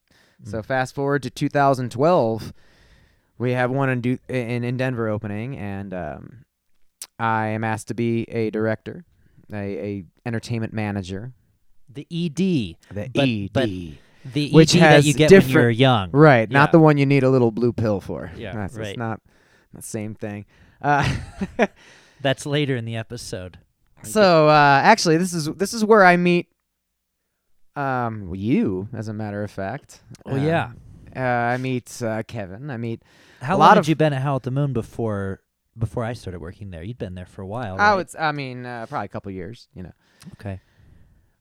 So 0.43 0.61
fast 0.61 0.93
forward 0.93 1.23
to 1.23 1.31
2012, 1.31 2.53
we 3.39 3.53
have 3.53 3.71
one 3.71 3.89
in 3.89 4.01
Du- 4.01 4.19
in, 4.29 4.63
in 4.63 4.77
Denver 4.77 5.07
opening, 5.07 5.57
and 5.57 5.93
um, 5.95 6.45
I 7.17 7.47
am 7.47 7.63
asked 7.63 7.87
to 7.87 7.95
be 7.95 8.21
a 8.29 8.51
director, 8.51 9.03
a, 9.51 9.55
a 9.57 10.03
entertainment 10.27 10.73
manager, 10.73 11.33
The 11.91 12.05
ED, 12.11 12.35
the 12.37 12.75
But- 12.93 13.09
ED, 13.17 13.49
but 13.51 13.69
the 14.33 14.51
Which 14.51 14.75
ED 14.75 14.81
that 14.81 14.91
has 14.91 15.07
you 15.07 15.15
get 15.15 15.31
when 15.31 15.49
you're 15.49 15.69
young. 15.71 16.11
right? 16.11 16.49
Not 16.49 16.71
the 16.71 16.79
one 16.79 16.97
you 16.99 17.07
need 17.07 17.23
a 17.23 17.29
little 17.31 17.51
blue 17.51 17.73
pill 17.73 17.99
for. 17.99 18.31
Yeah, 18.37 18.53
That's 18.53 18.77
it's 18.77 18.97
not 18.97 19.21
the 19.73 19.81
same 19.81 20.13
thing. 20.13 20.45
Uh, 20.81 21.07
That's 22.21 22.45
later 22.45 22.75
in 22.75 22.85
the 22.85 22.95
episode. 22.95 23.59
so 24.03 24.47
uh, 24.49 24.81
actually, 24.83 25.17
this 25.17 25.33
is 25.33 25.45
this 25.55 25.73
is 25.73 25.83
where 25.85 26.03
I 26.05 26.17
meet 26.17 26.47
um, 27.75 28.33
you, 28.35 28.87
as 28.93 29.07
a 29.07 29.13
matter 29.13 29.43
of 29.43 29.51
fact. 29.51 30.01
Oh 30.25 30.31
Um, 30.33 30.43
yeah. 30.43 30.71
Uh, 31.15 31.19
I 31.19 31.57
meet 31.57 32.01
uh, 32.01 32.23
Kevin. 32.23 32.69
I 32.69 32.77
meet. 32.77 33.01
How 33.41 33.53
a 33.53 33.57
long 33.57 33.59
lot 33.59 33.69
had 33.71 33.77
of- 33.79 33.89
you 33.89 33.95
been 33.95 34.13
at 34.13 34.21
Howl 34.21 34.37
at 34.37 34.43
the 34.43 34.51
Moon 34.51 34.73
before 34.73 35.41
before 35.77 36.03
I 36.03 36.13
started 36.13 36.39
working 36.41 36.71
there? 36.71 36.83
You'd 36.83 36.97
been 36.97 37.15
there 37.15 37.25
for 37.25 37.41
a 37.41 37.47
while. 37.47 37.75
I 37.75 37.89
right? 37.89 37.95
would. 37.95 38.07
s- 38.07 38.15
I 38.19 38.31
mean, 38.31 38.65
uh, 38.65 38.85
probably 38.87 39.05
a 39.05 39.09
couple 39.09 39.31
years. 39.31 39.67
You 39.73 39.83
know. 39.83 39.93
Okay. 40.33 40.59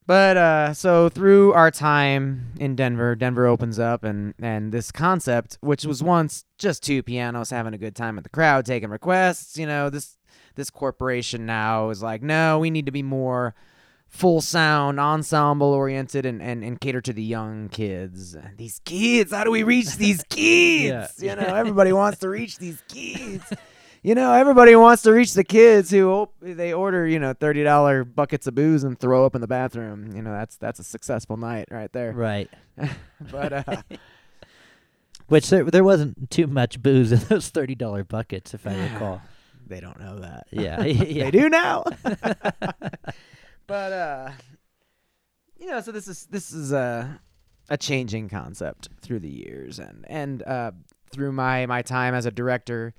But 0.06 0.36
uh, 0.36 0.74
so 0.74 1.08
through 1.08 1.52
our 1.54 1.72
time 1.72 2.52
in 2.60 2.76
Denver, 2.76 3.16
Denver 3.16 3.46
opens 3.46 3.78
up, 3.78 4.04
and 4.04 4.34
and 4.38 4.70
this 4.70 4.92
concept, 4.92 5.58
which 5.60 5.84
was 5.84 6.02
once 6.02 6.44
just 6.58 6.84
two 6.84 7.02
pianos 7.02 7.50
having 7.50 7.74
a 7.74 7.78
good 7.78 7.96
time 7.96 8.14
with 8.14 8.22
the 8.22 8.30
crowd, 8.30 8.64
taking 8.66 8.88
requests, 8.88 9.58
you 9.58 9.66
know, 9.66 9.90
this 9.90 10.16
this 10.54 10.70
corporation 10.70 11.44
now 11.44 11.90
is 11.90 12.02
like, 12.02 12.22
no, 12.22 12.60
we 12.60 12.70
need 12.70 12.86
to 12.86 12.92
be 12.92 13.02
more 13.02 13.54
full 14.06 14.40
sound, 14.40 15.00
ensemble 15.00 15.72
oriented, 15.72 16.24
and 16.24 16.40
and, 16.40 16.62
and 16.62 16.80
cater 16.80 17.00
to 17.00 17.12
the 17.12 17.24
young 17.24 17.68
kids. 17.68 18.36
These 18.56 18.80
kids, 18.84 19.32
how 19.32 19.42
do 19.42 19.50
we 19.50 19.64
reach 19.64 19.96
these 19.96 20.22
kids? 20.28 21.20
Yeah. 21.20 21.30
You 21.30 21.40
know, 21.40 21.52
everybody 21.52 21.92
wants 21.92 22.20
to 22.20 22.28
reach 22.28 22.58
these 22.58 22.80
kids. 22.86 23.52
You 24.06 24.14
know, 24.14 24.32
everybody 24.32 24.76
wants 24.76 25.02
to 25.02 25.12
reach 25.12 25.34
the 25.34 25.42
kids 25.42 25.90
who 25.90 26.28
they 26.40 26.72
order, 26.72 27.08
you 27.08 27.18
know, 27.18 27.32
thirty 27.32 27.64
dollar 27.64 28.04
buckets 28.04 28.46
of 28.46 28.54
booze 28.54 28.84
and 28.84 28.96
throw 28.96 29.26
up 29.26 29.34
in 29.34 29.40
the 29.40 29.48
bathroom. 29.48 30.14
You 30.14 30.22
know, 30.22 30.30
that's 30.30 30.54
that's 30.54 30.78
a 30.78 30.84
successful 30.84 31.36
night 31.36 31.66
right 31.72 31.92
there. 31.92 32.12
Right. 32.12 32.48
But 33.32 33.52
uh, 33.52 33.82
Which 35.26 35.50
there, 35.50 35.64
there 35.64 35.82
wasn't 35.82 36.30
too 36.30 36.46
much 36.46 36.80
booze 36.80 37.10
in 37.10 37.18
those 37.28 37.48
thirty 37.48 37.74
dollar 37.74 38.04
buckets, 38.04 38.54
if 38.54 38.64
I 38.64 38.76
recall. 38.76 39.22
they 39.66 39.80
don't 39.80 39.98
know 39.98 40.20
that. 40.20 40.46
Yeah. 40.52 40.80
yeah. 40.84 41.24
they 41.24 41.30
do 41.32 41.48
now. 41.48 41.82
but 43.66 43.92
uh, 43.92 44.30
you 45.58 45.66
know, 45.66 45.80
so 45.80 45.90
this 45.90 46.06
is 46.06 46.26
this 46.26 46.52
is 46.52 46.70
a 46.70 47.20
a 47.68 47.76
changing 47.76 48.28
concept 48.28 48.88
through 49.00 49.18
the 49.18 49.28
years, 49.28 49.80
and 49.80 50.04
and 50.06 50.44
uh, 50.44 50.70
through 51.10 51.32
my 51.32 51.66
my 51.66 51.82
time 51.82 52.14
as 52.14 52.24
a 52.24 52.30
director 52.30 52.94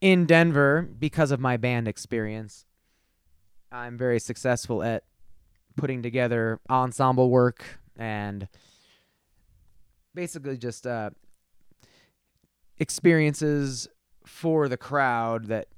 in 0.00 0.26
Denver 0.26 0.88
because 0.98 1.30
of 1.30 1.40
my 1.40 1.56
band 1.56 1.88
experience, 1.88 2.64
I'm 3.72 3.96
very 3.96 4.20
successful 4.20 4.82
at 4.82 5.04
putting 5.76 6.02
together 6.02 6.60
ensemble 6.70 7.30
work 7.30 7.64
and 7.96 8.48
basically 10.14 10.56
just 10.56 10.86
uh, 10.86 11.10
experiences 12.78 13.88
for 14.24 14.68
the 14.68 14.76
crowd 14.76 15.46
that 15.46 15.68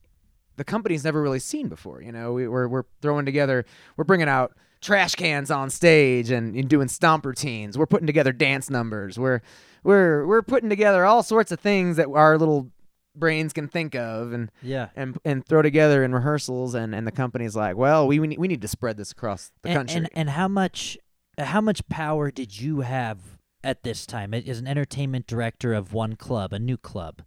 the 0.56 0.64
company's 0.64 1.04
never 1.04 1.22
really 1.22 1.38
seen 1.38 1.68
before. 1.68 2.02
You 2.02 2.12
know, 2.12 2.32
we, 2.32 2.48
we're 2.48 2.68
we're 2.68 2.84
throwing 3.00 3.24
together, 3.24 3.64
we're 3.96 4.04
bringing 4.04 4.28
out 4.28 4.56
trash 4.80 5.14
cans 5.14 5.50
on 5.50 5.70
stage 5.70 6.30
and, 6.30 6.54
and 6.54 6.68
doing 6.68 6.88
stomp 6.88 7.26
routines. 7.26 7.76
We're 7.76 7.86
putting 7.86 8.06
together 8.06 8.32
dance 8.32 8.70
numbers. 8.70 9.18
We're 9.18 9.40
we're 9.82 10.26
we're 10.26 10.42
putting 10.42 10.68
together 10.68 11.04
all 11.04 11.22
sorts 11.22 11.52
of 11.52 11.60
things 11.60 11.96
that 11.96 12.08
our 12.08 12.38
little 12.38 12.70
brains 13.18 13.52
can 13.52 13.68
think 13.68 13.94
of 13.94 14.32
and 14.32 14.50
Yeah. 14.62 14.88
and 14.96 15.18
and 15.24 15.44
throw 15.46 15.62
together 15.62 16.04
in 16.04 16.14
rehearsals. 16.14 16.74
And, 16.74 16.94
and 16.94 17.06
the 17.06 17.12
company's 17.12 17.56
like, 17.56 17.76
well, 17.76 18.06
we 18.06 18.18
we 18.20 18.26
need, 18.28 18.38
we 18.38 18.48
need 18.48 18.62
to 18.62 18.68
spread 18.68 18.96
this 18.96 19.12
across 19.12 19.50
the 19.62 19.70
and, 19.70 19.76
country. 19.78 19.96
And 19.96 20.08
and 20.14 20.30
how 20.30 20.48
much 20.48 20.96
how 21.38 21.60
much 21.60 21.86
power 21.88 22.30
did 22.30 22.60
you 22.60 22.80
have 22.80 23.18
at 23.64 23.82
this 23.82 24.06
time 24.06 24.32
as 24.34 24.58
an 24.58 24.66
entertainment 24.66 25.26
director 25.26 25.74
of 25.74 25.92
one 25.92 26.16
club, 26.16 26.52
a 26.52 26.58
new 26.58 26.76
club? 26.76 27.22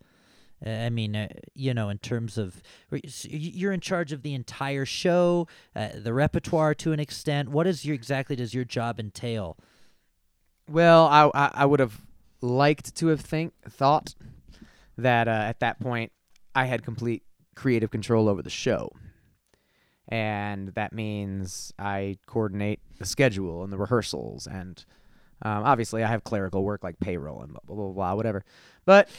Uh, 0.66 0.70
I 0.70 0.90
mean, 0.92 1.16
uh, 1.16 1.28
you 1.56 1.74
know, 1.74 1.90
in 1.90 1.98
terms 1.98 2.38
of 2.38 2.62
y- 2.92 3.02
s- 3.04 3.26
y- 3.32 3.38
you're 3.40 3.72
in 3.72 3.80
charge 3.80 4.12
of 4.12 4.22
the 4.22 4.36
entire 4.36 4.86
show, 4.86 5.48
uh, 5.76 5.90
the 5.96 6.14
repertoire 6.14 6.76
to 6.76 6.92
an 6.94 7.00
extent. 7.00 7.50
What 7.50 7.66
is 7.68 7.84
your 7.84 7.96
exactly 7.96 8.36
does 8.36 8.54
your 8.54 8.64
job 8.64 9.00
entail? 9.00 9.58
Well, 10.70 11.08
I 11.08 11.32
I, 11.34 11.52
I 11.54 11.66
would 11.66 11.80
have 11.80 12.02
liked 12.42 12.96
to 12.98 13.08
have 13.08 13.22
think 13.22 13.54
thought 13.70 14.14
that 14.98 15.28
uh, 15.28 15.32
at 15.32 15.60
that 15.60 15.80
point 15.80 16.12
I 16.56 16.66
had 16.66 16.84
complete 16.84 17.24
creative 17.56 17.92
control 17.92 18.30
over 18.30 18.42
the 18.42 18.50
show, 18.50 18.92
and 20.08 20.70
that 20.70 20.94
means 20.94 21.74
I 21.80 22.18
coordinate 22.26 22.80
the 22.98 23.06
schedule 23.06 23.64
and 23.64 23.72
the 23.72 23.78
rehearsals, 23.78 24.48
and 24.48 24.84
um, 25.42 25.64
obviously 25.64 26.04
I 26.04 26.08
have 26.08 26.24
clerical 26.24 26.64
work 26.64 26.84
like 26.84 27.00
payroll 27.00 27.42
and 27.42 27.54
blah 27.54 27.62
blah 27.66 27.76
blah, 27.76 27.94
blah 27.94 28.16
whatever. 28.16 28.44
But 28.86 29.10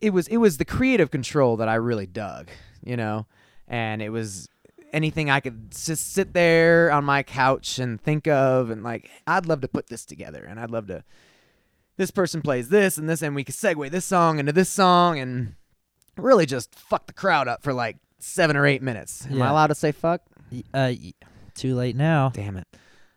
it 0.00 0.10
was 0.10 0.28
it 0.28 0.38
was 0.38 0.58
the 0.58 0.64
creative 0.64 1.10
control 1.10 1.56
that 1.56 1.68
I 1.68 1.74
really 1.74 2.06
dug, 2.06 2.50
you 2.84 2.96
know, 2.96 3.26
and 3.66 4.02
it 4.02 4.10
was 4.10 4.48
anything 4.92 5.30
I 5.30 5.40
could 5.40 5.70
just 5.70 6.12
sit 6.12 6.32
there 6.32 6.90
on 6.90 7.04
my 7.04 7.22
couch 7.22 7.78
and 7.78 8.00
think 8.00 8.26
of 8.26 8.70
and 8.70 8.82
like 8.82 9.10
I'd 9.26 9.46
love 9.46 9.60
to 9.60 9.68
put 9.68 9.88
this 9.88 10.04
together 10.04 10.44
and 10.44 10.58
I'd 10.58 10.70
love 10.70 10.86
to 10.86 11.04
this 11.98 12.10
person 12.10 12.40
plays 12.40 12.70
this 12.70 12.96
and 12.96 13.06
this 13.10 13.20
and 13.20 13.34
we 13.34 13.44
could 13.44 13.54
segue 13.54 13.90
this 13.90 14.06
song 14.06 14.38
into 14.38 14.52
this 14.52 14.70
song 14.70 15.18
and 15.18 15.54
really 16.16 16.46
just 16.46 16.74
fuck 16.74 17.06
the 17.06 17.12
crowd 17.12 17.46
up 17.48 17.62
for 17.62 17.74
like 17.74 17.96
seven 18.18 18.56
or 18.56 18.64
eight 18.66 18.80
minutes. 18.82 19.26
Am 19.26 19.34
I 19.34 19.46
Yeah. 19.46 19.52
allowed 19.52 19.66
to 19.66 19.74
say 19.74 19.92
fuck? 19.92 20.22
Uh, 20.72 20.94
y- 20.98 21.12
too 21.54 21.74
late 21.74 21.94
now. 21.96 22.30
Damn 22.30 22.56
it. 22.56 22.66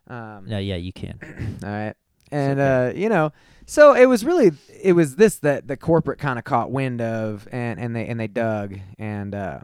Um, 0.07 0.45
No, 0.47 0.57
yeah, 0.57 0.75
you 0.75 0.91
can. 0.91 1.17
all 1.63 1.69
right. 1.69 1.93
And 2.31 2.59
uh, 2.59 2.91
you 2.95 3.07
know, 3.09 3.31
so 3.65 3.93
it 3.95 4.05
was 4.07 4.23
really 4.25 4.51
it 4.81 4.93
was 4.93 5.15
this 5.15 5.37
that 5.37 5.67
the 5.67 5.77
corporate 5.77 6.19
kind 6.19 6.37
of 6.39 6.45
caught 6.45 6.71
wind 6.71 7.01
of 7.01 7.47
and 7.51 7.79
and 7.79 7.95
they 7.95 8.05
and 8.07 8.19
they 8.19 8.27
dug 8.27 8.77
and 8.99 9.33
uh, 9.35 9.59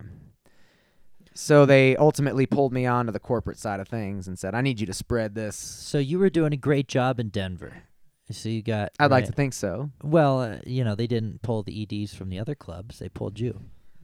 so 1.33 1.65
they 1.65 1.95
ultimately 1.97 2.45
pulled 2.45 2.73
me 2.73 2.85
onto 2.85 3.11
the 3.11 3.19
corporate 3.19 3.57
side 3.59 3.79
of 3.79 3.87
things 3.87 4.27
and 4.27 4.37
said, 4.39 4.55
"I 4.55 4.61
need 4.61 4.79
you 4.79 4.85
to 4.87 4.93
spread 4.93 5.35
this." 5.35 5.55
So 5.55 5.97
you 5.97 6.19
were 6.19 6.29
doing 6.29 6.51
a 6.53 6.57
great 6.57 6.87
job 6.87 7.19
in 7.19 7.29
Denver. 7.29 7.83
So 8.29 8.49
you 8.49 8.61
got. 8.61 8.91
I'd 8.99 9.11
like 9.11 9.21
right- 9.23 9.25
to 9.27 9.31
think 9.31 9.53
so. 9.53 9.91
Well, 10.03 10.41
uh, 10.41 10.57
you 10.65 10.83
know, 10.83 10.95
they 10.95 11.07
didn't 11.07 11.41
pull 11.41 11.63
the 11.63 11.81
EDs 11.89 12.13
from 12.13 12.29
the 12.29 12.39
other 12.39 12.55
clubs. 12.55 12.99
They 12.99 13.09
pulled 13.09 13.39
you 13.39 13.61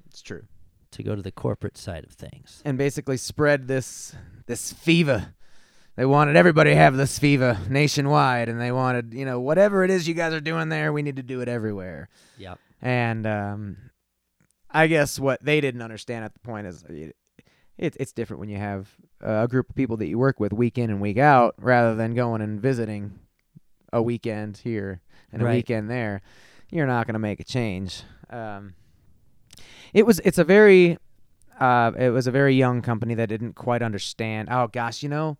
It's 0.07 0.21
true. 0.21 0.43
to 0.91 1.03
go 1.03 1.15
to 1.15 1.21
the 1.21 1.31
corporate 1.31 1.77
side 1.77 2.03
of 2.05 2.11
things. 2.11 2.61
And 2.63 2.77
basically 2.77 3.17
spread 3.17 3.67
this 3.67 4.15
this 4.45 4.71
fever. 4.73 5.33
They 5.95 6.05
wanted 6.05 6.35
everybody 6.35 6.71
to 6.71 6.75
have 6.75 6.95
this 6.97 7.19
fever 7.19 7.57
nationwide, 7.69 8.49
and 8.49 8.59
they 8.59 8.71
wanted, 8.71 9.13
you 9.13 9.25
know, 9.25 9.39
whatever 9.39 9.83
it 9.83 9.91
is 9.91 10.07
you 10.07 10.15
guys 10.15 10.33
are 10.33 10.39
doing 10.41 10.69
there, 10.69 10.91
we 10.91 11.03
need 11.03 11.17
to 11.17 11.23
do 11.23 11.41
it 11.41 11.47
everywhere. 11.47 12.09
Yep. 12.39 12.57
And 12.81 13.27
um, 13.27 13.77
I 14.71 14.87
guess 14.87 15.19
what 15.19 15.43
they 15.43 15.61
didn't 15.61 15.83
understand 15.83 16.25
at 16.25 16.33
the 16.33 16.39
point 16.39 16.65
is 16.65 16.83
it, 16.89 17.15
it, 17.77 17.95
it's 17.99 18.11
different 18.11 18.39
when 18.39 18.49
you 18.49 18.57
have 18.57 18.89
uh, 19.23 19.43
a 19.43 19.47
group 19.47 19.69
of 19.69 19.75
people 19.75 19.97
that 19.97 20.07
you 20.07 20.17
work 20.17 20.39
with 20.39 20.51
week 20.51 20.79
in 20.79 20.89
and 20.89 20.99
week 20.99 21.19
out 21.19 21.53
rather 21.59 21.93
than 21.93 22.15
going 22.15 22.41
and 22.41 22.59
visiting 22.59 23.19
a 23.93 24.01
weekend 24.01 24.57
here 24.57 24.99
and 25.31 25.41
a 25.41 25.45
Right. 25.45 25.55
weekend 25.55 25.89
there. 25.89 26.21
You're 26.69 26.87
not 26.87 27.07
going 27.07 27.13
to 27.13 27.19
make 27.19 27.39
a 27.39 27.43
change. 27.45 28.03
Um, 28.29 28.73
it 29.93 30.05
was 30.05 30.19
it's 30.25 30.37
a 30.39 30.43
very 30.43 30.97
uh, 31.59 31.91
it 31.97 32.09
was 32.09 32.25
a 32.27 32.31
very 32.31 32.55
young 32.55 32.81
company 32.81 33.13
that 33.15 33.29
didn't 33.29 33.53
quite 33.53 33.81
understand. 33.81 34.49
Oh 34.51 34.67
gosh, 34.67 35.03
you 35.03 35.09
know, 35.09 35.37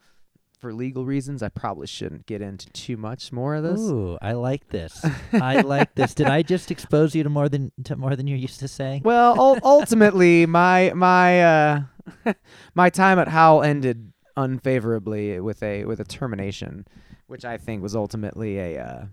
for 0.59 0.71
legal 0.73 1.05
reasons, 1.05 1.41
I 1.41 1.49
probably 1.49 1.87
shouldn't 1.87 2.27
get 2.27 2.41
into 2.41 2.69
too 2.69 2.95
much 2.95 3.31
more 3.31 3.55
of 3.55 3.63
this. 3.63 3.79
Ooh, 3.81 4.17
I 4.21 4.33
like 4.33 4.69
this. 4.69 5.03
I 5.33 5.61
like 5.61 5.95
this. 5.95 6.13
Did 6.13 6.27
I 6.27 6.43
just 6.43 6.69
expose 6.75 7.15
you 7.15 7.23
to 7.23 7.29
more 7.29 7.49
than 7.49 7.71
to 7.85 7.95
more 7.95 8.15
than 8.15 8.27
you're 8.27 8.37
used 8.37 8.59
to 8.59 8.67
saying? 8.67 9.01
Well, 9.03 9.39
ul- 9.39 9.59
ultimately, 9.63 10.45
my 10.45 10.93
my 10.95 11.41
uh, 11.43 11.81
my 12.75 12.89
time 12.91 13.17
at 13.17 13.27
Howl 13.29 13.63
ended 13.63 14.13
unfavorably 14.37 15.39
with 15.39 15.63
a 15.63 15.85
with 15.85 15.99
a 15.99 16.03
termination, 16.05 16.85
which 17.28 17.45
I 17.45 17.57
think 17.57 17.82
was 17.82 17.95
ultimately 17.95 18.57
a 18.59 18.80
uh, 18.84 19.05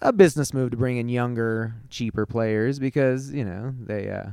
a 0.00 0.12
business 0.12 0.52
move 0.54 0.70
to 0.70 0.76
bring 0.76 0.96
in 0.96 1.08
younger, 1.08 1.74
cheaper 1.90 2.26
players 2.26 2.78
because 2.78 3.32
you 3.32 3.44
know 3.44 3.74
they. 3.78 4.10
Uh, 4.10 4.30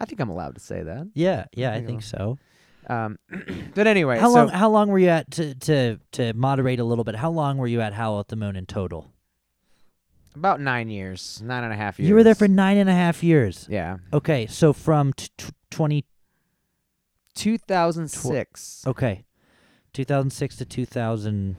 I 0.00 0.04
think 0.06 0.20
I'm 0.20 0.28
allowed 0.30 0.54
to 0.56 0.60
say 0.60 0.82
that. 0.82 1.08
Yeah, 1.14 1.46
yeah, 1.54 1.70
I 1.70 1.76
think 1.76 1.86
think 1.86 2.02
so. 2.02 2.38
Um, 2.88 3.18
but 3.74 3.86
anyway, 3.86 4.18
How 4.18 4.28
so 4.28 4.34
long? 4.34 4.48
How 4.48 4.68
long 4.70 4.88
were 4.88 4.98
you 4.98 5.08
at 5.08 5.30
to 5.32 5.54
to 5.54 5.98
to 6.12 6.32
moderate 6.34 6.80
a 6.80 6.84
little 6.84 7.04
bit? 7.04 7.14
How 7.16 7.30
long 7.30 7.56
were 7.58 7.66
you 7.66 7.80
at 7.80 7.92
Howl 7.94 8.20
at 8.20 8.28
the 8.28 8.36
Moon 8.36 8.56
in 8.56 8.66
total? 8.66 9.10
about 10.36 10.60
nine 10.60 10.88
years, 10.90 11.40
nine 11.44 11.62
and 11.62 11.72
a 11.72 11.76
half 11.76 11.96
years. 11.96 12.08
You 12.08 12.14
were 12.16 12.24
there 12.24 12.34
for 12.34 12.48
nine 12.48 12.76
and 12.76 12.90
a 12.90 12.92
half 12.92 13.22
years. 13.22 13.68
yeah, 13.70 13.98
Okay, 14.12 14.48
so 14.48 14.72
from 14.72 15.12
t- 15.12 15.28
t- 15.38 15.46
twenty 15.70 16.04
2006. 17.34 18.84
okay, 18.86 19.24
two 19.94 20.04
thousand 20.04 20.30
six 20.30 20.56
to 20.56 20.64
two 20.66 20.84
thousand. 20.84 21.56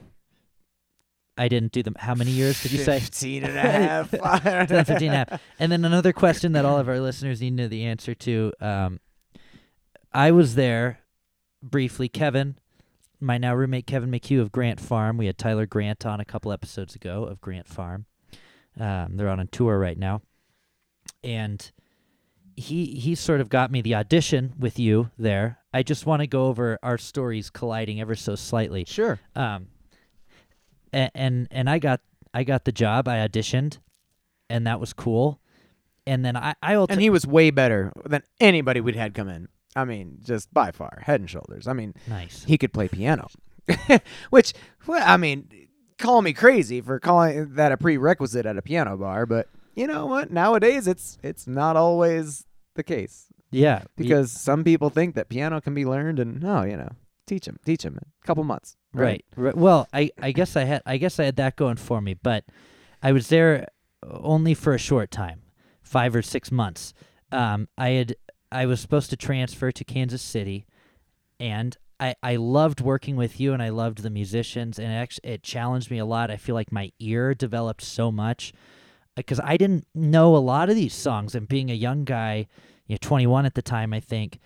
I 1.38 1.48
didn't 1.48 1.72
do 1.72 1.82
them. 1.82 1.96
How 1.98 2.14
many 2.14 2.30
years 2.30 2.62
did 2.62 2.72
you 2.72 2.78
say? 2.78 2.98
15 2.98 3.44
and 3.44 3.58
a 3.58 3.60
half. 3.60 4.10
2015 4.10 5.12
and 5.12 5.14
a 5.14 5.16
half. 5.18 5.42
And 5.58 5.70
then 5.70 5.84
another 5.84 6.14
question 6.14 6.52
that 6.52 6.64
all 6.64 6.78
of 6.78 6.88
our 6.88 6.98
listeners 6.98 7.42
need 7.42 7.50
to 7.50 7.64
know 7.64 7.68
the 7.68 7.84
answer 7.84 8.14
to. 8.14 8.52
Um, 8.58 9.00
I 10.14 10.30
was 10.30 10.54
there 10.54 11.00
briefly. 11.62 12.08
Kevin, 12.08 12.56
my 13.20 13.36
now 13.36 13.54
roommate 13.54 13.86
Kevin 13.86 14.10
McHugh 14.10 14.40
of 14.40 14.50
Grant 14.50 14.80
Farm. 14.80 15.18
We 15.18 15.26
had 15.26 15.36
Tyler 15.36 15.66
Grant 15.66 16.06
on 16.06 16.20
a 16.20 16.24
couple 16.24 16.52
episodes 16.52 16.94
ago 16.94 17.24
of 17.24 17.42
Grant 17.42 17.68
Farm. 17.68 18.06
Um, 18.80 19.16
they're 19.18 19.28
on 19.28 19.40
a 19.40 19.46
tour 19.46 19.78
right 19.78 19.98
now, 19.98 20.22
and 21.22 21.70
he 22.56 22.86
he 22.98 23.14
sort 23.14 23.40
of 23.40 23.48
got 23.48 23.70
me 23.70 23.82
the 23.82 23.94
audition 23.94 24.54
with 24.58 24.78
you 24.78 25.10
there. 25.18 25.58
I 25.72 25.82
just 25.82 26.06
want 26.06 26.20
to 26.20 26.26
go 26.26 26.46
over 26.46 26.78
our 26.82 26.98
stories 26.98 27.50
colliding 27.50 28.00
ever 28.00 28.14
so 28.14 28.34
slightly. 28.34 28.84
Sure. 28.86 29.20
Um, 29.34 29.68
and, 30.92 31.10
and 31.14 31.48
and 31.50 31.70
I 31.70 31.78
got 31.78 32.00
I 32.32 32.44
got 32.44 32.64
the 32.64 32.72
job. 32.72 33.08
I 33.08 33.26
auditioned, 33.26 33.78
and 34.48 34.66
that 34.66 34.80
was 34.80 34.92
cool. 34.92 35.40
And 36.06 36.24
then 36.24 36.36
I 36.36 36.54
I 36.62 36.74
ulti- 36.74 36.90
And 36.90 37.00
he 37.00 37.10
was 37.10 37.26
way 37.26 37.50
better 37.50 37.92
than 38.04 38.22
anybody 38.40 38.80
we'd 38.80 38.96
had 38.96 39.14
come 39.14 39.28
in. 39.28 39.48
I 39.74 39.84
mean, 39.84 40.18
just 40.22 40.52
by 40.54 40.70
far, 40.70 41.02
head 41.02 41.20
and 41.20 41.28
shoulders. 41.28 41.68
I 41.68 41.74
mean, 41.74 41.94
nice. 42.08 42.44
he 42.44 42.56
could 42.56 42.72
play 42.72 42.88
piano, 42.88 43.28
which, 44.30 44.54
well, 44.86 45.02
I 45.06 45.18
mean, 45.18 45.50
call 45.98 46.22
me 46.22 46.32
crazy 46.32 46.80
for 46.80 46.98
calling 46.98 47.54
that 47.56 47.72
a 47.72 47.76
prerequisite 47.76 48.46
at 48.46 48.56
a 48.56 48.62
piano 48.62 48.96
bar, 48.96 49.26
but 49.26 49.50
you 49.74 49.86
know 49.86 50.06
what? 50.06 50.30
Nowadays, 50.32 50.86
it's 50.86 51.18
it's 51.22 51.46
not 51.46 51.76
always 51.76 52.45
the 52.76 52.82
case 52.82 53.26
Yeah, 53.50 53.82
because 53.96 54.32
some 54.32 54.64
people 54.64 54.90
think 54.90 55.14
that 55.14 55.28
piano 55.28 55.60
can 55.60 55.74
be 55.74 55.84
learned, 55.84 56.18
and 56.18 56.40
no, 56.40 56.62
you 56.62 56.76
know, 56.76 56.90
teach 57.26 57.46
him, 57.46 57.58
teach 57.64 57.84
him, 57.84 57.98
a 57.98 58.26
couple 58.26 58.44
months, 58.44 58.76
right. 58.92 59.24
right. 59.36 59.56
Well, 59.56 59.88
I 59.92 60.10
I 60.20 60.32
guess 60.32 60.56
I 60.56 60.64
had 60.64 60.82
I 60.86 60.96
guess 60.96 61.18
I 61.18 61.24
had 61.24 61.36
that 61.36 61.56
going 61.56 61.76
for 61.76 62.00
me, 62.00 62.14
but 62.14 62.44
I 63.02 63.12
was 63.12 63.28
there 63.28 63.68
only 64.02 64.54
for 64.54 64.74
a 64.74 64.78
short 64.78 65.10
time, 65.10 65.42
five 65.82 66.14
or 66.14 66.22
six 66.22 66.52
months. 66.52 66.94
Um, 67.32 67.68
I 67.76 67.90
had 67.90 68.16
I 68.52 68.66
was 68.66 68.80
supposed 68.80 69.10
to 69.10 69.16
transfer 69.16 69.72
to 69.72 69.84
Kansas 69.84 70.22
City, 70.22 70.66
and 71.40 71.76
I, 71.98 72.14
I 72.22 72.36
loved 72.36 72.80
working 72.80 73.16
with 73.16 73.40
you 73.40 73.52
and 73.52 73.62
I 73.62 73.70
loved 73.70 74.02
the 74.02 74.10
musicians 74.10 74.78
and 74.78 74.88
it 74.88 74.96
actually 74.96 75.30
it 75.30 75.42
challenged 75.42 75.90
me 75.90 75.98
a 75.98 76.04
lot. 76.04 76.30
I 76.30 76.36
feel 76.36 76.54
like 76.54 76.70
my 76.70 76.92
ear 76.98 77.34
developed 77.34 77.82
so 77.82 78.12
much 78.12 78.52
because 79.16 79.40
I 79.40 79.56
didn't 79.56 79.86
know 79.94 80.36
a 80.36 80.38
lot 80.38 80.68
of 80.68 80.76
these 80.76 80.94
songs 80.94 81.34
and 81.34 81.48
being 81.48 81.70
a 81.70 81.74
young 81.74 82.04
guy, 82.04 82.46
you 82.86 82.94
know, 82.94 82.98
21 83.00 83.46
at 83.46 83.54
the 83.54 83.62
time, 83.62 83.92
I 83.92 84.00
think, 84.00 84.38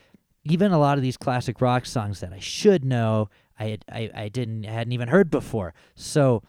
even 0.45 0.73
a 0.73 0.79
lot 0.79 0.97
of 0.97 1.03
these 1.03 1.17
classic 1.17 1.61
rock 1.61 1.85
songs 1.85 2.21
that 2.21 2.33
I 2.33 2.39
should 2.39 2.85
know, 2.85 3.29
I 3.59 3.65
had 3.65 3.85
I, 3.93 4.11
I 4.15 4.29
didn't 4.29 4.65
hadn't 4.65 4.93
even 4.93 5.09
heard 5.09 5.31
before. 5.31 5.75
So 5.95 6.43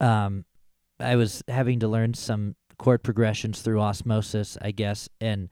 um 0.00 0.44
I 0.98 1.16
was 1.16 1.42
having 1.48 1.80
to 1.80 1.88
learn 1.88 2.14
some 2.14 2.56
chord 2.78 3.02
progressions 3.02 3.62
through 3.62 3.80
osmosis, 3.80 4.58
I 4.60 4.72
guess, 4.72 5.08
and 5.20 5.48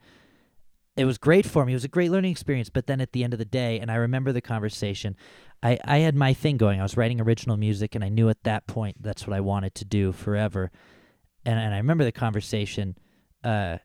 it 0.97 1.05
was 1.05 1.17
great 1.17 1.45
for 1.45 1.65
me. 1.65 1.71
It 1.71 1.75
was 1.75 1.85
a 1.85 1.89
great 1.89 2.11
learning 2.11 2.31
experience. 2.31 2.69
But 2.69 2.87
then 2.87 2.99
at 2.99 3.13
the 3.13 3.23
end 3.23 3.33
of 3.33 3.39
the 3.39 3.45
day, 3.45 3.79
and 3.79 3.89
I 3.89 3.95
remember 3.95 4.31
the 4.31 4.41
conversation, 4.41 5.15
I, 5.63 5.79
I 5.85 5.99
had 5.99 6.15
my 6.15 6.33
thing 6.33 6.57
going. 6.57 6.79
I 6.79 6.83
was 6.83 6.97
writing 6.97 7.21
original 7.21 7.55
music, 7.55 7.95
and 7.95 8.03
I 8.03 8.09
knew 8.09 8.29
at 8.29 8.43
that 8.43 8.67
point 8.67 9.01
that's 9.01 9.25
what 9.25 9.35
I 9.35 9.39
wanted 9.39 9.73
to 9.75 9.85
do 9.85 10.11
forever. 10.11 10.71
And, 11.45 11.59
and 11.59 11.73
I 11.73 11.77
remember 11.77 12.03
the 12.03 12.11
conversation. 12.11 12.97
Uh, 13.43 13.77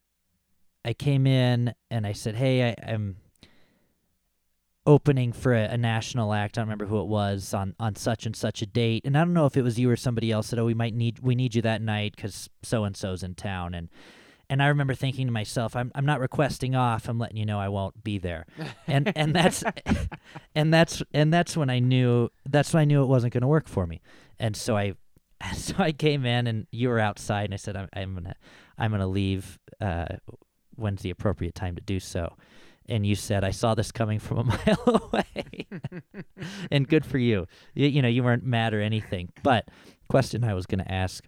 I 0.84 0.92
came 0.92 1.26
in 1.26 1.74
and 1.90 2.06
I 2.06 2.12
said, 2.12 2.36
"Hey, 2.36 2.68
I, 2.68 2.74
I'm 2.86 3.16
opening 4.86 5.32
for 5.32 5.52
a, 5.52 5.64
a 5.64 5.76
national 5.76 6.32
act. 6.32 6.56
I 6.56 6.60
don't 6.60 6.68
remember 6.68 6.86
who 6.86 7.00
it 7.00 7.08
was 7.08 7.52
on 7.52 7.74
on 7.78 7.96
such 7.96 8.24
and 8.24 8.36
such 8.36 8.62
a 8.62 8.66
date. 8.66 9.02
And 9.04 9.16
I 9.16 9.20
don't 9.20 9.34
know 9.34 9.46
if 9.46 9.56
it 9.56 9.62
was 9.62 9.78
you 9.78 9.90
or 9.90 9.96
somebody 9.96 10.30
else 10.30 10.50
that 10.50 10.58
"Oh, 10.58 10.64
we 10.64 10.74
might 10.74 10.94
need 10.94 11.18
we 11.20 11.34
need 11.34 11.54
you 11.54 11.62
that 11.62 11.82
night 11.82 12.14
because 12.14 12.48
so 12.62 12.84
and 12.84 12.96
so's 12.96 13.22
in 13.22 13.34
town." 13.34 13.74
And 13.74 13.88
and 14.48 14.62
I 14.62 14.68
remember 14.68 14.94
thinking 14.94 15.26
to 15.26 15.32
myself, 15.32 15.74
"I'm 15.74 15.90
I'm 15.94 16.06
not 16.06 16.20
requesting 16.20 16.76
off. 16.76 17.08
I'm 17.08 17.18
letting 17.18 17.36
you 17.36 17.46
know 17.46 17.58
I 17.58 17.68
won't 17.68 18.04
be 18.04 18.18
there." 18.18 18.46
And 18.86 19.12
and 19.16 19.34
that's 19.34 19.64
and 20.54 20.72
that's 20.72 21.02
and 21.12 21.32
that's 21.32 21.56
when 21.56 21.68
I 21.68 21.80
knew 21.80 22.30
that's 22.48 22.72
when 22.72 22.82
I 22.82 22.84
knew 22.84 23.02
it 23.02 23.06
wasn't 23.06 23.32
going 23.32 23.42
to 23.42 23.48
work 23.48 23.68
for 23.68 23.86
me. 23.86 24.00
And 24.38 24.56
so 24.56 24.76
I 24.76 24.94
so 25.54 25.74
I 25.78 25.92
came 25.92 26.24
in 26.24 26.46
and 26.46 26.66
you 26.70 26.88
were 26.88 26.98
outside, 26.98 27.44
and 27.46 27.54
I 27.54 27.58
said, 27.58 27.76
"I'm, 27.76 27.88
I'm 27.92 28.14
gonna, 28.14 28.34
I'm 28.78 28.90
gonna 28.90 29.06
leave. 29.06 29.58
Uh, 29.80 30.06
when's 30.76 31.02
the 31.02 31.10
appropriate 31.10 31.54
time 31.54 31.74
to 31.76 31.82
do 31.82 32.00
so?" 32.00 32.36
And 32.88 33.06
you 33.06 33.14
said, 33.14 33.44
"I 33.44 33.50
saw 33.50 33.74
this 33.74 33.92
coming 33.92 34.18
from 34.18 34.38
a 34.38 34.44
mile 34.66 35.10
away." 35.12 35.66
and 36.70 36.88
good 36.88 37.04
for 37.04 37.18
you. 37.18 37.46
you. 37.74 37.88
You 37.88 38.02
know, 38.02 38.08
you 38.08 38.22
weren't 38.22 38.44
mad 38.44 38.74
or 38.74 38.80
anything. 38.80 39.32
But 39.42 39.68
question 40.08 40.44
I 40.44 40.54
was 40.54 40.66
gonna 40.66 40.86
ask 40.88 41.24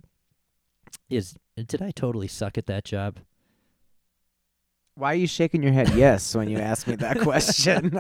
is, 1.11 1.37
did 1.57 1.83
I 1.83 1.91
totally 1.91 2.29
suck 2.29 2.59
at 2.59 2.67
that 2.67 2.85
job? 2.85 3.19
Why 4.95 5.13
are 5.13 5.17
you 5.17 5.27
shaking 5.27 5.63
your 5.63 5.73
head 5.73 5.91
yes 5.95 6.35
when 6.35 6.49
you 6.49 6.59
ask 6.59 6.87
me 6.87 6.97
that 6.97 7.21
question? 7.21 7.99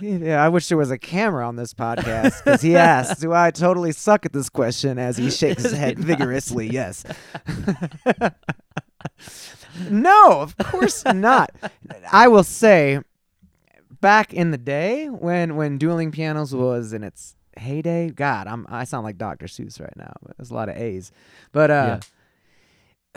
Yeah, 0.00 0.44
I 0.44 0.48
wish 0.48 0.68
there 0.68 0.78
was 0.78 0.90
a 0.90 0.98
camera 0.98 1.46
on 1.46 1.56
this 1.56 1.74
podcast 1.74 2.44
because 2.44 2.62
he 2.62 2.76
asked, 2.76 3.20
"Do 3.20 3.32
I 3.32 3.50
totally 3.50 3.92
suck 3.92 4.26
at 4.26 4.32
this 4.32 4.48
question?" 4.48 4.98
As 4.98 5.16
he 5.16 5.30
shakes 5.30 5.62
his 5.62 5.72
head 5.72 5.98
vigorously, 6.00 6.68
yes. 6.68 7.04
no, 9.90 10.40
of 10.40 10.56
course 10.58 11.04
not. 11.04 11.50
I 12.10 12.28
will 12.28 12.44
say, 12.44 13.00
back 14.00 14.32
in 14.32 14.50
the 14.50 14.58
day 14.58 15.06
when 15.06 15.56
when 15.56 15.78
dueling 15.78 16.12
pianos 16.12 16.54
was 16.54 16.92
in 16.92 17.02
its 17.02 17.34
heyday, 17.56 18.10
God, 18.10 18.46
I'm 18.46 18.66
I 18.68 18.84
sound 18.84 19.04
like 19.04 19.18
Dr. 19.18 19.46
Seuss 19.46 19.80
right 19.80 19.96
now. 19.96 20.12
There's 20.36 20.50
a 20.50 20.54
lot 20.54 20.68
of 20.68 20.76
A's, 20.76 21.12
but 21.52 21.70
uh 21.70 22.00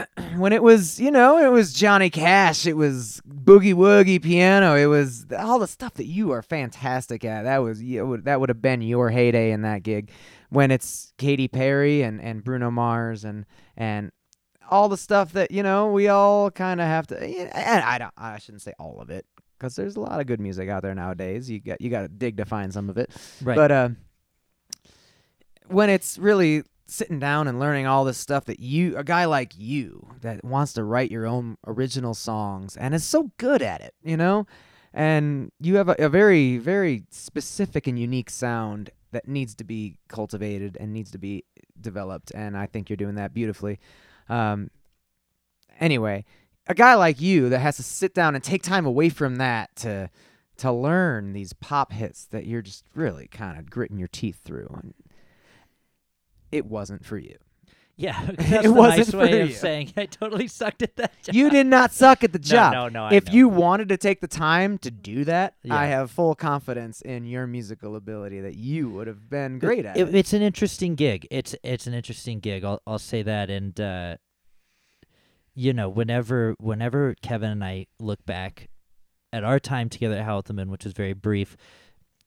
when 0.38 0.54
it 0.54 0.64
was, 0.64 1.00
you 1.00 1.12
know, 1.12 1.38
it 1.38 1.52
was 1.52 1.74
Johnny 1.74 2.10
Cash, 2.10 2.66
it 2.66 2.76
was 2.78 3.22
boogie 3.28 3.74
woogie 3.74 4.22
piano, 4.22 4.76
it 4.76 4.86
was 4.86 5.26
all 5.38 5.60
the 5.60 5.68
stuff 5.68 5.96
that 5.96 6.06
you 6.06 6.32
are 6.32 6.42
fantastic 6.42 7.26
at. 7.26 7.44
That 7.44 7.60
was 7.60 7.82
you 7.82 8.06
would 8.06 8.26
that 8.26 8.40
would 8.40 8.50
have 8.50 8.62
been 8.62 8.82
your 8.82 9.10
heyday 9.10 9.52
in 9.52 9.62
that 9.64 9.84
gig. 9.84 10.12
When 10.50 10.72
it's 10.72 11.14
Katy 11.18 11.48
Perry 11.48 12.02
and, 12.02 12.20
and 12.22 12.44
Bruno 12.44 12.72
Mars 12.72 13.24
and 13.24 13.46
and 13.78 14.12
all 14.70 14.90
the 14.90 14.98
stuff 14.98 15.34
that 15.34 15.52
you 15.52 15.64
know 15.64 15.92
we 15.92 16.08
all 16.08 16.52
kind 16.52 16.80
of 16.80 16.88
have 16.88 17.08
to. 17.08 17.24
And 17.24 17.84
I 17.84 17.98
don't, 17.98 18.14
I 18.18 18.40
shouldn't 18.40 18.62
say 18.62 18.74
all 18.80 19.00
of 19.02 19.10
it 19.10 19.26
because 19.58 19.76
there's 19.76 19.96
a 19.96 20.00
lot 20.00 20.20
of 20.20 20.28
good 20.28 20.40
music 20.40 20.70
out 20.70 20.82
there 20.84 20.96
nowadays. 20.96 21.50
You 21.50 21.60
got 21.60 21.82
you 21.82 21.90
got 21.90 22.02
to 22.02 22.08
dig 22.08 22.38
to 22.38 22.46
find 22.46 22.74
some 22.74 22.90
of 22.90 22.98
it. 22.98 23.12
Right. 23.44 23.56
But 23.56 23.72
uh, 23.72 23.90
when 25.68 25.90
it's 25.90 26.18
really 26.18 26.64
sitting 26.90 27.20
down 27.20 27.48
and 27.48 27.60
learning 27.60 27.86
all 27.86 28.04
this 28.04 28.18
stuff 28.18 28.46
that 28.46 28.60
you 28.60 28.96
a 28.98 29.04
guy 29.04 29.26
like 29.26 29.54
you 29.58 30.08
that 30.22 30.44
wants 30.44 30.74
to 30.74 30.84
write 30.84 31.12
your 31.12 31.26
own 31.26 31.58
original 31.68 32.14
songs 32.14 32.76
and 32.78 32.94
is 32.94 33.04
so 33.04 33.32
good 33.38 33.62
at 33.62 33.82
it 33.82 33.94
you 34.04 34.18
know? 34.18 34.46
And 34.92 35.52
you 35.60 35.76
have 35.76 35.90
a, 35.90 35.96
a 36.00 36.10
very 36.10 36.58
very 36.58 37.04
specific 37.12 37.88
and 37.88 38.00
unique 38.00 38.30
sound 38.30 38.90
that 39.12 39.28
needs 39.28 39.56
to 39.56 39.64
be 39.64 39.98
cultivated 40.08 40.78
and 40.80 40.94
needs 40.94 41.12
to 41.12 41.18
be 41.18 41.44
developed 41.80 42.32
and 42.36 42.58
i 42.58 42.66
think 42.66 42.90
you're 42.90 42.98
doing 42.98 43.16
that 43.16 43.34
beautifully. 43.34 43.80
Um, 44.28 44.70
anyway 45.80 46.26
a 46.68 46.76
guy 46.76 46.94
like 46.94 47.20
you 47.20 47.50
that 47.50 47.60
has 47.60 47.78
to 47.78 47.84
sit 47.84 48.14
down 48.14 48.36
and 48.36 48.44
take 48.44 48.64
time 48.64 48.86
away 48.86 49.10
from 49.10 49.38
that 49.38 49.76
to 49.78 50.10
to 50.58 50.72
learn 50.72 51.34
these 51.34 51.54
pop 51.54 51.92
hits 51.92 52.26
that 52.26 52.46
you're 52.46 52.62
just 52.62 52.84
really 52.94 53.28
kind 53.28 53.58
of 53.58 53.70
gritting 53.70 53.98
your 53.98 54.10
teeth 54.10 54.42
through 54.44 54.70
and 54.82 54.94
it 56.52 56.66
wasn't 56.66 57.06
for 57.06 57.18
you. 57.18 57.36
Yeah, 57.96 58.22
It 58.30 58.38
that's 58.38 58.64
the 58.64 58.72
wasn't 58.72 59.08
nice 59.08 59.14
way 59.14 59.32
for 59.32 59.42
of 59.42 59.50
you. 59.50 59.56
saying 59.56 59.92
I 59.98 60.06
totally 60.06 60.48
sucked 60.48 60.82
at 60.84 60.96
that 60.96 61.12
job. 61.22 61.36
You 61.36 61.50
did 61.50 61.68
not 61.68 61.92
suck 61.92 62.24
at 62.24 62.32
the 62.32 62.40
job. 62.54 62.72
No, 62.72 62.88
no, 62.88 63.10
no. 63.10 63.16
If 63.16 63.34
you 63.34 63.50
wanted 63.50 63.90
to 63.90 63.98
take 63.98 64.22
the 64.22 64.28
time 64.28 64.78
to 64.80 64.90
do 64.92 65.26
that, 65.26 65.56
I 65.70 65.88
have 65.88 66.10
full 66.10 66.34
confidence 66.34 67.02
in 67.02 67.26
your 67.26 67.46
musical 67.46 67.98
ability 67.98 68.40
that 68.40 68.56
you 68.56 68.90
would 68.90 69.08
have 69.08 69.30
been 69.30 69.60
great 69.60 69.86
at 69.86 69.98
It- 69.98 70.08
it. 70.10 70.16
it's 70.16 70.32
an 70.32 70.42
interesting 70.42 70.96
gig. 70.96 71.28
It's 71.30 71.56
it's 71.64 71.88
an 71.88 71.94
interesting 71.94 72.40
gig. 72.40 72.64
I'll 72.64 72.82
I'll 72.88 73.00
say 73.00 73.22
that. 73.24 73.50
And 73.50 73.78
uh, 73.82 74.16
you 75.56 75.74
know, 75.74 75.90
whenever 75.90 76.56
whenever 76.60 77.16
Kevin 77.22 77.52
and 77.52 77.64
I 77.64 77.88
look 78.00 78.26
back 78.26 78.70
at 79.34 79.44
our 79.44 79.60
time 79.60 79.90
together 79.90 80.16
at 80.16 80.24
Howl 80.26 80.40
at 80.40 80.46
the 80.46 80.54
Moon, 80.54 80.72
which 80.72 80.86
was 80.86 80.94
very 80.94 81.14
brief, 81.14 81.58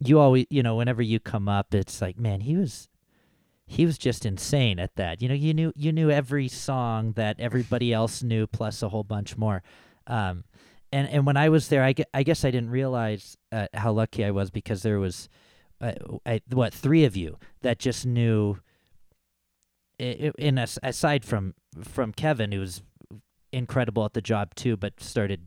you 0.00 0.18
always 0.20 0.46
you 0.50 0.62
know, 0.62 0.76
whenever 0.76 1.00
you 1.02 1.18
come 1.18 1.48
up, 1.48 1.74
it's 1.74 2.00
like, 2.02 2.18
man, 2.18 2.40
he 2.40 2.56
was 2.56 2.88
he 3.72 3.86
was 3.86 3.98
just 3.98 4.26
insane 4.26 4.78
at 4.78 4.94
that. 4.96 5.22
You 5.22 5.28
know, 5.28 5.34
you 5.34 5.54
knew 5.54 5.72
you 5.74 5.92
knew 5.92 6.10
every 6.10 6.48
song 6.48 7.12
that 7.12 7.40
everybody 7.40 7.92
else 7.92 8.22
knew, 8.22 8.46
plus 8.46 8.82
a 8.82 8.88
whole 8.90 9.04
bunch 9.04 9.36
more. 9.36 9.62
Um, 10.06 10.44
and 10.92 11.08
and 11.08 11.26
when 11.26 11.36
I 11.36 11.48
was 11.48 11.68
there, 11.68 11.82
I, 11.82 11.92
gue- 11.94 12.12
I 12.12 12.22
guess 12.22 12.44
I 12.44 12.50
didn't 12.50 12.70
realize 12.70 13.36
uh, 13.50 13.68
how 13.72 13.92
lucky 13.92 14.24
I 14.24 14.30
was 14.30 14.50
because 14.50 14.82
there 14.82 14.98
was, 14.98 15.28
uh, 15.80 15.92
I, 16.26 16.40
what 16.50 16.74
three 16.74 17.04
of 17.04 17.16
you 17.16 17.38
that 17.62 17.78
just 17.78 18.06
knew. 18.06 18.58
In 19.98 20.58
as, 20.58 20.78
aside 20.82 21.24
from 21.24 21.54
from 21.80 22.12
Kevin, 22.12 22.50
who 22.50 22.58
was 22.58 22.82
incredible 23.52 24.04
at 24.04 24.14
the 24.14 24.20
job 24.20 24.54
too, 24.54 24.76
but 24.76 25.00
started, 25.00 25.46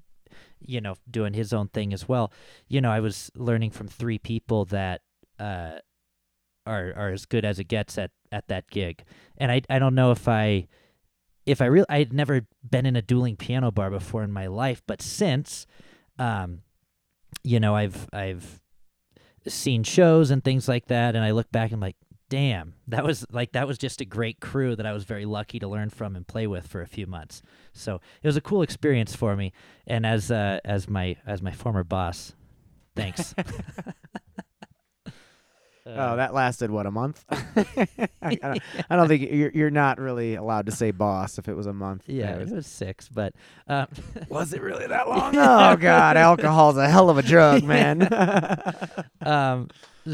you 0.66 0.80
know, 0.80 0.96
doing 1.10 1.34
his 1.34 1.52
own 1.52 1.68
thing 1.68 1.92
as 1.92 2.08
well. 2.08 2.32
You 2.70 2.80
know, 2.80 2.92
I 2.92 3.02
was 3.02 3.32
learning 3.36 3.72
from 3.72 3.90
three 3.90 4.18
people 4.18 4.64
that 4.66 5.02
uh, 5.40 5.80
are 6.66 6.94
are 6.96 7.12
as 7.12 7.26
good 7.26 7.46
as 7.46 7.60
it 7.60 7.66
gets 7.66 7.98
at 7.98 8.12
at 8.32 8.48
that 8.48 8.70
gig, 8.70 9.04
and 9.38 9.52
I 9.52 9.62
I 9.70 9.80
don't 9.80 9.96
know 9.96 10.12
if 10.12 10.28
I 10.28 10.68
if 11.46 11.62
I 11.62 11.66
really 11.66 11.86
I'd 11.90 12.14
never 12.14 12.46
been 12.70 12.86
in 12.86 12.96
a 12.96 13.02
dueling 13.02 13.36
piano 13.36 13.72
bar 13.72 13.90
before 13.90 14.24
in 14.24 14.32
my 14.32 14.48
life, 14.48 14.82
but 14.88 15.02
since, 15.02 15.68
um, 16.18 16.62
you 17.44 17.60
know, 17.60 17.76
I've 17.76 18.08
I've 18.12 18.62
seen 19.48 19.84
shows 19.84 20.32
and 20.32 20.44
things 20.44 20.68
like 20.68 20.88
that, 20.88 21.16
and 21.16 21.24
I 21.24 21.32
look 21.32 21.52
back 21.52 21.72
and 21.72 21.76
I'm 21.76 21.82
like, 21.82 21.98
damn, 22.30 22.74
that 22.88 23.04
was 23.04 23.26
like 23.32 23.52
that 23.52 23.68
was 23.68 23.78
just 23.78 24.02
a 24.02 24.06
great 24.06 24.40
crew 24.40 24.76
that 24.76 24.86
I 24.86 24.94
was 24.94 25.04
very 25.04 25.26
lucky 25.26 25.60
to 25.60 25.68
learn 25.68 25.90
from 25.90 26.16
and 26.16 26.28
play 26.28 26.48
with 26.48 26.68
for 26.68 26.82
a 26.82 26.88
few 26.88 27.06
months. 27.06 27.42
So 27.74 28.02
it 28.22 28.28
was 28.28 28.38
a 28.38 28.42
cool 28.42 28.62
experience 28.62 29.16
for 29.16 29.36
me, 29.36 29.54
and 29.86 30.06
as 30.06 30.32
uh, 30.32 30.60
as 30.66 30.90
my 30.90 31.18
as 31.26 31.42
my 31.42 31.52
former 31.52 31.84
boss, 31.84 32.34
thanks. 32.96 33.36
oh, 35.86 36.16
that 36.16 36.34
lasted 36.34 36.72
what 36.72 36.86
a 36.86 36.92
month? 36.92 37.24
I, 38.22 38.36
don't, 38.36 38.60
I 38.90 38.96
don't 38.96 39.08
think 39.08 39.30
you're 39.32 39.52
you're 39.52 39.70
not 39.70 40.00
really 40.00 40.36
allowed 40.36 40.66
to 40.66 40.72
say 40.72 40.92
boss 40.92 41.38
if 41.38 41.48
it 41.48 41.54
was 41.56 41.68
a 41.68 41.74
month. 41.74 42.04
yeah, 42.08 42.36
it 42.36 42.40
was- 42.42 42.52
was 42.52 42.68
six, 42.68 43.08
but 43.10 43.34
um, 43.68 43.88
was 44.30 44.54
it 44.54 44.62
really 44.62 44.88
that 44.88 45.08
long? 45.08 45.36
oh 45.36 45.76
God, 45.76 46.18
alcohol's 46.18 46.78
a 46.78 46.88
hell 46.90 47.10
of 47.10 47.18
a 47.18 47.22
drug, 47.24 47.64
man. 47.64 48.08
um 49.22 49.68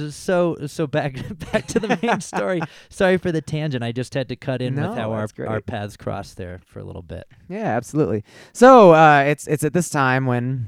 so 0.09 0.55
so 0.67 0.87
back 0.87 1.15
back 1.51 1.67
to 1.67 1.77
the 1.77 1.99
main 2.01 2.21
story 2.21 2.61
sorry 2.89 3.17
for 3.17 3.29
the 3.29 3.41
tangent 3.41 3.83
i 3.83 3.91
just 3.91 4.13
had 4.13 4.29
to 4.29 4.37
cut 4.37 4.61
in 4.61 4.75
No, 4.75 4.87
with 4.87 4.97
how 4.97 5.11
our, 5.11 5.27
great. 5.35 5.49
our 5.49 5.59
paths 5.59 5.97
crossed 5.97 6.37
there 6.37 6.61
for 6.65 6.79
a 6.79 6.83
little 6.85 7.01
bit 7.01 7.27
Yeah, 7.49 7.75
absolutely. 7.75 8.23
So 8.53 8.93
uh, 8.93 9.25
it's 9.27 9.47
it's 9.47 9.65
at 9.65 9.73
this 9.73 9.89
time 9.89 10.25
when 10.25 10.67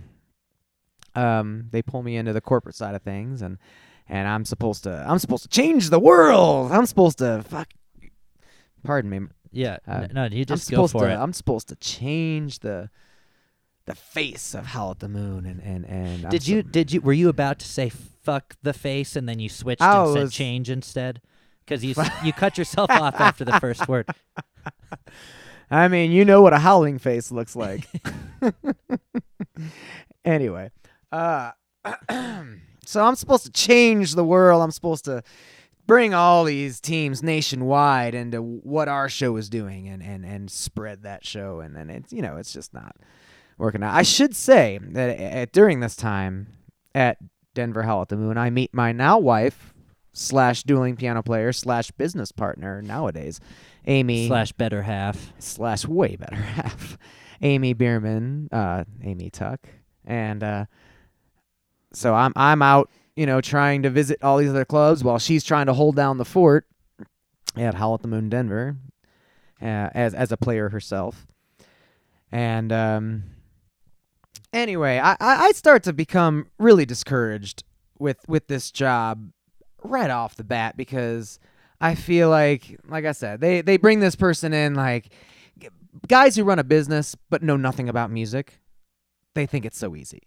um, 1.16 1.70
they 1.72 1.82
pull 1.82 2.04
me 2.04 2.18
into 2.18 2.34
the 2.34 2.42
corporate 2.42 2.76
side 2.76 2.96
of 2.96 3.02
things, 3.02 3.42
and 3.42 3.58
and 4.14 4.28
I'm 4.28 4.46
supposed 4.46 4.84
to 4.84 5.06
I'm 5.08 5.18
supposed 5.18 5.44
to 5.44 5.50
change 5.50 5.90
the 5.90 6.00
world. 6.00 6.72
I'm 6.72 6.86
supposed 6.86 7.18
to 7.18 7.44
fuck. 7.50 7.68
Pardon 8.84 9.10
me. 9.10 9.20
yeah 9.52 9.78
Uh, 9.88 10.08
no 10.14 10.26
you 10.26 10.42
I'm 10.42 10.46
just 10.46 10.70
go 10.70 10.86
supposed 10.88 10.92
for 10.94 11.08
to 11.08 11.14
it 11.14 11.16
I'm 11.18 11.34
supposed 11.34 11.68
to 11.70 11.76
change 11.78 12.60
the 12.60 12.90
the 13.86 13.96
face 13.96 14.54
of 14.54 14.68
Howl 14.68 14.92
at 14.92 15.00
the 15.00 15.10
Moon, 15.10 15.46
and 15.46 15.60
and 15.62 15.84
and 15.86 16.26
I'm 16.26 16.30
did 16.30 16.48
you 16.48 16.62
sup- 16.62 16.72
did 16.72 16.92
you 16.94 17.02
were 17.02 17.12
you 17.12 17.28
about 17.28 17.60
to 17.60 17.66
say 17.68 17.90
fuck 17.90 18.56
the 18.62 18.72
face 18.72 19.16
and 19.18 19.28
then 19.28 19.40
you 19.40 19.50
switched 19.50 19.82
I 19.82 20.04
and 20.06 20.14
said 20.14 20.32
change 20.32 20.70
instead 20.70 21.20
because 21.66 21.84
you 21.84 21.96
you 22.24 22.34
cut 22.34 22.58
yourself 22.58 22.92
off 22.92 23.20
after 23.20 23.44
the 23.44 23.60
first 23.60 23.88
word 23.88 24.08
I 25.72 25.88
mean, 25.88 26.12
you 26.12 26.24
know 26.24 26.44
what 26.44 26.54
a 26.54 26.60
howling 26.60 27.00
face 27.00 27.32
looks 27.32 27.56
like. 27.56 27.88
anyway, 30.26 30.70
uh, 31.12 31.52
so 32.86 33.04
I'm 33.04 33.16
supposed 33.16 33.46
to 33.46 33.52
change 33.52 34.16
the 34.16 34.24
world. 34.24 34.62
I'm 34.62 34.72
supposed 34.72 35.06
to 35.06 35.24
bring 35.86 36.14
all 36.14 36.44
these 36.46 36.80
teams 36.80 37.22
nationwide 37.22 38.16
into 38.16 38.42
what 38.42 38.88
our 38.88 39.10
show 39.10 39.36
is 39.38 39.50
doing 39.50 39.88
and, 39.90 40.02
and, 40.02 40.26
and 40.26 40.50
spread 40.50 41.04
that 41.04 41.26
show. 41.26 41.60
And 41.60 41.76
then 41.76 41.90
it's, 41.90 42.14
you 42.14 42.22
know, 42.22 42.38
it's 42.38 42.54
just 42.54 42.74
not 42.74 42.96
working 43.58 43.84
out. 43.84 43.94
I 43.94 44.04
should 44.04 44.36
say 44.36 44.80
that 44.82 45.20
at, 45.20 45.52
during 45.52 45.80
this 45.80 45.96
time 45.96 46.48
at 46.96 47.18
Denver 47.54 47.84
Howl 47.84 48.04
at 48.04 48.10
the 48.10 48.18
Moon, 48.18 48.38
I 48.38 48.50
meet 48.50 48.74
my 48.74 48.92
now 48.92 49.20
wife 49.20 49.74
slash 50.14 50.64
dueling 50.64 50.96
piano 50.96 51.22
player 51.22 51.52
slash 51.52 51.92
business 51.92 52.32
partner 52.32 52.82
nowadays, 52.82 53.40
Amy 53.86 54.28
slash 54.28 54.52
better 54.52 54.84
half 54.84 55.34
slash 55.40 55.86
way 55.86 56.16
better 56.16 56.36
half, 56.36 56.98
Amy 57.42 57.74
Bierman, 57.74 58.48
uh, 58.52 58.84
Amy 59.04 59.30
Tuck, 59.30 59.60
and 60.06 60.44
uh, 60.44 60.66
so 61.94 62.14
I'm 62.14 62.34
I'm 62.36 62.62
out, 62.62 62.90
you 63.16 63.26
know, 63.26 63.42
trying 63.42 63.84
to 63.84 63.90
visit 63.90 64.24
all 64.24 64.38
these 64.38 64.50
other 64.50 64.66
clubs 64.66 65.04
while 65.04 65.20
she's 65.20 65.44
trying 65.44 65.68
to 65.68 65.74
hold 65.74 65.96
down 65.96 66.18
the 66.18 66.26
fort 66.26 66.66
at 67.56 67.76
Howl 67.76 67.96
at 67.96 68.02
the 68.02 68.08
Moon, 68.08 68.30
Denver, 68.30 68.78
uh, 69.62 69.90
as 69.94 70.14
as 70.14 70.32
a 70.32 70.38
player 70.38 70.70
herself, 70.70 71.28
and 72.32 72.72
um, 72.72 73.24
anyway, 74.52 75.00
I, 75.00 75.16
I 75.20 75.52
start 75.52 75.84
to 75.84 75.94
become 75.94 76.48
really 76.58 76.86
discouraged 76.86 77.64
with 78.00 78.18
with 78.28 78.48
this 78.48 78.72
job 78.72 79.32
right 79.84 80.10
off 80.10 80.36
the 80.36 80.44
bat 80.44 80.78
because 80.78 81.40
I 81.82 81.96
feel 81.96 82.30
like, 82.30 82.80
like 82.88 83.06
I 83.06 83.12
said, 83.12 83.42
they 83.42 83.62
they 83.62 83.78
bring 83.78 84.00
this 84.00 84.16
person 84.16 84.54
in 84.54 84.76
like 84.76 85.12
guys 86.08 86.36
who 86.36 86.44
run 86.44 86.60
a 86.60 86.64
business 86.64 87.16
but 87.30 87.44
know 87.44 87.58
nothing 87.58 87.90
about 87.90 88.12
music. 88.12 88.60
They 89.34 89.46
think 89.46 89.66
it's 89.66 89.78
so 89.78 89.96
easy. 89.96 90.24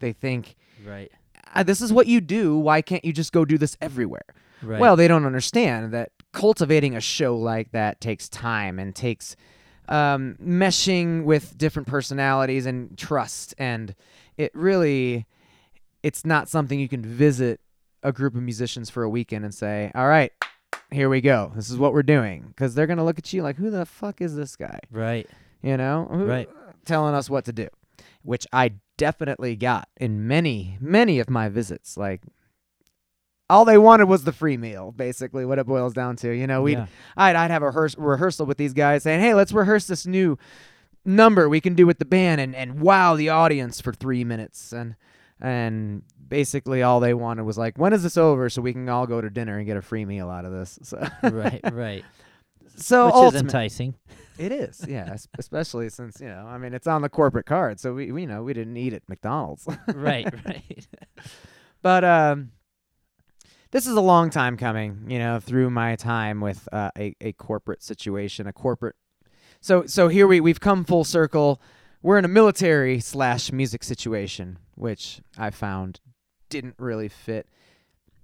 They 0.00 0.12
think 0.12 0.56
Right. 0.84 1.10
"Ah, 1.54 1.62
this 1.62 1.80
is 1.80 1.92
what 1.92 2.06
you 2.06 2.20
do. 2.20 2.56
Why 2.58 2.82
can't 2.82 3.04
you 3.04 3.12
just 3.12 3.32
go 3.32 3.44
do 3.44 3.58
this 3.58 3.76
everywhere? 3.80 4.24
Right. 4.62 4.80
Well, 4.80 4.96
they 4.96 5.08
don't 5.08 5.24
understand 5.26 5.92
that 5.92 6.10
cultivating 6.32 6.96
a 6.96 7.00
show 7.00 7.36
like 7.36 7.70
that 7.72 8.00
takes 8.00 8.28
time 8.28 8.78
and 8.78 8.94
takes 8.94 9.36
um, 9.88 10.36
meshing 10.42 11.24
with 11.24 11.56
different 11.58 11.86
personalities 11.86 12.64
and 12.66 12.96
trust, 12.96 13.54
and 13.58 13.94
it 14.38 14.50
really, 14.54 15.26
it's 16.02 16.24
not 16.24 16.48
something 16.48 16.80
you 16.80 16.88
can 16.88 17.02
visit 17.02 17.60
a 18.02 18.10
group 18.12 18.34
of 18.34 18.42
musicians 18.42 18.88
for 18.88 19.02
a 19.02 19.08
weekend 19.10 19.44
and 19.44 19.54
say, 19.54 19.92
"All 19.94 20.08
right, 20.08 20.32
here 20.90 21.08
we 21.10 21.20
go. 21.20 21.52
This 21.54 21.68
is 21.70 21.76
what 21.76 21.92
we're 21.92 22.02
doing," 22.02 22.44
because 22.48 22.74
they're 22.74 22.86
gonna 22.86 23.04
look 23.04 23.18
at 23.18 23.30
you 23.34 23.42
like, 23.42 23.56
"Who 23.56 23.70
the 23.70 23.84
fuck 23.84 24.20
is 24.22 24.34
this 24.34 24.56
guy?" 24.56 24.78
right. 24.90 25.28
You 25.62 25.76
know, 25.78 26.06
Right. 26.10 26.48
telling 26.86 27.14
us 27.14 27.28
what 27.30 27.44
to 27.46 27.52
do, 27.52 27.68
which 28.22 28.46
I 28.52 28.72
definitely 28.96 29.56
got 29.56 29.88
in 29.96 30.26
many, 30.26 30.76
many 30.80 31.18
of 31.20 31.28
my 31.30 31.48
visits. 31.48 31.96
Like, 31.96 32.22
all 33.50 33.64
they 33.64 33.78
wanted 33.78 34.04
was 34.06 34.24
the 34.24 34.32
free 34.32 34.56
meal, 34.56 34.92
basically, 34.92 35.44
what 35.44 35.58
it 35.58 35.66
boils 35.66 35.92
down 35.92 36.16
to. 36.16 36.30
You 36.30 36.46
know, 36.46 36.62
we, 36.62 36.72
would 36.76 36.80
Yeah. 36.82 36.86
I'd, 37.16 37.36
I'd 37.36 37.50
have 37.50 37.62
a 37.62 37.70
rehears- 37.70 37.96
rehearsal 37.98 38.46
with 38.46 38.56
these 38.56 38.72
guys 38.72 39.02
saying, 39.02 39.20
"Hey, 39.20 39.34
let's 39.34 39.52
rehearse 39.52 39.86
this 39.86 40.06
new 40.06 40.38
number 41.04 41.48
we 41.48 41.60
can 41.60 41.74
do 41.74 41.86
with 41.86 41.98
the 41.98 42.04
band 42.06 42.40
and 42.40 42.54
and 42.54 42.80
wow 42.80 43.14
the 43.14 43.28
audience 43.28 43.80
for 43.80 43.92
three 43.92 44.24
minutes." 44.24 44.72
And 44.72 44.96
and 45.40 46.02
basically 46.26 46.82
all 46.82 47.00
they 47.00 47.12
wanted 47.12 47.42
was 47.44 47.58
like, 47.58 47.76
"When 47.76 47.92
is 47.92 48.02
this 48.02 48.16
over 48.16 48.48
so 48.48 48.62
we 48.62 48.72
can 48.72 48.88
all 48.88 49.06
go 49.06 49.20
to 49.20 49.28
dinner 49.28 49.58
and 49.58 49.66
get 49.66 49.76
a 49.76 49.82
free 49.82 50.06
meal 50.06 50.30
out 50.30 50.46
of 50.46 50.52
this?" 50.52 50.78
So, 50.84 51.06
right. 51.22 51.60
Right. 51.70 52.04
So 52.76 53.06
Which 53.06 53.34
is 53.34 53.40
enticing. 53.40 53.94
it 54.38 54.52
is, 54.52 54.84
yeah, 54.88 55.16
especially 55.38 55.88
since 55.88 56.20
you 56.20 56.28
know, 56.28 56.46
I 56.46 56.58
mean, 56.58 56.74
it's 56.74 56.86
on 56.86 57.02
the 57.02 57.08
corporate 57.08 57.46
card, 57.46 57.80
so 57.80 57.94
we, 57.94 58.12
we 58.12 58.26
know 58.26 58.42
we 58.42 58.52
didn't 58.52 58.76
eat 58.76 58.92
at 58.92 59.08
McDonald's. 59.08 59.66
right. 59.94 60.26
Right. 60.44 60.86
but 61.82 62.04
um, 62.04 62.52
this 63.70 63.86
is 63.86 63.94
a 63.94 64.00
long 64.00 64.30
time 64.30 64.56
coming, 64.56 65.04
you 65.08 65.18
know, 65.18 65.40
through 65.40 65.70
my 65.70 65.96
time 65.96 66.40
with 66.40 66.68
uh, 66.72 66.90
a 66.98 67.14
a 67.20 67.32
corporate 67.32 67.82
situation, 67.82 68.46
a 68.46 68.52
corporate. 68.52 68.96
So 69.60 69.86
so 69.86 70.08
here 70.08 70.26
we 70.26 70.40
we've 70.40 70.60
come 70.60 70.84
full 70.84 71.04
circle. 71.04 71.60
We're 72.02 72.18
in 72.18 72.24
a 72.24 72.28
military 72.28 73.00
slash 73.00 73.50
music 73.50 73.82
situation, 73.82 74.58
which 74.74 75.22
I 75.38 75.50
found 75.50 76.00
didn't 76.50 76.74
really 76.78 77.08
fit. 77.08 77.48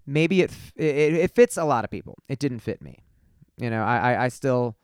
Maybe 0.07 0.42
it 0.42 0.51
f- 0.51 0.72
it, 0.76 1.14
it 1.14 1.34
fits 1.34 1.57
a 1.57 1.64
lot 1.64 1.84
of 1.84 1.90
people. 1.90 2.18
It 2.28 2.38
didn't 2.38 2.61
fit 2.61 2.82
me. 2.82 2.98
You 3.61 3.70
know, 3.70 3.82
I 3.82 4.14
I, 4.14 4.24
I 4.24 4.28
still 4.28 4.76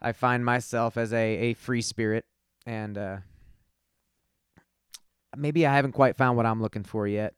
I 0.00 0.12
find 0.12 0.44
myself 0.44 0.96
as 0.96 1.12
a, 1.12 1.36
a 1.36 1.54
free 1.54 1.82
spirit 1.82 2.24
and 2.66 2.96
uh, 2.96 3.16
maybe 5.36 5.66
I 5.66 5.74
haven't 5.74 5.92
quite 5.92 6.16
found 6.16 6.36
what 6.36 6.46
I'm 6.46 6.62
looking 6.62 6.84
for 6.84 7.06
yet. 7.06 7.34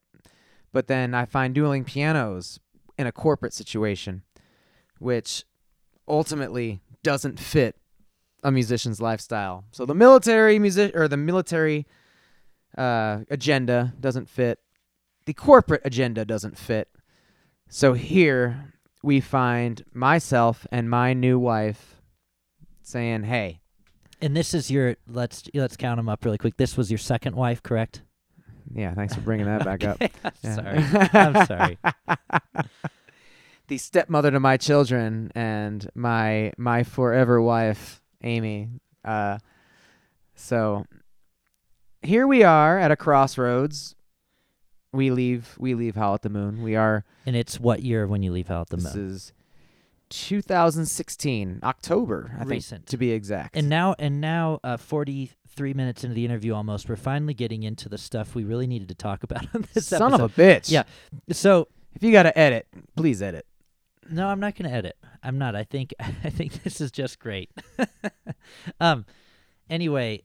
But 0.72 0.86
then 0.86 1.14
I 1.14 1.26
find 1.26 1.54
dueling 1.54 1.84
pianos 1.84 2.58
in 2.96 3.06
a 3.06 3.12
corporate 3.12 3.52
situation, 3.52 4.22
which 4.98 5.44
ultimately 6.08 6.80
doesn't 7.02 7.38
fit 7.38 7.76
a 8.42 8.50
musician's 8.50 9.00
lifestyle. 9.00 9.64
So 9.70 9.86
the 9.86 9.94
military 9.94 10.58
music 10.58 10.96
or 10.96 11.08
the 11.08 11.16
military 11.16 11.86
uh, 12.76 13.20
agenda 13.30 13.92
doesn't 14.00 14.28
fit. 14.28 14.58
The 15.26 15.34
corporate 15.34 15.82
agenda 15.84 16.24
doesn't 16.24 16.58
fit. 16.58 16.88
So 17.68 17.92
here 17.92 18.72
we 19.02 19.20
find 19.20 19.84
myself 19.92 20.66
and 20.70 20.88
my 20.88 21.12
new 21.12 21.38
wife 21.38 22.00
saying, 22.82 23.24
"Hey, 23.24 23.60
And 24.20 24.36
this 24.36 24.54
is 24.54 24.70
your 24.70 24.96
let's 25.08 25.44
let's 25.54 25.76
count 25.76 25.98
them 25.98 26.08
up 26.08 26.24
really 26.24 26.38
quick. 26.38 26.56
This 26.56 26.76
was 26.76 26.90
your 26.90 26.98
second 26.98 27.34
wife, 27.36 27.62
correct? 27.62 28.02
yeah, 28.74 28.94
thanks 28.94 29.14
for 29.14 29.20
bringing 29.20 29.46
that 29.46 29.64
back 29.64 29.84
up." 29.90 29.98
I'm 30.44 30.54
sorry. 30.54 30.78
I'm 31.12 31.46
sorry. 31.46 31.78
the 33.68 33.78
stepmother 33.78 34.30
to 34.30 34.40
my 34.40 34.56
children 34.56 35.30
and 35.34 35.88
my 35.94 36.52
my 36.56 36.82
forever 36.82 37.40
wife, 37.42 38.00
Amy. 38.22 38.68
Uh, 39.04 39.38
so 40.34 40.86
here 42.02 42.26
we 42.26 42.42
are 42.44 42.78
at 42.78 42.90
a 42.90 42.96
crossroads. 42.96 43.94
We 44.92 45.10
leave 45.10 45.56
we 45.58 45.74
leave 45.74 45.94
Howl 45.96 46.14
at 46.14 46.22
the 46.22 46.28
Moon. 46.28 46.62
We 46.62 46.76
are 46.76 47.04
And 47.26 47.34
it's 47.34 47.58
what 47.58 47.82
year 47.82 48.06
when 48.06 48.22
you 48.22 48.30
leave 48.32 48.48
Howl 48.48 48.62
at 48.62 48.68
the 48.70 48.76
Moon? 48.76 48.84
this 48.84 48.94
is 48.96 49.32
2016 50.10 51.60
October, 51.62 52.32
I 52.34 52.38
think 52.40 52.50
Recent. 52.50 52.86
to 52.88 52.96
be 52.98 53.10
exact. 53.12 53.56
And 53.56 53.68
now 53.68 53.94
and 53.98 54.20
now 54.20 54.60
uh 54.62 54.76
43 54.76 55.72
minutes 55.74 56.04
into 56.04 56.14
the 56.14 56.24
interview 56.24 56.54
almost, 56.54 56.88
we're 56.88 56.96
finally 56.96 57.34
getting 57.34 57.62
into 57.62 57.88
the 57.88 57.98
stuff 57.98 58.34
we 58.34 58.44
really 58.44 58.66
needed 58.66 58.88
to 58.88 58.94
talk 58.94 59.22
about 59.22 59.46
on 59.54 59.66
this 59.72 59.86
Son 59.86 60.02
episode. 60.12 60.24
of 60.24 60.38
a 60.38 60.42
bitch. 60.42 60.70
Yeah. 60.70 60.84
So, 61.30 61.68
If 61.94 62.02
you 62.02 62.12
got 62.12 62.24
to 62.24 62.38
edit, 62.38 62.66
please 62.96 63.22
edit. 63.22 63.46
no, 64.10 64.26
I'm 64.28 64.40
not 64.40 64.54
going 64.56 64.70
to 64.70 64.76
edit. 64.76 64.96
I'm 65.22 65.38
not. 65.38 65.54
I 65.56 65.64
think 65.64 65.94
I 66.00 66.30
think 66.30 66.62
this 66.62 66.80
is 66.80 66.90
just 66.90 67.18
great. 67.18 67.50
um 68.80 69.04
anyway, 69.70 70.22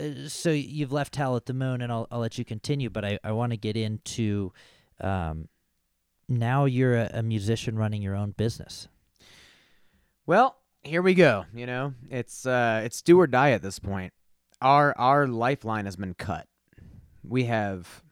uh, 0.00 0.28
so 0.28 0.50
you've 0.50 0.92
left 0.92 1.16
Howl 1.16 1.36
at 1.36 1.46
the 1.46 1.54
Moon 1.54 1.82
and 1.82 1.92
I'll 1.92 2.06
I'll 2.10 2.20
let 2.20 2.38
you 2.38 2.44
continue, 2.44 2.90
but 2.90 3.04
I 3.04 3.18
I 3.22 3.32
want 3.32 3.52
to 3.52 3.56
get 3.56 3.76
into 3.76 4.52
um 5.00 5.48
now 6.28 6.64
you're 6.64 6.94
a, 6.94 7.10
a 7.14 7.22
musician 7.22 7.76
running 7.76 8.02
your 8.02 8.14
own 8.14 8.30
business. 8.32 8.88
Well, 10.26 10.56
here 10.82 11.02
we 11.02 11.14
go. 11.14 11.44
You 11.54 11.66
know, 11.66 11.94
it's 12.08 12.46
uh, 12.46 12.82
it's 12.84 13.02
do 13.02 13.20
or 13.20 13.26
die 13.26 13.50
at 13.50 13.62
this 13.62 13.78
point. 13.78 14.12
Our 14.62 14.96
our 14.96 15.26
lifeline 15.26 15.86
has 15.86 15.96
been 15.96 16.14
cut. 16.14 16.46
We 17.22 17.44
have 17.44 18.02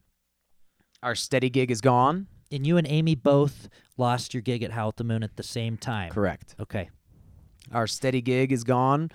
our 1.02 1.14
steady 1.14 1.50
gig 1.50 1.70
is 1.70 1.80
gone. 1.80 2.26
And 2.50 2.66
you 2.66 2.76
and 2.78 2.86
Amy 2.88 3.14
both 3.14 3.68
lost 3.96 4.32
your 4.32 4.40
gig 4.40 4.62
at 4.62 4.72
Howl 4.72 4.88
at 4.88 4.96
the 4.96 5.04
Moon 5.04 5.22
at 5.22 5.36
the 5.36 5.42
same 5.42 5.76
time. 5.76 6.10
Correct. 6.10 6.54
Okay. 6.58 6.88
Our 7.72 7.86
steady 7.86 8.22
gig 8.22 8.52
is 8.52 8.64
gone. 8.64 9.10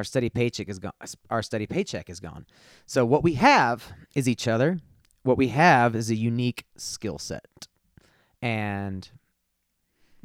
Our 0.00 0.04
steady 0.04 0.30
paycheck 0.30 0.70
is 0.70 0.78
gone. 0.78 0.94
Our 1.28 1.42
steady 1.42 1.66
paycheck 1.66 2.08
is 2.08 2.20
gone. 2.20 2.46
So 2.86 3.04
what 3.04 3.22
we 3.22 3.34
have 3.34 3.92
is 4.14 4.26
each 4.30 4.48
other. 4.48 4.78
What 5.24 5.36
we 5.36 5.48
have 5.48 5.94
is 5.94 6.08
a 6.08 6.14
unique 6.14 6.64
skill 6.74 7.18
set, 7.18 7.68
and 8.40 9.06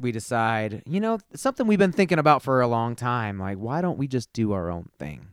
we 0.00 0.12
decide, 0.12 0.82
you 0.86 0.98
know, 0.98 1.18
something 1.34 1.66
we've 1.66 1.78
been 1.78 1.92
thinking 1.92 2.18
about 2.18 2.42
for 2.42 2.62
a 2.62 2.66
long 2.66 2.96
time. 2.96 3.38
Like, 3.38 3.58
why 3.58 3.82
don't 3.82 3.98
we 3.98 4.08
just 4.08 4.32
do 4.32 4.52
our 4.52 4.70
own 4.70 4.88
thing? 4.98 5.26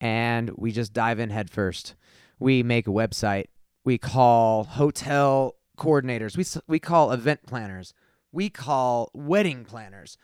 And 0.00 0.52
we 0.56 0.72
just 0.72 0.94
dive 0.94 1.20
in 1.20 1.28
head 1.28 1.50
first. 1.50 1.94
We 2.38 2.62
make 2.62 2.86
a 2.88 2.90
website. 2.90 3.48
We 3.84 3.98
call 3.98 4.64
hotel 4.64 5.56
coordinators. 5.76 6.38
We 6.38 6.46
we 6.66 6.78
call 6.78 7.12
event 7.12 7.40
planners. 7.46 7.92
We 8.32 8.48
call 8.48 9.10
wedding 9.12 9.66
planners. 9.66 10.16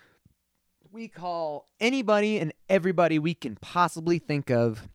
We 0.93 1.09
call 1.09 1.68
anybody 1.80 2.38
and 2.38 2.53
everybody 2.68 3.18
we 3.18 3.32
can 3.32 3.57
possibly 3.57 4.18
think 4.18 4.51
of 4.51 4.88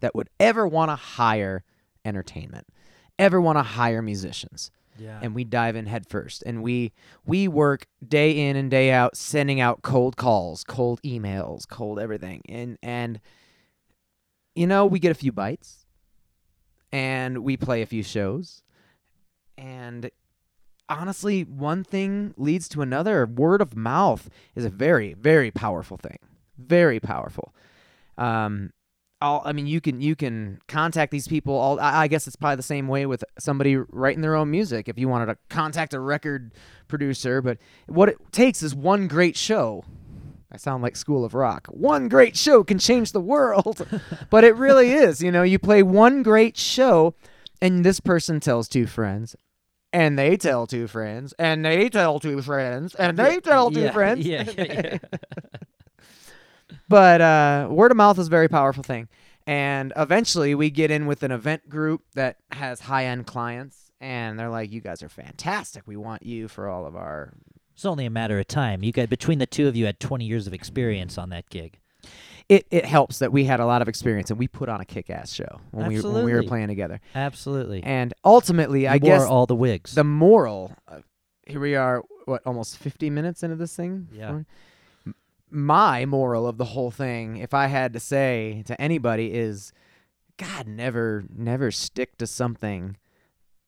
that 0.00 0.12
would 0.14 0.28
ever 0.40 0.66
want 0.66 0.90
to 0.90 0.96
hire 0.96 1.62
entertainment, 2.04 2.66
ever 3.16 3.40
want 3.40 3.56
to 3.56 3.62
hire 3.62 4.02
musicians. 4.02 4.70
Yeah. 4.96 5.18
and 5.20 5.34
we 5.34 5.42
dive 5.42 5.74
in 5.74 5.86
headfirst, 5.86 6.44
and 6.46 6.62
we 6.62 6.92
we 7.26 7.48
work 7.48 7.88
day 8.06 8.48
in 8.48 8.54
and 8.54 8.70
day 8.70 8.92
out 8.92 9.16
sending 9.16 9.60
out 9.60 9.82
cold 9.82 10.16
calls 10.16 10.62
cold 10.62 11.02
emails 11.02 11.66
cold 11.68 11.98
everything. 11.98 12.42
And 12.48 12.78
and 12.80 13.20
you 14.54 14.68
know 14.68 14.86
we 14.86 15.00
get 15.00 15.10
a 15.10 15.14
few 15.14 15.32
bites 15.32 15.84
and 16.92 17.38
we 17.38 17.56
play 17.56 17.82
a 17.82 17.86
few 17.86 18.04
shows. 18.04 18.62
And 19.58 20.10
honestly 20.88 21.42
one 21.44 21.82
thing 21.82 22.34
leads 22.36 22.68
to 22.68 22.82
another 22.82 23.26
word 23.26 23.60
of 23.60 23.76
mouth 23.76 24.28
is 24.54 24.64
a 24.64 24.70
very 24.70 25.14
very 25.14 25.50
powerful 25.50 25.96
thing 25.96 26.18
very 26.58 27.00
powerful 27.00 27.54
um 28.18 28.70
all 29.20 29.42
I 29.44 29.52
mean 29.52 29.66
you 29.66 29.80
can 29.80 30.00
you 30.00 30.14
can 30.14 30.58
contact 30.68 31.10
these 31.10 31.26
people 31.26 31.54
all 31.54 31.80
I, 31.80 32.02
I 32.02 32.08
guess 32.08 32.26
it's 32.26 32.36
probably 32.36 32.56
the 32.56 32.62
same 32.62 32.88
way 32.88 33.06
with 33.06 33.24
somebody 33.38 33.76
writing 33.76 34.20
their 34.20 34.34
own 34.34 34.50
music 34.50 34.88
if 34.88 34.98
you 34.98 35.08
wanted 35.08 35.26
to 35.26 35.38
contact 35.48 35.94
a 35.94 36.00
record 36.00 36.52
producer 36.88 37.40
but 37.40 37.58
what 37.86 38.08
it 38.08 38.18
takes 38.32 38.62
is 38.62 38.74
one 38.74 39.08
great 39.08 39.36
show 39.36 39.84
I 40.52 40.56
sound 40.56 40.84
like 40.84 40.94
School 40.94 41.24
of 41.24 41.34
Rock. 41.34 41.66
One 41.66 42.06
great 42.06 42.36
show 42.36 42.62
can 42.62 42.78
change 42.78 43.10
the 43.10 43.20
world. 43.20 43.84
but 44.30 44.44
it 44.44 44.54
really 44.54 44.92
is. 44.92 45.20
You 45.20 45.32
know, 45.32 45.42
you 45.42 45.58
play 45.58 45.82
one 45.82 46.22
great 46.22 46.56
show 46.56 47.16
and 47.60 47.84
this 47.84 47.98
person 47.98 48.38
tells 48.38 48.68
two 48.68 48.86
friends 48.86 49.34
and 49.94 50.18
they 50.18 50.36
tell 50.36 50.66
two 50.66 50.88
friends 50.88 51.32
and 51.38 51.64
they 51.64 51.88
tell 51.88 52.18
two 52.18 52.42
friends 52.42 52.96
and 52.96 53.16
they 53.16 53.38
tell 53.38 53.70
two 53.70 53.82
yeah, 53.82 53.92
friends. 53.92 54.26
Yeah, 54.26 54.50
yeah, 54.58 54.98
but 56.88 57.20
uh, 57.20 57.68
word 57.70 57.92
of 57.92 57.96
mouth 57.96 58.18
is 58.18 58.26
a 58.26 58.30
very 58.30 58.48
powerful 58.48 58.82
thing. 58.82 59.08
And 59.46 59.92
eventually, 59.96 60.54
we 60.54 60.70
get 60.70 60.90
in 60.90 61.06
with 61.06 61.22
an 61.22 61.30
event 61.30 61.68
group 61.68 62.02
that 62.14 62.38
has 62.50 62.80
high 62.80 63.06
end 63.06 63.26
clients, 63.26 63.92
and 64.00 64.38
they're 64.38 64.48
like, 64.48 64.72
"You 64.72 64.80
guys 64.80 65.02
are 65.02 65.08
fantastic. 65.08 65.84
We 65.86 65.96
want 65.96 66.24
you 66.24 66.48
for 66.48 66.68
all 66.68 66.86
of 66.86 66.96
our 66.96 67.34
It's 67.74 67.84
only 67.84 68.06
a 68.06 68.10
matter 68.10 68.38
of 68.40 68.48
time. 68.48 68.82
You 68.82 68.90
got 68.90 69.10
between 69.10 69.38
the 69.38 69.46
two 69.46 69.68
of 69.68 69.76
you 69.76 69.86
had 69.86 70.00
20 70.00 70.24
years 70.24 70.46
of 70.46 70.54
experience 70.54 71.18
on 71.18 71.28
that 71.28 71.50
gig. 71.50 71.78
It 72.48 72.66
it 72.70 72.84
helps 72.84 73.20
that 73.20 73.32
we 73.32 73.44
had 73.44 73.60
a 73.60 73.66
lot 73.66 73.80
of 73.80 73.88
experience 73.88 74.30
and 74.30 74.38
we 74.38 74.48
put 74.48 74.68
on 74.68 74.80
a 74.80 74.84
kick-ass 74.84 75.32
show 75.32 75.60
when 75.70 75.88
we 75.88 76.00
when 76.00 76.24
we 76.24 76.32
were 76.32 76.42
playing 76.42 76.68
together. 76.68 77.00
Absolutely. 77.14 77.82
And 77.82 78.12
ultimately, 78.24 78.86
I 78.86 78.98
guess 78.98 79.22
all 79.22 79.46
the 79.46 79.56
wigs. 79.56 79.94
the 79.94 80.04
moral. 80.04 80.76
Uh, 80.86 80.98
here 81.46 81.60
we 81.60 81.74
are. 81.74 82.02
What 82.26 82.42
almost 82.46 82.78
50 82.78 83.10
minutes 83.10 83.42
into 83.42 83.56
this 83.56 83.74
thing? 83.76 84.08
Yeah. 84.12 84.40
My 85.50 86.04
moral 86.04 86.46
of 86.46 86.56
the 86.56 86.64
whole 86.64 86.90
thing, 86.90 87.36
if 87.36 87.54
I 87.54 87.66
had 87.66 87.92
to 87.92 88.00
say 88.00 88.62
to 88.66 88.80
anybody, 88.80 89.32
is 89.32 89.72
God 90.36 90.66
never 90.66 91.24
never 91.34 91.70
stick 91.70 92.18
to 92.18 92.26
something 92.26 92.96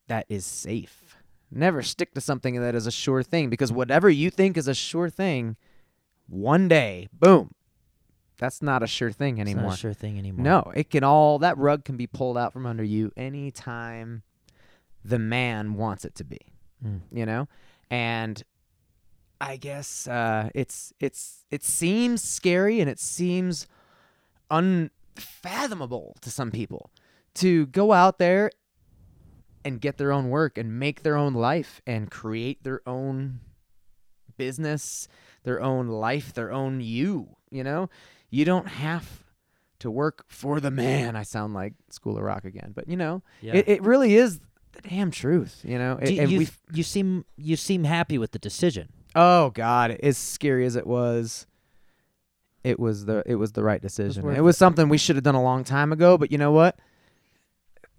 that 0.09 0.27
is 0.29 0.45
safe. 0.45 1.17
Never 1.51 1.83
stick 1.83 2.13
to 2.15 2.21
something 2.21 2.61
that 2.61 2.75
is 2.75 2.87
a 2.87 2.91
sure 2.91 3.23
thing 3.23 3.51
because 3.51 3.73
whatever 3.73 4.11
you 4.11 4.31
think 4.31 4.57
is 4.57 4.67
a 4.69 4.75
sure 4.75 5.09
thing, 5.09 5.57
one 6.29 6.67
day, 6.67 7.09
boom, 7.13 7.53
that's 8.39 8.63
not 8.63 8.83
a 8.83 8.87
sure 8.87 9.11
thing 9.11 9.39
It's 9.39 9.51
not 9.51 9.57
anymore. 9.57 9.73
a 9.73 9.77
sure 9.77 9.95
thing 9.95 10.19
anymore. 10.19 10.45
No, 10.45 10.73
it 10.75 10.91
can 10.91 11.05
all 11.05 11.39
that 11.41 11.57
rug 11.59 11.85
can 11.85 11.97
be 11.97 12.07
pulled 12.07 12.37
out 12.37 12.53
from 12.53 12.67
under 12.67 12.85
you 12.85 13.13
anytime 13.17 14.23
the 15.05 15.19
man 15.19 15.75
wants 15.75 16.05
it 16.05 16.15
to 16.17 16.25
be. 16.25 16.41
Mm. 16.85 17.01
You 17.11 17.27
know? 17.27 17.49
And 17.91 18.43
I 19.41 19.57
guess 19.57 20.09
uh, 20.09 20.51
it's 20.55 20.93
it's 21.01 21.45
it 21.51 21.65
seems 21.65 22.23
scary 22.23 22.81
and 22.81 22.91
it 22.91 22.99
seems 22.99 23.67
unfathomable 24.51 26.17
to 26.23 26.31
some 26.31 26.51
people 26.51 26.91
to 27.35 27.67
go 27.67 27.93
out 27.93 28.19
there 28.19 28.51
and 29.65 29.81
get 29.81 29.99
their 29.99 30.13
own 30.13 30.31
work 30.31 30.57
and 30.57 30.79
make 30.79 31.03
their 31.03 31.17
own 31.17 31.35
life 31.35 31.83
and 31.87 32.11
create 32.11 32.63
their 32.63 32.81
own 32.87 33.41
business, 34.37 35.09
their 35.43 35.61
own 35.61 35.89
life, 35.89 36.33
their 36.33 36.53
own 36.53 36.81
you, 36.81 37.37
you 37.51 37.65
know? 37.65 37.89
You 38.31 38.45
don't 38.45 38.69
have 38.69 39.25
to 39.81 39.91
work 39.91 40.25
for 40.29 40.59
the 40.61 40.71
man. 40.71 41.17
I 41.17 41.23
sound 41.23 41.55
like 41.55 41.75
School 41.91 42.17
of 42.17 42.23
Rock 42.23 42.45
again, 42.45 42.73
but 42.75 42.89
you 42.89 42.97
know, 42.97 43.23
Yeah. 43.41 43.57
it, 43.57 43.69
it 43.69 43.83
really 43.83 44.15
is 44.17 44.39
the 44.73 44.83
damn 44.89 45.11
truth, 45.11 45.61
you 45.65 45.79
know? 45.79 45.99
And 46.01 46.31
you, 46.31 46.47
you 46.73 46.83
seem 46.83 47.25
you 47.37 47.57
seem 47.57 47.85
happy 47.85 48.19
with 48.19 48.33
the 48.33 48.39
decision. 48.39 48.89
Oh 49.15 49.51
God, 49.51 49.93
as 50.03 50.19
scary 50.19 50.67
as 50.67 50.77
it 50.77 50.87
was, 50.87 51.47
it 52.65 52.79
was 52.81 53.05
the 53.07 53.23
it 53.27 53.37
was 53.37 53.53
the 53.53 53.63
right 53.63 53.81
decision. 53.81 54.23
worth 54.25 54.37
It 54.37 54.43
was 54.43 54.57
something 54.59 54.89
we 54.89 54.99
should 54.99 55.17
have 55.17 55.23
done 55.25 55.35
a 55.35 55.43
long 55.43 55.63
time 55.65 55.93
ago, 55.93 56.19
but 56.19 56.33
you 56.33 56.39
know 56.39 56.53
what? 56.53 56.79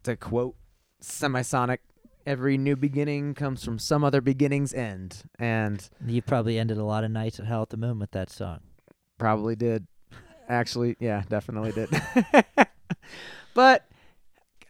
To 0.04 0.16
quote 0.16 0.56
Semisonic, 1.02 1.80
every 2.26 2.58
new 2.58 2.76
beginning 2.76 3.34
comes 3.34 3.64
from 3.64 3.80
some 3.80 4.04
other 4.04 4.22
beginning's 4.22 4.74
end, 4.74 5.24
and 5.40 5.88
You 6.06 6.22
probably 6.22 6.58
ended 6.60 6.78
a 6.78 6.84
lot 6.84 7.04
of 7.04 7.12
nights 7.12 7.40
at 7.40 7.46
Howl 7.46 7.64
at 7.64 7.70
the 7.70 7.78
Moon 7.78 8.00
with 8.00 8.12
that 8.12 8.30
song. 8.30 8.60
probably 9.18 9.56
did. 9.56 9.88
Actually, 10.48 10.96
yeah, 11.00 11.24
definitely 11.28 11.72
did. 11.74 11.90
but 13.54 13.86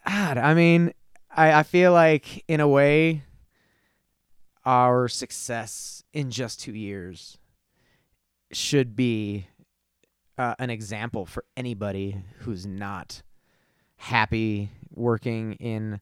God, 0.07 0.37
I 0.37 0.53
mean, 0.53 0.93
I 1.29 1.59
I 1.59 1.63
feel 1.63 1.91
like 1.91 2.43
in 2.47 2.59
a 2.59 2.67
way 2.67 3.23
our 4.65 5.07
success 5.07 6.03
in 6.11 6.29
just 6.29 6.59
2 6.61 6.73
years 6.73 7.37
should 8.51 8.95
be 8.95 9.47
uh, 10.37 10.55
an 10.59 10.69
example 10.69 11.25
for 11.25 11.45
anybody 11.55 12.21
who's 12.39 12.65
not 12.65 13.21
happy 13.97 14.71
working 14.91 15.53
in 15.53 15.99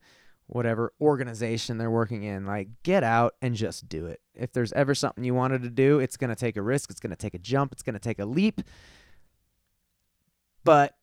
whatever 0.47 0.93
organization 1.01 1.78
they're 1.78 1.91
working 1.91 2.23
in. 2.23 2.45
Like 2.45 2.69
get 2.84 3.03
out 3.03 3.34
and 3.41 3.55
just 3.55 3.89
do 3.89 4.05
it. 4.05 4.21
If 4.34 4.51
there's 4.51 4.73
ever 4.73 4.95
something 4.95 5.23
you 5.23 5.34
wanted 5.34 5.63
to 5.63 5.69
do 5.69 5.99
it's 5.99 6.17
going 6.17 6.30
to 6.30 6.36
take 6.36 6.57
a 6.57 6.61
risk 6.61 6.89
it's 6.89 6.99
going 6.99 7.11
to 7.11 7.15
take 7.15 7.34
a 7.34 7.39
jump 7.39 7.71
it's 7.71 7.84
going 7.84 7.93
to 7.93 7.99
take 7.99 8.19
a 8.19 8.26
leap 8.26 8.61
but 10.66 10.97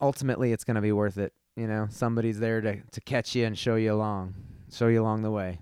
ultimately 0.00 0.52
it's 0.52 0.64
going 0.64 0.76
to 0.76 0.80
be 0.80 0.92
worth 0.92 1.18
it 1.18 1.34
you 1.56 1.66
know? 1.66 1.86
Somebody's 1.90 2.40
there 2.40 2.60
to, 2.60 2.80
to 2.80 3.00
catch 3.02 3.34
you 3.34 3.44
and 3.44 3.58
show 3.58 3.76
you 3.76 3.92
along 3.92 4.34
show 4.72 4.88
you 4.88 5.02
along 5.02 5.22
the 5.22 5.30
way. 5.30 5.60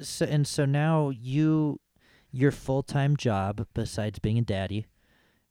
So 0.00 0.24
and 0.26 0.46
so 0.46 0.64
now 0.64 1.10
you 1.10 1.80
your 2.30 2.52
full-time 2.52 3.16
job 3.16 3.66
besides 3.74 4.18
being 4.18 4.38
a 4.38 4.42
daddy, 4.42 4.86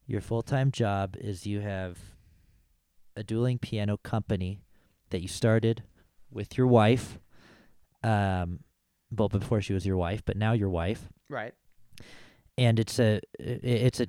your 0.06 0.22
full-time 0.22 0.72
job 0.72 1.16
is 1.20 1.46
you 1.46 1.60
have 1.62 1.98
a 3.16 3.24
dueling 3.24 3.60
piano 3.60 3.98
company 3.98 4.62
that 5.10 5.22
you 5.22 5.28
started 5.28 5.84
with 6.32 6.58
your 6.58 6.68
wife 6.68 7.20
um 8.04 8.60
well 9.12 9.30
before 9.30 9.62
she 9.62 9.74
was 9.74 9.86
your 9.86 9.98
wife, 9.98 10.24
but 10.26 10.38
now 10.38 10.54
your 10.54 10.70
wife. 10.70 11.10
right. 11.30 11.54
And 12.58 12.80
it's 12.80 13.00
a 13.00 13.20
it's 13.40 14.00
a 14.00 14.08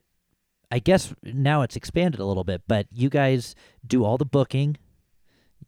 I 0.74 0.80
guess 0.80 1.14
now 1.22 1.62
it's 1.62 1.76
expanded 1.76 2.18
a 2.18 2.24
little 2.24 2.42
bit, 2.42 2.62
but 2.66 2.88
you 2.90 3.08
guys 3.08 3.54
do 3.86 4.04
all 4.04 4.18
the 4.18 4.24
booking. 4.24 4.76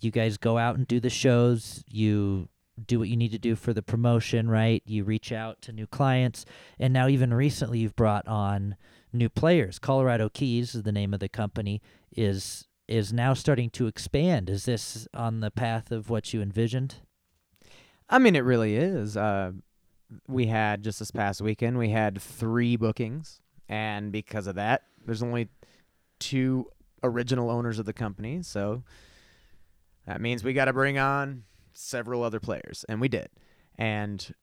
You 0.01 0.11
guys 0.11 0.37
go 0.37 0.59
out 0.59 0.75
and 0.75 0.85
do 0.85 0.99
the 0.99 1.11
shows. 1.11 1.85
You 1.89 2.49
do 2.85 2.99
what 2.99 3.09
you 3.09 3.17
need 3.17 3.31
to 3.31 3.39
do 3.39 3.55
for 3.55 3.73
the 3.73 3.85
promotion, 3.85 4.51
right? 4.51 4.83
You 4.85 5.05
reach 5.05 5.31
out 5.31 5.63
to 5.63 5.73
new 5.73 5.87
clients, 5.87 6.45
and 6.77 6.93
now 6.93 7.07
even 7.07 7.33
recently 7.33 7.79
you've 7.79 7.95
brought 7.95 8.27
on 8.27 8.75
new 9.13 9.29
players. 9.29 9.79
Colorado 9.79 10.29
Keys 10.29 10.75
is 10.75 10.83
the 10.83 10.91
name 10.91 11.15
of 11.15 11.21
the 11.21 11.29
company 11.29 11.81
is 12.17 12.67
is 12.89 13.13
now 13.13 13.33
starting 13.33 13.71
to 13.71 13.87
expand. 13.87 14.51
Is 14.51 14.65
this 14.65 15.07
on 15.15 15.39
the 15.39 15.53
path 15.53 15.93
of 15.93 16.11
what 16.11 16.35
you 16.35 16.43
envisioned? 16.43 16.97
i 18.09 18.19
mean 18.19 18.37
it 18.37 18.45
really 18.45 18.77
is 18.77 19.17
uh, 19.17 19.51
we 20.29 20.47
had 20.47 20.85
just 20.85 21.01
this 21.01 21.11
past 21.11 21.41
weekend 21.41 21.77
we 21.77 21.91
had 21.91 22.21
three 22.21 22.77
bookings 22.77 23.41
and 23.69 24.13
because 24.13 24.47
of 24.47 24.55
that 24.57 24.83
there's 25.07 25.23
only 25.23 25.49
two 26.19 26.67
original 27.03 27.51
owners 27.51 27.79
of 27.79 27.87
the 27.87 27.93
company. 27.93 28.43
So 28.43 28.83
that 30.07 30.21
means 30.21 30.45
we 30.45 30.53
got 30.53 30.67
to 30.67 30.73
bring 30.73 30.99
on 30.99 31.45
several 31.73 32.23
other 32.23 32.41
players. 32.41 32.85
And 32.89 33.01
we 33.01 33.09
did. 33.09 33.29
And 33.79 34.35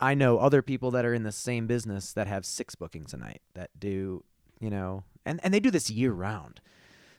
i 0.00 0.14
know 0.14 0.38
other 0.38 0.62
people 0.62 0.92
that 0.92 1.04
are 1.04 1.12
in 1.12 1.24
the 1.24 1.32
same 1.32 1.66
business 1.66 2.12
that 2.12 2.28
have 2.28 2.46
six 2.46 2.76
bookings 2.76 3.12
a 3.12 3.16
night 3.16 3.42
that 3.54 3.68
do 3.76 4.22
you 4.60 4.70
know 4.70 5.02
and, 5.26 5.40
and 5.42 5.52
they 5.52 5.58
do 5.58 5.72
this 5.72 5.90
year 5.90 6.12
round. 6.12 6.60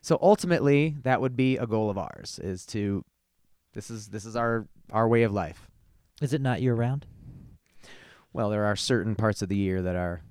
So 0.01 0.17
ultimately 0.21 0.95
that 1.03 1.19
would 1.19 1.35
be 1.35 1.57
a 1.57 1.67
goal 1.67 1.89
of 1.89 1.97
ours 1.97 2.39
is 2.41 2.65
to 2.67 3.03
this 3.73 3.91
is 3.91 4.07
this 4.07 4.25
is 4.25 4.35
our 4.35 4.67
our 4.91 5.07
way 5.07 5.23
of 5.23 5.33
life. 5.33 5.69
Is 6.21 6.33
it 6.33 6.41
not 6.41 6.61
year 6.61 6.73
round? 6.73 7.05
well 8.31 8.49
there 8.49 8.65
are 8.65 8.75
certain 8.75 9.15
parts 9.15 9.41
of 9.41 9.49
the 9.49 9.55
year 9.55 9.81
that 9.81 9.95
are 9.95 10.21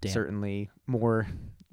Damn. 0.00 0.12
certainly 0.12 0.70
more 0.86 1.26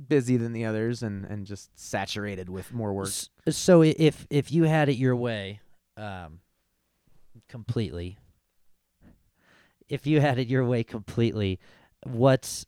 busy 0.08 0.38
than 0.38 0.52
the 0.54 0.66
others 0.66 1.04
and 1.04 1.26
and 1.26 1.46
just 1.46 1.70
saturated 1.80 2.50
with 2.50 2.74
more 2.74 2.94
work 2.94 3.10
So 3.50 3.82
if 3.82 4.26
if 4.30 4.52
you 4.52 4.64
had 4.64 4.90
it 4.90 4.96
your 4.96 5.16
way, 5.16 5.62
um, 5.98 6.40
completely, 7.48 8.18
if 9.88 10.08
you 10.08 10.22
had 10.22 10.40
it 10.40 10.48
your 10.48 10.66
way 10.66 10.84
completely, 10.84 11.60
what's 12.04 12.66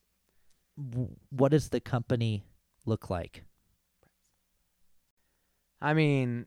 what 1.29 1.51
does 1.51 1.69
the 1.69 1.79
company 1.79 2.43
look 2.85 3.09
like? 3.09 3.43
I 5.81 5.93
mean, 5.93 6.45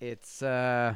it's 0.00 0.42
uh, 0.42 0.94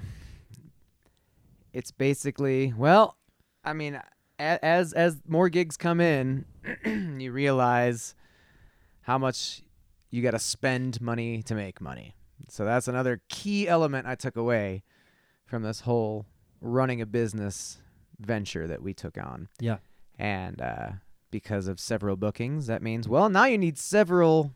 it's 1.73 1.91
basically 1.91 2.73
well, 2.77 3.17
I 3.65 3.73
mean, 3.73 4.01
as 4.43 4.93
as 4.93 5.21
more 5.27 5.49
gigs 5.49 5.77
come 5.77 6.01
in, 6.01 6.45
you 6.85 7.33
realize 7.33 8.15
how 9.03 9.19
much 9.19 9.63
you 10.11 10.23
got 10.23 10.33
to 10.33 10.39
spend 10.39 11.01
money 11.01 11.43
to 11.43 11.55
make 11.55 11.81
money. 11.81 12.15
So 12.49 12.65
that's 12.65 12.89
another 12.89 13.23
key 13.29 13.69
element 13.69 14.07
I 14.07 14.15
took 14.15 14.37
away 14.37 14.83
from 15.47 15.63
this 15.63 15.81
whole 15.81 16.27
running 16.61 17.01
a 17.01 17.07
business 17.07 17.79
venture 18.19 18.67
that 18.67 18.83
we 18.83 18.95
took 18.95 19.19
on. 19.19 19.49
Yeah. 19.59 19.79
And 20.19 20.61
uh, 20.61 20.89
because 21.31 21.67
of 21.67 21.81
several 21.81 22.17
bookings, 22.17 22.67
that 22.67 22.83
means 22.83 23.09
well, 23.09 23.29
now 23.29 23.45
you 23.45 23.59
need 23.59 23.79
several 23.79 24.53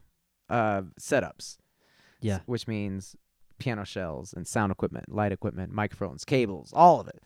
uh, 0.49 0.83
setups. 1.01 1.59
Yeah. 2.21 2.41
Which 2.47 2.67
means 2.67 3.17
piano 3.59 3.85
shells 3.85 4.33
and 4.33 4.47
sound 4.47 4.73
equipment, 4.73 5.13
light 5.13 5.33
equipment, 5.33 5.73
microphones, 5.73 6.25
cables, 6.25 6.73
all 6.75 7.01
of 7.01 7.09
it. 7.09 7.23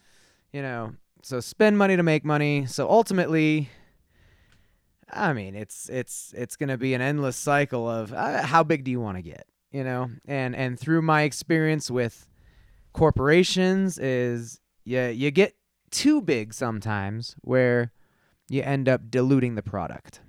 You 0.52 0.62
know, 0.62 0.94
so 1.23 1.41
spend 1.41 1.79
money 1.79 1.97
to 1.97 2.03
make 2.03 2.25
money. 2.25 2.66
So 2.66 2.89
ultimately, 2.89 3.68
I 5.12 5.33
mean, 5.33 5.55
it's 5.55 5.89
it's 5.89 6.33
it's 6.37 6.57
going 6.57 6.68
to 6.68 6.79
be 6.79 6.95
an 6.95 7.01
endless 7.01 7.37
cycle 7.37 7.89
of 7.89 8.12
uh, 8.12 8.43
how 8.43 8.62
big 8.62 8.85
do 8.85 8.91
you 8.91 9.01
want 9.01 9.16
to 9.18 9.23
get, 9.23 9.47
you 9.73 9.85
know? 9.85 10.11
And 10.27 10.55
and 10.55 10.79
through 10.79 11.03
my 11.03 11.23
experience 11.23 11.91
with 11.91 12.29
corporations 12.93 13.99
is 13.99 14.61
you 14.85 15.01
you 15.03 15.31
get 15.31 15.55
too 15.91 16.21
big 16.21 16.55
sometimes 16.55 17.37
where 17.43 17.93
you 18.49 18.62
end 18.62 18.89
up 18.89 19.11
diluting 19.11 19.55
the 19.55 19.62
product. 19.62 20.21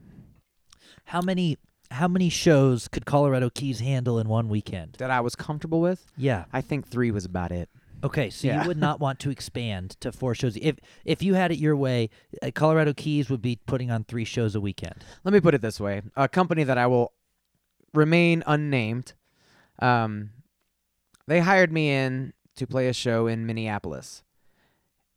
How 1.05 1.21
many 1.21 1.57
how 1.91 2.07
many 2.07 2.29
shows 2.29 2.87
could 2.87 3.05
Colorado 3.05 3.49
Keys 3.49 3.81
handle 3.81 4.17
in 4.17 4.29
one 4.29 4.47
weekend? 4.47 4.95
That 4.99 5.11
I 5.11 5.19
was 5.19 5.35
comfortable 5.35 5.81
with, 5.81 6.05
Yeah. 6.15 6.45
I 6.53 6.61
think 6.61 6.87
3 6.87 7.11
was 7.11 7.25
about 7.25 7.51
it. 7.51 7.69
Okay, 8.03 8.29
so 8.29 8.47
Yeah. 8.47 8.61
you 8.61 8.67
would 8.67 8.77
not 8.77 8.99
want 8.99 9.19
to 9.19 9.29
expand 9.37 9.91
to 9.99 10.11
four 10.11 10.33
shows. 10.35 10.57
If 10.57 10.77
if 11.05 11.21
you 11.21 11.33
had 11.35 11.51
it 11.51 11.57
your 11.59 11.75
way, 11.75 12.09
uh, 12.41 12.51
Colorado 12.53 12.93
Keys 12.93 13.29
would 13.29 13.41
be 13.41 13.59
putting 13.67 13.91
on 13.91 14.03
three 14.03 14.25
shows 14.25 14.55
a 14.55 14.61
weekend. 14.61 15.03
Let 15.23 15.33
me 15.33 15.39
put 15.39 15.53
it 15.53 15.61
this 15.61 15.79
way: 15.79 16.01
a 16.15 16.27
company 16.27 16.63
that 16.63 16.77
I 16.77 16.87
will 16.87 17.13
remain 17.93 18.43
unnamed. 18.47 19.13
Um, 19.79 20.31
they 21.27 21.39
hired 21.39 21.71
me 21.71 21.89
in 21.91 22.33
to 22.55 22.67
play 22.67 22.87
a 22.87 22.93
show 22.93 23.27
in 23.27 23.45
Minneapolis. 23.45 24.23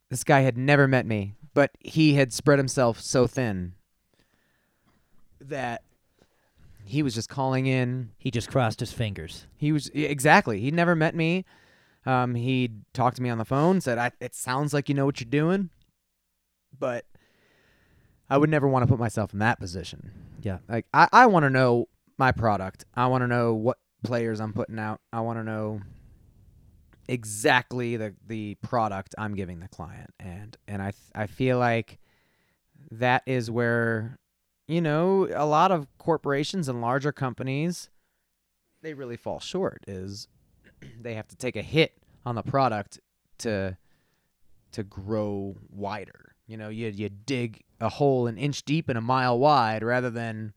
This 0.09 0.23
guy 0.23 0.41
had 0.41 0.57
never 0.57 0.87
met 0.87 1.05
me, 1.05 1.33
but 1.53 1.71
he 1.79 2.13
had 2.13 2.31
spread 2.31 2.59
himself 2.59 2.99
so 3.01 3.25
thin 3.27 3.73
that 5.41 5.81
he 6.85 7.01
was 7.01 7.15
just 7.15 7.29
calling 7.29 7.65
in. 7.65 8.11
He 8.17 8.29
just 8.31 8.49
crossed 8.49 8.79
his 8.79 8.91
fingers. 8.93 9.47
He 9.57 9.71
was 9.71 9.87
exactly. 9.93 10.59
He 10.59 10.69
never 10.71 10.95
met 10.95 11.15
me. 11.15 11.45
Um, 12.05 12.35
he 12.35 12.71
talked 12.93 13.17
to 13.17 13.23
me 13.23 13.29
on 13.29 13.37
the 13.37 13.45
phone. 13.45 13.81
Said, 13.81 13.97
I, 13.97 14.11
"It 14.19 14.35
sounds 14.35 14.73
like 14.73 14.89
you 14.89 14.95
know 14.95 15.05
what 15.05 15.19
you're 15.19 15.29
doing," 15.29 15.69
but 16.77 17.05
I 18.29 18.37
would 18.37 18.49
never 18.49 18.67
want 18.67 18.83
to 18.83 18.87
put 18.87 18.99
myself 18.99 19.33
in 19.33 19.39
that 19.39 19.59
position. 19.59 20.11
Yeah. 20.41 20.59
Like 20.67 20.85
I, 20.93 21.07
I 21.11 21.25
want 21.27 21.43
to 21.43 21.49
know 21.49 21.87
my 22.17 22.31
product. 22.31 22.85
I 22.95 23.07
want 23.07 23.23
to 23.23 23.27
know 23.27 23.53
what 23.53 23.77
players 24.03 24.39
I'm 24.39 24.53
putting 24.53 24.79
out. 24.79 25.01
I 25.11 25.21
want 25.21 25.39
to 25.39 25.43
know 25.43 25.81
exactly 27.07 27.97
the 27.97 28.15
the 28.25 28.55
product 28.55 29.15
I'm 29.17 29.35
giving 29.35 29.59
the 29.59 29.67
client, 29.67 30.11
and 30.19 30.57
and 30.67 30.81
I 30.81 30.93
I 31.13 31.27
feel 31.27 31.57
like 31.57 31.99
that 32.91 33.23
is 33.25 33.49
where 33.49 34.17
you 34.67 34.81
know 34.81 35.27
a 35.33 35.45
lot 35.45 35.71
of 35.71 35.87
corporations 35.97 36.67
and 36.67 36.81
larger 36.81 37.11
companies 37.11 37.89
they 38.81 38.93
really 38.93 39.17
fall 39.17 39.39
short 39.39 39.83
is 39.87 40.27
they 41.01 41.15
have 41.15 41.27
to 41.29 41.35
take 41.35 41.55
a 41.55 41.61
hit 41.61 41.97
on 42.25 42.35
the 42.35 42.43
product 42.43 42.99
to 43.39 43.77
to 44.71 44.83
grow 44.83 45.55
wider. 45.69 46.35
You 46.47 46.57
know, 46.57 46.69
you 46.69 46.87
you 46.87 47.09
dig 47.09 47.63
a 47.79 47.89
hole 47.89 48.27
an 48.27 48.37
inch 48.37 48.63
deep 48.63 48.89
and 48.89 48.97
a 48.97 49.01
mile 49.01 49.37
wide 49.37 49.83
rather 49.83 50.09
than 50.09 50.53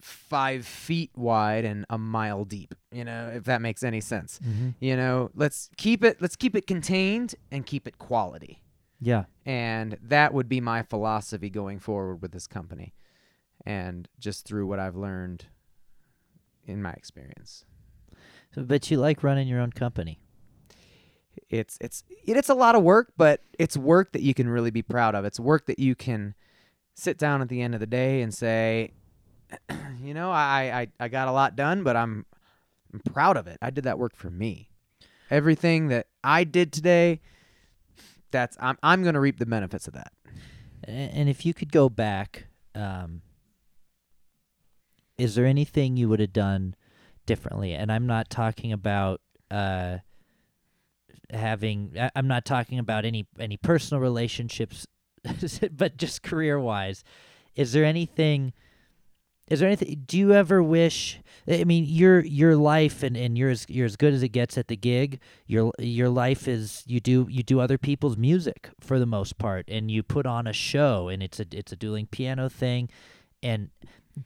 five 0.00 0.66
feet 0.66 1.10
wide 1.16 1.64
and 1.64 1.84
a 1.90 1.98
mile 1.98 2.44
deep. 2.44 2.74
You 2.92 3.04
know, 3.04 3.32
if 3.34 3.44
that 3.44 3.60
makes 3.60 3.82
any 3.82 4.00
sense. 4.00 4.40
Mm-hmm. 4.44 4.70
You 4.80 4.96
know, 4.96 5.30
let's 5.34 5.70
keep 5.76 6.04
it 6.04 6.20
let's 6.20 6.36
keep 6.36 6.54
it 6.54 6.66
contained 6.66 7.34
and 7.50 7.66
keep 7.66 7.86
it 7.86 7.98
quality. 7.98 8.62
Yeah. 9.00 9.24
And 9.46 9.96
that 10.02 10.34
would 10.34 10.48
be 10.48 10.60
my 10.60 10.82
philosophy 10.82 11.50
going 11.50 11.78
forward 11.78 12.20
with 12.20 12.32
this 12.32 12.46
company. 12.46 12.94
And 13.64 14.08
just 14.18 14.44
through 14.44 14.66
what 14.66 14.78
I've 14.78 14.96
learned 14.96 15.46
in 16.66 16.82
my 16.82 16.92
experience. 16.92 17.64
So, 18.54 18.62
but 18.62 18.90
you 18.90 18.96
like 18.98 19.22
running 19.22 19.48
your 19.48 19.60
own 19.60 19.72
company. 19.72 20.20
it's 21.50 21.78
it's 21.80 22.02
it's 22.26 22.48
a 22.48 22.54
lot 22.54 22.74
of 22.74 22.82
work, 22.82 23.12
but 23.16 23.42
it's 23.58 23.76
work 23.76 24.12
that 24.12 24.22
you 24.22 24.34
can 24.34 24.48
really 24.48 24.70
be 24.70 24.82
proud 24.82 25.14
of. 25.14 25.24
It's 25.24 25.40
work 25.40 25.66
that 25.66 25.78
you 25.78 25.94
can 25.94 26.34
sit 26.94 27.18
down 27.18 27.40
at 27.42 27.48
the 27.48 27.62
end 27.62 27.74
of 27.74 27.80
the 27.80 27.86
day 27.86 28.22
and 28.22 28.32
say, 28.34 28.92
you 30.02 30.14
know, 30.14 30.30
I 30.30 30.88
I, 31.00 31.04
I 31.04 31.08
got 31.08 31.28
a 31.28 31.32
lot 31.32 31.56
done, 31.56 31.82
but 31.82 31.96
I'm 31.96 32.26
I'm 32.92 33.00
proud 33.00 33.36
of 33.36 33.46
it. 33.46 33.58
I 33.62 33.70
did 33.70 33.84
that 33.84 33.98
work 33.98 34.16
for 34.16 34.30
me. 34.30 34.70
Everything 35.30 35.88
that 35.88 36.06
I 36.24 36.44
did 36.44 36.72
today, 36.72 37.20
that's 38.30 38.56
I'm 38.60 38.78
I'm 38.82 39.02
gonna 39.04 39.20
reap 39.20 39.38
the 39.38 39.46
benefits 39.46 39.86
of 39.86 39.94
that. 39.94 40.12
And 40.84 41.28
if 41.28 41.44
you 41.44 41.52
could 41.52 41.70
go 41.70 41.90
back, 41.90 42.46
um, 42.74 43.20
is 45.18 45.34
there 45.34 45.44
anything 45.44 45.96
you 45.96 46.08
would 46.08 46.20
have 46.20 46.32
done 46.32 46.74
differently? 47.28 47.74
And 47.74 47.92
I'm 47.92 48.06
not 48.08 48.30
talking 48.30 48.72
about 48.72 49.20
uh, 49.52 49.98
having. 51.30 51.92
I- 52.00 52.10
I'm 52.16 52.26
not 52.26 52.44
talking 52.44 52.78
about 52.80 53.04
any 53.04 53.28
any 53.38 53.56
personal 53.56 54.00
relationships, 54.00 54.86
but 55.72 55.96
just 55.96 56.22
career 56.22 56.58
wise. 56.58 57.04
Is 57.54 57.72
there 57.72 57.84
anything? 57.84 58.52
Is 59.48 59.60
there 59.60 59.68
anything? 59.68 60.02
Do 60.06 60.18
you 60.18 60.32
ever 60.32 60.62
wish? 60.62 61.20
I 61.46 61.64
mean, 61.64 61.84
your 61.86 62.20
your 62.20 62.56
life 62.56 63.02
and, 63.02 63.16
and 63.16 63.36
you're 63.38 63.50
as 63.50 63.64
you're 63.68 63.86
as 63.86 63.96
good 63.96 64.12
as 64.12 64.22
it 64.22 64.28
gets 64.30 64.58
at 64.58 64.68
the 64.68 64.76
gig. 64.76 65.20
Your 65.46 65.72
your 65.78 66.08
life 66.08 66.48
is 66.48 66.82
you 66.86 67.00
do 67.00 67.26
you 67.30 67.42
do 67.42 67.60
other 67.60 67.78
people's 67.78 68.16
music 68.16 68.70
for 68.80 68.98
the 68.98 69.06
most 69.06 69.38
part, 69.38 69.66
and 69.68 69.90
you 69.90 70.02
put 70.02 70.26
on 70.26 70.46
a 70.46 70.52
show, 70.52 71.08
and 71.08 71.22
it's 71.22 71.40
a 71.40 71.46
it's 71.52 71.72
a 71.72 71.76
dueling 71.76 72.06
piano 72.06 72.48
thing. 72.48 72.90
And 73.42 73.70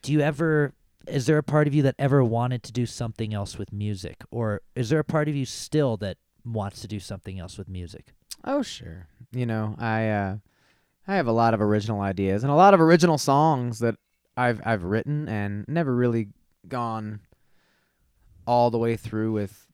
do 0.02 0.12
you 0.12 0.20
ever? 0.20 0.72
Is 1.06 1.26
there 1.26 1.38
a 1.38 1.42
part 1.42 1.66
of 1.66 1.74
you 1.74 1.82
that 1.82 1.94
ever 1.98 2.22
wanted 2.24 2.62
to 2.64 2.72
do 2.72 2.86
something 2.86 3.34
else 3.34 3.58
with 3.58 3.72
music, 3.72 4.22
or 4.30 4.60
is 4.74 4.88
there 4.88 5.00
a 5.00 5.04
part 5.04 5.28
of 5.28 5.34
you 5.34 5.44
still 5.44 5.96
that 5.98 6.16
wants 6.44 6.80
to 6.80 6.88
do 6.88 7.00
something 7.00 7.38
else 7.38 7.58
with 7.58 7.68
music? 7.68 8.12
Oh 8.44 8.62
sure. 8.62 9.06
You 9.32 9.46
know, 9.46 9.74
I 9.78 10.08
uh 10.08 10.36
I 11.06 11.16
have 11.16 11.26
a 11.26 11.32
lot 11.32 11.54
of 11.54 11.60
original 11.60 12.00
ideas 12.00 12.42
and 12.44 12.52
a 12.52 12.56
lot 12.56 12.74
of 12.74 12.80
original 12.80 13.18
songs 13.18 13.78
that 13.80 13.96
I've 14.36 14.60
I've 14.64 14.84
written 14.84 15.28
and 15.28 15.64
never 15.68 15.94
really 15.94 16.28
gone 16.68 17.20
all 18.46 18.70
the 18.70 18.78
way 18.78 18.96
through 18.96 19.32
with 19.32 19.66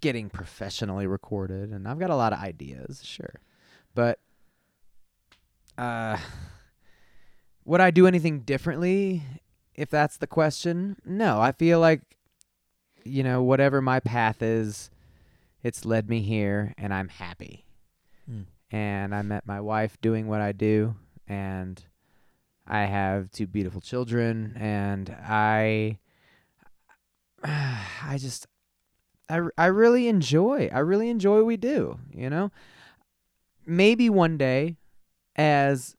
getting 0.00 0.30
professionally 0.30 1.06
recorded 1.06 1.70
and 1.70 1.88
I've 1.88 1.98
got 1.98 2.10
a 2.10 2.16
lot 2.16 2.32
of 2.32 2.38
ideas, 2.40 3.02
sure. 3.04 3.40
But 3.94 4.18
uh 5.76 6.18
would 7.64 7.80
I 7.80 7.90
do 7.90 8.06
anything 8.06 8.40
differently 8.40 9.22
if 9.78 9.88
that's 9.88 10.16
the 10.16 10.26
question? 10.26 10.96
No, 11.04 11.40
I 11.40 11.52
feel 11.52 11.78
like 11.78 12.02
you 13.04 13.22
know, 13.22 13.42
whatever 13.42 13.80
my 13.80 14.00
path 14.00 14.42
is, 14.42 14.90
it's 15.62 15.84
led 15.84 16.08
me 16.08 16.20
here 16.20 16.74
and 16.76 16.92
I'm 16.92 17.08
happy. 17.08 17.64
Mm. 18.30 18.44
And 18.70 19.14
I 19.14 19.22
met 19.22 19.46
my 19.46 19.60
wife 19.60 19.98
doing 20.00 20.28
what 20.28 20.40
I 20.40 20.52
do 20.52 20.96
and 21.26 21.82
I 22.66 22.82
have 22.82 23.30
two 23.30 23.46
beautiful 23.46 23.80
children 23.80 24.54
and 24.58 25.14
I 25.22 25.98
I 27.42 28.18
just 28.18 28.46
I 29.28 29.40
I 29.56 29.66
really 29.66 30.08
enjoy 30.08 30.70
I 30.72 30.80
really 30.80 31.08
enjoy 31.08 31.36
what 31.36 31.46
we 31.46 31.56
do, 31.56 31.98
you 32.12 32.28
know? 32.28 32.50
Maybe 33.64 34.10
one 34.10 34.36
day 34.36 34.76
as 35.36 35.96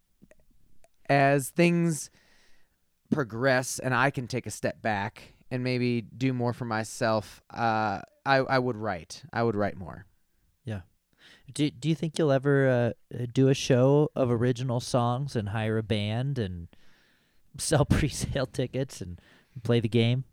as 1.10 1.50
things 1.50 2.12
progress 3.12 3.80
and 3.80 3.94
I 3.94 4.10
can 4.12 4.28
take 4.28 4.46
a 4.46 4.52
step 4.52 4.82
back 4.82 5.34
and 5.52 5.64
maybe 5.64 6.02
do 6.02 6.34
more 6.34 6.54
for 6.54 6.66
myself, 6.66 7.42
uh 7.54 8.02
I 8.26 8.36
I 8.38 8.60
would 8.60 8.78
write. 8.78 9.24
I 9.34 9.42
would 9.44 9.56
write 9.56 9.78
more. 9.78 10.06
Yeah. 10.66 10.82
Do 11.54 11.70
Do 11.72 11.90
you 11.90 11.96
think 11.96 12.20
you'll 12.20 12.32
ever 12.32 12.94
uh, 13.12 13.26
do 13.34 13.48
a 13.50 13.54
show 13.56 14.10
of 14.16 14.30
original 14.30 14.80
songs 14.80 15.36
and 15.36 15.50
hire 15.50 15.78
a 15.78 15.84
band 15.84 16.38
and 16.38 16.68
sell 17.58 17.86
pre-sale 17.96 18.46
tickets 18.46 19.02
and 19.02 19.20
play 19.64 19.80
the 19.80 19.90
game? 19.90 20.26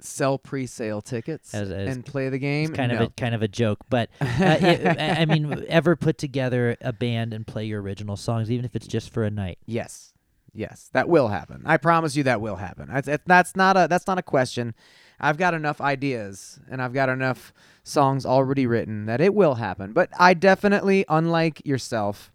Sell 0.00 0.38
pre-sale 0.38 1.00
tickets 1.00 1.52
As- 1.54 1.70
as- 1.72 1.96
and 1.96 2.04
play 2.06 2.28
the 2.28 2.38
game. 2.38 2.68
It's 2.68 2.76
kind 2.76 2.92
No. 2.92 2.98
of 2.98 3.08
a 3.08 3.10
kind 3.10 3.34
of 3.34 3.42
a 3.42 3.48
joke, 3.48 3.78
but 3.88 4.10
uh, 4.20 4.26
it, 4.60 4.86
I 5.00 5.22
I 5.22 5.24
mean, 5.24 5.64
ever 5.68 5.96
put 5.96 6.18
together 6.18 6.76
a 6.82 6.92
band 6.92 7.32
and 7.34 7.44
play 7.46 7.64
your 7.64 7.80
original 7.82 8.16
songs, 8.16 8.50
even 8.50 8.64
if 8.64 8.76
it's 8.76 8.86
just 8.86 9.12
for 9.12 9.24
a 9.24 9.30
night? 9.30 9.58
Yes, 9.66 10.12
yes, 10.52 10.90
that 10.92 11.08
will 11.08 11.28
happen. 11.28 11.62
I 11.64 11.76
promise 11.76 12.16
you 12.16 12.22
that 12.24 12.40
will 12.40 12.56
happen. 12.56 12.88
That's 13.26 13.56
not 13.56 13.76
a 13.76 13.86
that's 13.88 14.06
not 14.06 14.18
a 14.18 14.22
question. 14.22 14.74
I've 15.20 15.36
got 15.36 15.54
enough 15.54 15.80
ideas 15.80 16.60
and 16.70 16.80
I've 16.80 16.92
got 16.92 17.08
enough 17.08 17.52
songs 17.82 18.24
already 18.24 18.66
written 18.66 19.06
that 19.06 19.20
it 19.20 19.34
will 19.34 19.56
happen. 19.56 19.92
But 19.92 20.10
I 20.18 20.34
definitely, 20.34 21.04
unlike 21.08 21.64
yourself, 21.66 22.32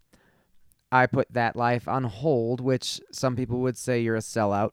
I 0.91 1.07
put 1.07 1.31
that 1.33 1.55
life 1.55 1.87
on 1.87 2.03
hold, 2.03 2.59
which 2.59 2.99
some 3.11 3.35
people 3.35 3.59
would 3.61 3.77
say 3.77 4.01
you're 4.01 4.15
a 4.15 4.19
sellout, 4.19 4.71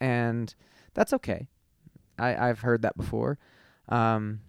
and 0.00 0.54
that's 0.94 1.12
okay. 1.14 1.48
I 2.18 2.48
I've 2.48 2.60
heard 2.60 2.82
that 2.82 2.96
before. 2.96 3.38
Um, 3.88 4.40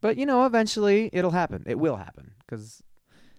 but 0.00 0.16
you 0.16 0.26
know, 0.26 0.46
eventually 0.46 1.10
it'll 1.12 1.32
happen. 1.32 1.64
It 1.66 1.78
will 1.78 1.96
happen 1.96 2.32
because 2.38 2.82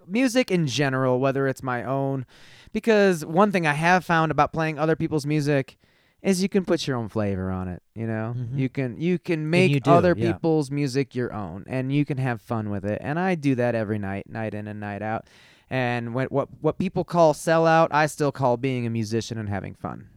music 0.07 0.51
in 0.51 0.67
general, 0.67 1.19
whether 1.19 1.47
it's 1.47 1.63
my 1.63 1.83
own 1.83 2.25
because 2.73 3.25
one 3.25 3.51
thing 3.51 3.65
I 3.65 3.73
have 3.73 4.03
found 4.03 4.31
about 4.31 4.51
playing 4.51 4.77
other 4.77 4.95
people's 4.95 5.25
music 5.25 5.77
is 6.21 6.41
you 6.41 6.49
can 6.49 6.65
put 6.65 6.87
your 6.87 6.97
own 6.97 7.07
flavor 7.07 7.51
on 7.51 7.67
it. 7.67 7.81
You 7.93 8.07
know, 8.07 8.33
Mhm. 8.35 8.57
you 8.57 8.67
can 8.69 8.99
you 8.99 9.19
can 9.19 9.49
make 9.49 9.71
you 9.71 9.79
do, 9.79 9.91
other 9.91 10.13
yeah. 10.17 10.33
people's 10.33 10.71
music 10.71 11.13
your 11.15 11.31
own, 11.33 11.63
and 11.67 11.93
you 11.93 12.03
can 12.03 12.17
have 12.17 12.41
fun 12.41 12.69
with 12.69 12.83
it. 12.83 12.99
And 13.01 13.19
I 13.19 13.35
do 13.35 13.55
that 13.55 13.75
every 13.75 13.99
night, 13.99 14.29
night 14.29 14.53
in 14.53 14.67
and 14.67 14.79
night 14.79 15.01
out. 15.01 15.27
And 15.69 16.13
what 16.13 16.31
what 16.31 16.49
what 16.61 16.77
people 16.79 17.03
call 17.03 17.33
sellout, 17.33 17.87
I 17.91 18.07
still 18.07 18.31
call 18.31 18.57
being 18.57 18.85
a 18.85 18.89
musician 18.89 19.37
and 19.37 19.49
having 19.49 19.75
fun. 19.75 20.09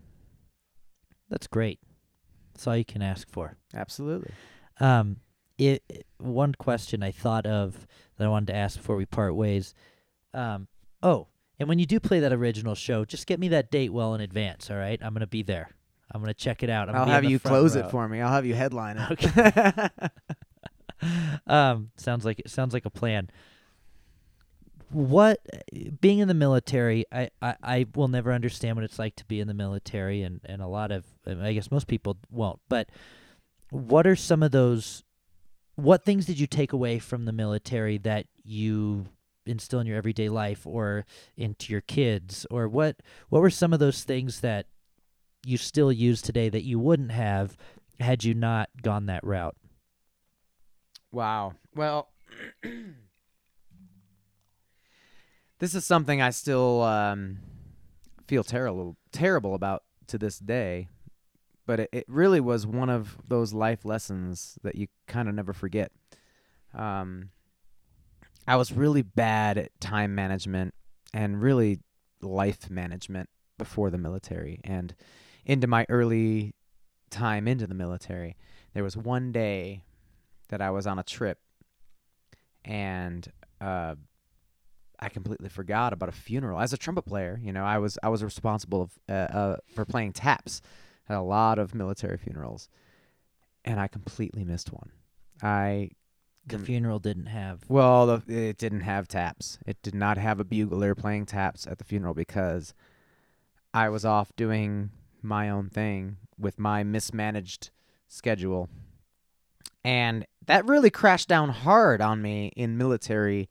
That's 1.29 1.47
great. 1.47 1.79
That's 2.55 2.67
all 2.67 2.77
you 2.77 2.85
can 2.85 3.03
ask 3.03 3.29
for. 3.31 3.57
Absolutely. 3.75 4.31
Um, 4.81 5.17
it- 5.59 6.07
one 6.19 6.55
question 6.55 7.03
I 7.03 7.11
thought 7.11 7.47
of 7.47 7.87
that 8.19 8.27
I 8.27 8.29
wanted 8.29 8.49
to 8.49 8.57
ask 8.57 8.77
before 8.77 8.97
we 8.97 9.07
part 9.07 9.35
ways. 9.35 9.75
Um, 10.35 10.69
oh, 11.03 11.29
and 11.59 11.69
when 11.69 11.79
you 11.79 11.87
do 11.87 11.99
play 11.99 12.21
that 12.21 12.33
original 12.33 12.75
show, 12.75 13.05
just 13.05 13.27
get 13.27 13.41
me 13.41 13.49
that 13.49 13.71
date 13.71 13.93
well 13.93 14.15
in 14.15 14.21
advance. 14.21 14.71
All 14.71 14.77
right, 14.77 14.99
I'm 15.03 15.13
gonna 15.13 15.27
be 15.27 15.43
there. 15.43 15.71
I'm 16.13 16.21
gonna 16.21 16.35
check 16.35 16.63
it 16.63 16.71
out. 16.71 16.89
I'm 16.89 16.97
I'll 16.97 17.07
have 17.07 17.25
you 17.25 17.39
close 17.39 17.77
row. 17.77 17.83
it 17.83 17.91
for 17.91 18.09
me. 18.09 18.21
I'll 18.21 18.33
have 18.33 18.47
you 18.47 18.55
headline 18.55 18.97
it. 18.99 19.93
um, 21.47 21.91
sounds 21.97 22.25
like 22.25 22.41
it 22.41 22.51
sounds 22.51 22.75
like 22.75 22.85
a 22.85 22.91
plan. 22.91 23.31
What 24.91 25.41
being 26.01 26.21
in 26.21 26.29
the 26.29 26.35
military, 26.35 27.05
I, 27.13 27.29
I, 27.43 27.57
I 27.63 27.87
will 27.95 28.09
never 28.09 28.33
understand 28.33 28.77
what 28.77 28.85
it's 28.85 28.99
like 28.99 29.17
to 29.17 29.25
be 29.27 29.39
in 29.39 29.47
the 29.47 29.55
military, 29.55 30.23
and, 30.23 30.41
and 30.45 30.63
a 30.63 30.67
lot 30.67 30.91
of 30.91 31.05
I 31.27 31.53
guess 31.53 31.71
most 31.71 31.89
people 31.89 32.17
won't. 32.31 32.61
But 32.69 32.89
what 33.71 34.07
are 34.07 34.17
some 34.17 34.43
of 34.43 34.51
those? 34.51 35.05
What 35.79 36.05
things 36.05 36.27
did 36.27 36.41
you 36.41 36.49
take 36.49 36.73
away 36.73 36.99
from 36.99 37.25
the 37.25 37.31
military 37.31 37.99
that 37.99 38.27
you 38.43 39.07
instill 39.47 39.79
in 39.79 39.87
your 39.87 39.97
everyday 39.97 40.29
life, 40.29 40.67
or 40.67 41.07
into 41.37 41.73
your 41.73 41.83
kids, 41.83 42.45
or 42.51 42.67
what? 42.67 42.97
What 43.29 43.43
were 43.43 43.49
some 43.49 43.73
of 43.73 43.79
those 43.79 44.03
things 44.03 44.41
that 44.41 44.67
you 45.47 45.57
still 45.57 45.93
use 45.93 46.21
today 46.21 46.49
that 46.49 46.65
you 46.65 46.81
wouldn't 46.81 47.13
have 47.13 47.57
had 48.01 48.25
you 48.25 48.35
not 48.35 48.71
gone 48.83 49.07
that 49.07 49.23
route? 49.23 49.55
Wow. 51.13 51.55
Well, 51.77 52.09
this 55.61 55.77
is 55.77 55.85
something 55.85 56.21
I 56.21 56.31
still 56.31 56.83
um, 56.83 57.39
feel 58.27 58.43
terrible 58.43 58.97
terrible 59.13 59.55
about 59.55 59.85
to 60.09 60.19
this 60.19 60.41
day. 60.41 60.89
But 61.69 61.81
it, 61.81 61.91
it 61.93 62.05
really 62.09 62.41
was 62.41 62.67
one 62.67 62.89
of 62.89 63.19
those 63.29 63.53
life 63.53 63.85
lessons 63.85 64.59
that 64.63 64.75
you 64.75 64.87
kind 65.07 65.29
of 65.29 65.35
never 65.35 65.53
forget. 65.53 65.93
Um, 66.75 67.29
I 68.47 68.57
was 68.57 68.73
really 68.73 69.03
bad 69.03 69.59
at 69.59 69.79
time 69.79 70.15
management 70.15 70.73
and 71.13 71.43
really 71.43 71.81
life 72.23 72.71
management 72.71 73.29
before 73.59 73.91
the 73.91 73.99
military 73.99 74.61
and 74.65 74.95
into 75.45 75.67
my 75.67 75.85
early 75.91 76.55
time 77.11 77.47
into 77.47 77.67
the 77.67 77.75
military. 77.75 78.39
There 78.73 78.83
was 78.83 78.97
one 78.97 79.31
day 79.31 79.83
that 80.49 80.63
I 80.63 80.71
was 80.71 80.87
on 80.87 80.99
a 80.99 81.03
trip 81.03 81.39
and 82.65 83.31
uh, 83.61 83.97
I 84.99 85.11
completely 85.11 85.51
forgot 85.51 85.93
about 85.93 86.09
a 86.09 86.13
funeral. 86.13 86.59
As 86.61 86.73
a 86.73 86.79
trumpet 86.79 87.03
player, 87.03 87.39
you 87.43 87.53
know, 87.53 87.65
I 87.65 87.77
was 87.77 87.99
I 88.03 88.09
was 88.09 88.25
responsible 88.25 88.81
of, 88.81 88.91
uh, 89.07 89.13
uh, 89.13 89.57
for 89.75 89.85
playing 89.85 90.15
taps 90.15 90.63
at 91.09 91.17
a 91.17 91.23
lot 91.23 91.59
of 91.59 91.75
military 91.75 92.19
funerals, 92.19 92.69
and 93.65 93.81
I 93.81 93.89
completely 93.89 94.45
missed 94.45 94.73
one. 94.73 94.91
I 95.43 95.91
The 96.47 96.59
funeral 96.59 96.99
didn't 96.99 97.27
have. 97.27 97.65
well, 97.69 98.07
the, 98.07 98.23
it 98.49 98.59
didn't 98.59 98.81
have 98.81 99.09
taps. 99.09 99.59
It 99.67 99.81
did 99.83 99.95
not 99.95 100.19
have 100.19 100.41
a 100.41 100.45
bugler 100.45 100.95
playing 100.95 101.27
taps 101.27 101.67
at 101.67 101.79
the 101.79 101.85
funeral 101.85 102.15
because 102.15 102.75
I 103.73 103.89
was 103.89 104.05
off 104.05 104.35
doing 104.37 104.91
my 105.23 105.51
own 105.51 105.69
thing 105.69 106.17
with 106.39 106.59
my 106.59 106.83
mismanaged 106.83 107.71
schedule. 108.07 108.69
And 109.85 110.27
that 110.47 110.67
really 110.67 110.91
crashed 110.91 111.29
down 111.29 111.51
hard 111.51 112.01
on 112.01 112.21
me 112.23 112.53
in 112.57 112.77
military 112.77 113.49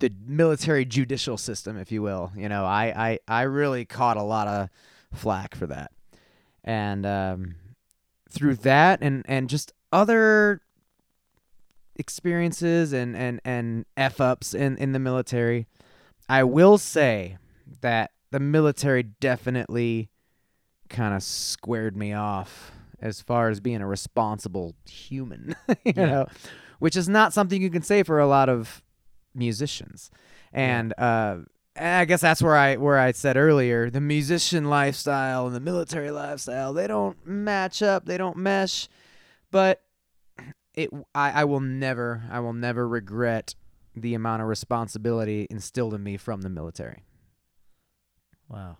the 0.00 0.12
military 0.26 0.84
judicial 0.84 1.36
system, 1.36 1.76
if 1.76 1.92
you 1.92 2.02
will. 2.02 2.32
You 2.34 2.48
know, 2.48 2.64
I 2.64 3.18
I, 3.28 3.40
I 3.40 3.42
really 3.42 3.84
caught 3.84 4.16
a 4.16 4.22
lot 4.22 4.48
of 4.48 4.68
flack 5.12 5.54
for 5.54 5.66
that. 5.66 5.92
And 6.70 7.04
um, 7.04 7.54
through 8.30 8.54
that 8.56 9.00
and, 9.02 9.24
and 9.26 9.48
just 9.50 9.72
other 9.92 10.60
experiences 11.96 12.92
and 12.92 13.16
and 13.16 13.40
and 13.44 13.84
f 13.96 14.20
ups 14.20 14.54
in 14.54 14.76
in 14.78 14.92
the 14.92 14.98
military, 14.98 15.66
I 16.28 16.44
will 16.44 16.78
say 16.78 17.38
that 17.80 18.12
the 18.30 18.38
military 18.40 19.02
definitely 19.02 20.10
kind 20.88 21.14
of 21.14 21.22
squared 21.22 21.96
me 21.96 22.12
off 22.12 22.72
as 23.00 23.20
far 23.20 23.48
as 23.48 23.58
being 23.60 23.80
a 23.80 23.86
responsible 23.86 24.74
human, 24.88 25.54
you 25.84 25.92
Yeah. 25.96 26.06
know, 26.06 26.26
which 26.78 26.96
is 26.96 27.08
not 27.08 27.32
something 27.32 27.60
you 27.60 27.70
can 27.70 27.82
say 27.82 28.02
for 28.04 28.20
a 28.20 28.26
lot 28.28 28.48
of 28.48 28.82
musicians. 29.34 30.10
And 30.52 30.92
uh 30.98 31.38
and 31.38 31.46
I 31.76 32.04
guess 32.04 32.20
that's 32.20 32.42
where 32.42 32.56
I 32.56 32.76
where 32.76 32.98
I 32.98 33.12
said 33.12 33.36
earlier, 33.36 33.90
the 33.90 34.00
musician 34.00 34.64
lifestyle 34.64 35.46
and 35.46 35.54
the 35.54 35.60
military 35.60 36.10
lifestyle, 36.10 36.72
they 36.72 36.86
don't 36.86 37.24
match 37.26 37.82
up, 37.82 38.06
they 38.06 38.18
don't 38.18 38.36
mesh. 38.36 38.88
But 39.50 39.82
it 40.74 40.90
I, 41.14 41.42
I 41.42 41.44
will 41.44 41.60
never 41.60 42.24
I 42.30 42.40
will 42.40 42.52
never 42.52 42.88
regret 42.88 43.54
the 43.94 44.14
amount 44.14 44.42
of 44.42 44.48
responsibility 44.48 45.46
instilled 45.50 45.94
in 45.94 46.02
me 46.02 46.16
from 46.16 46.42
the 46.42 46.48
military. 46.48 47.04
Wow. 48.48 48.78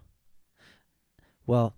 Well, 1.46 1.74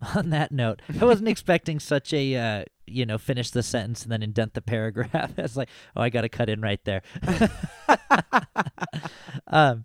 on 0.14 0.30
that 0.30 0.52
note, 0.52 0.82
I 1.00 1.04
wasn't 1.04 1.28
expecting 1.28 1.80
such 1.80 2.12
a 2.12 2.36
uh, 2.36 2.64
you 2.86 3.06
know 3.06 3.18
finish 3.18 3.50
the 3.50 3.62
sentence 3.62 4.02
and 4.02 4.12
then 4.12 4.22
indent 4.22 4.54
the 4.54 4.62
paragraph. 4.62 5.32
It's 5.38 5.56
like, 5.56 5.68
oh, 5.96 6.02
I 6.02 6.10
got 6.10 6.22
to 6.22 6.28
cut 6.28 6.48
in 6.48 6.60
right 6.60 6.80
there. 6.84 7.02
um, 9.46 9.84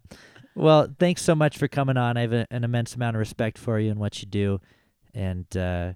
well, 0.55 0.87
thanks 0.99 1.21
so 1.21 1.35
much 1.35 1.57
for 1.57 1.67
coming 1.67 1.97
on. 1.97 2.17
I 2.17 2.21
have 2.21 2.33
a, 2.33 2.47
an 2.51 2.63
immense 2.63 2.95
amount 2.95 3.15
of 3.15 3.19
respect 3.19 3.57
for 3.57 3.79
you 3.79 3.91
and 3.91 3.99
what 3.99 4.21
you 4.21 4.27
do, 4.27 4.59
and 5.13 5.45
uh, 5.57 5.93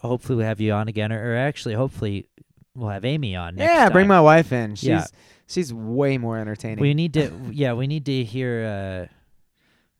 hopefully 0.00 0.36
we'll 0.36 0.46
have 0.46 0.60
you 0.60 0.72
on 0.72 0.88
again, 0.88 1.12
or, 1.12 1.32
or 1.32 1.36
actually, 1.36 1.74
hopefully 1.74 2.28
we'll 2.74 2.90
have 2.90 3.04
Amy 3.04 3.36
on. 3.36 3.56
Next 3.56 3.72
yeah, 3.72 3.88
bring 3.88 4.04
time. 4.04 4.08
my 4.08 4.20
wife 4.20 4.52
in. 4.52 4.74
She's 4.74 4.88
Yeah. 4.88 5.04
she's 5.46 5.72
way 5.72 6.18
more 6.18 6.38
entertaining. 6.38 6.80
We 6.80 6.94
need 6.94 7.14
to, 7.14 7.32
yeah, 7.50 7.72
we 7.74 7.86
need 7.86 8.06
to 8.06 8.24
hear. 8.24 9.08
Uh, 9.10 9.14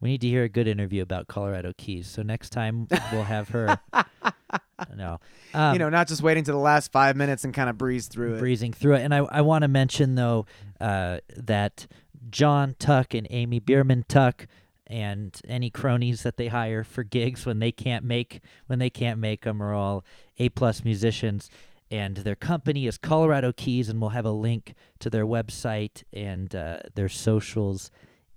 we 0.01 0.09
need 0.09 0.21
to 0.23 0.27
hear 0.27 0.43
a 0.43 0.49
good 0.49 0.67
interview 0.67 1.01
about 1.01 1.29
Colorado 1.29 1.73
Keys. 1.79 2.09
So 2.09 2.23
next 2.23 2.51
time 2.51 2.89
we'll 3.13 3.23
have 3.23 3.51
her. 3.51 3.79
no, 4.97 5.21
um, 5.55 5.75
you 5.75 5.79
know, 5.79 5.91
not 5.91 6.09
just 6.09 6.23
waiting 6.23 6.43
to 6.43 6.51
the 6.51 6.59
last 6.59 6.91
five 6.91 7.15
minutes 7.17 7.45
and 7.45 7.55
kind 7.55 7.71
of 7.71 7.79
breeze 7.79 8.09
through 8.09 8.35
it. 8.35 8.39
breezing 8.41 8.73
through 8.73 8.97
it. 8.97 9.03
And 9.03 9.15
I, 9.15 9.19
I 9.19 9.43
want 9.43 9.63
to 9.63 9.69
mention 9.69 10.17
though 10.17 10.47
uh, 10.81 11.19
that 11.37 11.87
John 12.31 12.75
Tuck 12.79 13.15
and 13.15 13.27
Amy 13.31 13.59
Bierman 13.59 14.05
Tuck 14.09 14.47
and 14.87 15.41
any 15.49 15.71
cronies 15.71 16.23
that 16.23 16.37
they 16.37 16.49
hire 16.49 16.85
for 16.85 17.03
gigs 17.03 17.47
when 17.47 17.61
they 17.61 17.73
can't 17.73 18.05
make 18.05 18.41
when 18.67 18.79
they 18.79 18.91
can't 18.91 19.19
make 19.19 19.43
them 19.43 19.63
are 19.63 19.73
all 19.73 20.05
A 20.39 20.51
plus 20.51 20.85
musicians. 20.85 21.49
And 21.91 22.19
their 22.19 22.35
company 22.37 22.87
is 22.87 22.97
Colorado 22.97 23.53
Keys, 23.53 23.91
and 23.91 24.01
we'll 24.01 24.11
have 24.11 24.25
a 24.25 24.31
link 24.31 24.75
to 25.01 25.11
their 25.11 25.27
website 25.27 26.05
and 26.11 26.55
uh, 26.55 26.79
their 26.95 27.11
socials 27.11 27.91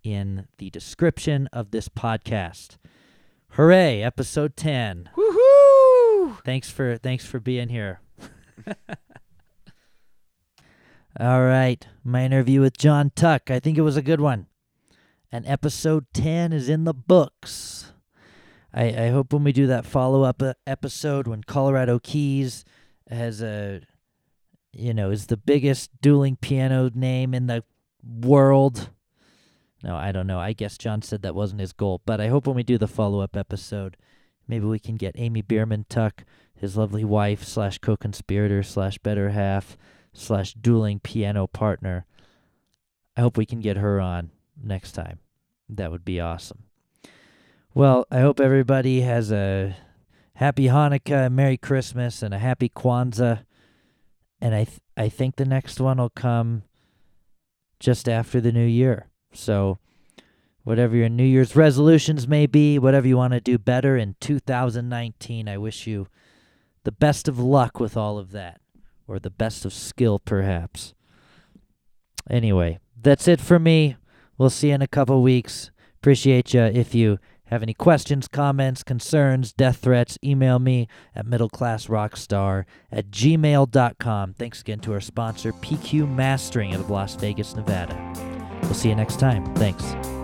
in 0.04 0.48
the 0.58 0.70
description 0.70 1.48
of 1.54 1.72
this 1.72 1.88
podcast. 1.88 2.78
Hooray! 3.52 4.02
Episode 4.02 4.58
ten. 4.58 5.10
Woohoo! 5.16 6.44
Thanks 6.44 6.70
for 6.70 6.98
thanks 6.98 7.26
for 7.26 7.40
being 7.40 7.70
here. 7.70 8.02
All 11.18 11.44
right, 11.44 11.88
my 12.04 12.26
interview 12.26 12.60
with 12.60 12.78
John 12.78 13.10
Tuck. 13.16 13.50
I 13.50 13.62
think 13.62 13.78
it 13.78 13.84
was 13.84 13.96
a 13.96 14.02
good 14.02 14.20
one. 14.20 14.48
And 15.32 15.48
episode 15.48 16.08
10 16.14 16.52
is 16.52 16.68
in 16.68 16.84
the 16.84 16.94
books. 16.94 17.94
I, 18.74 18.88
I 18.88 19.10
hope 19.12 19.32
when 19.32 19.46
we 19.46 19.54
do 19.54 19.66
that 19.68 19.86
follow 19.86 20.24
up 20.24 20.42
uh, 20.42 20.56
episode, 20.68 21.26
when 21.26 21.42
Colorado 21.44 22.00
Keys 22.00 22.66
has 23.10 23.42
a, 23.42 23.80
you 24.74 24.94
know, 24.94 25.10
is 25.10 25.28
the 25.28 25.38
biggest 25.38 25.90
dueling 26.02 26.36
piano 26.36 26.92
name 26.94 27.34
in 27.34 27.48
the 27.48 27.64
world. 28.04 28.90
No, 29.86 29.96
I 29.96 30.12
don't 30.12 30.28
know. 30.28 30.42
I 30.42 30.52
guess 30.52 30.78
John 30.78 31.02
said 31.02 31.22
that 31.22 31.34
wasn't 31.34 31.62
his 31.62 31.72
goal. 31.72 32.02
But 32.06 32.20
I 32.20 32.28
hope 32.28 32.46
when 32.46 32.58
we 32.58 32.64
do 32.64 32.78
the 32.78 32.90
follow 32.90 33.22
up 33.22 33.38
episode, 33.38 33.96
maybe 34.50 34.66
we 34.66 34.80
can 34.80 34.98
get 34.98 35.16
Amy 35.18 35.42
Bierman 35.42 35.86
Tuck, 35.88 36.26
his 36.54 36.76
lovely 36.76 37.06
wife 37.06 37.46
slash 37.46 37.78
co 37.78 37.96
conspirator 37.96 38.64
slash 38.64 38.98
better 38.98 39.30
half 39.30 39.78
slash 40.16 40.54
dueling 40.54 41.00
piano 41.00 41.48
partner. 41.48 42.06
I 43.16 43.22
hope 43.22 43.38
we 43.38 43.46
can 43.46 43.60
get 43.60 43.78
her 43.78 44.00
on 44.00 44.32
next 44.62 44.94
time. 44.94 45.20
That 45.70 45.92
would 45.92 46.06
be 46.06 46.20
awesome. 46.20 46.64
Well, 47.74 48.06
I 48.10 48.20
hope 48.20 48.40
everybody 48.40 49.02
has 49.02 49.32
a 49.32 49.76
happy 50.36 50.66
Hanukkah, 50.66 51.32
Merry 51.32 51.58
Christmas, 51.58 52.22
and 52.22 52.34
a 52.34 52.40
happy 52.40 52.70
Kwanzaa. 52.70 53.44
And 54.40 54.56
I 54.56 54.66
th- 54.66 54.80
I 54.96 55.10
think 55.10 55.36
the 55.36 55.46
next 55.46 55.80
one 55.80 55.98
will 55.98 56.10
come 56.10 56.64
just 57.80 58.08
after 58.08 58.40
the 58.40 58.52
new 58.52 58.66
year. 58.66 59.08
So, 59.34 59.80
whatever 60.64 60.96
your 60.96 61.10
New 61.10 61.26
Year's 61.26 61.56
resolutions 61.56 62.28
may 62.28 62.46
be, 62.46 62.80
whatever 62.80 63.08
you 63.08 63.18
want 63.18 63.34
to 63.34 63.42
do 63.42 63.58
better 63.58 63.98
in 63.98 64.16
2019, 64.22 65.50
I 65.50 65.58
wish 65.58 65.86
you 65.86 66.08
the 66.84 66.92
best 66.92 67.28
of 67.28 67.40
luck 67.40 67.80
with 67.80 67.98
all 67.98 68.18
of 68.18 68.32
that, 68.32 68.62
or 69.08 69.20
the 69.20 69.30
best 69.30 69.66
of 69.66 69.74
skill, 69.74 70.20
perhaps. 70.20 70.94
Anyway, 72.30 72.80
that's 73.00 73.28
it 73.28 73.40
for 73.40 73.60
me. 73.60 73.98
We'll 74.38 74.50
see 74.50 74.70
you 74.70 74.76
in 74.76 74.82
a 74.82 74.88
couple 74.88 75.22
weeks. 75.22 75.72
Appreciate 75.98 76.54
you. 76.54 76.62
If 76.62 76.94
you 76.94 77.20
have 77.46 77.62
any 77.62 77.74
questions, 77.74 78.28
comments, 78.28 78.84
concerns, 78.84 79.54
death 79.54 79.78
threats, 79.78 80.18
email 80.24 80.60
me 80.60 80.88
at 81.16 81.26
middleclassrockstar 81.26 82.66
at 82.92 83.12
gmail.com. 83.12 84.34
Thanks 84.34 84.62
again 84.62 84.80
to 84.80 84.94
our 84.94 85.02
sponsor, 85.02 85.54
PQ 85.54 86.10
Mastering 86.10 86.74
out 86.74 86.80
of 86.80 86.90
Las 86.90 87.16
Vegas, 87.16 87.56
Nevada. 87.56 87.96
We'll 88.64 88.74
see 88.74 88.90
you 88.90 88.96
next 88.96 89.20
time. 89.20 89.54
Thanks. 89.56 90.15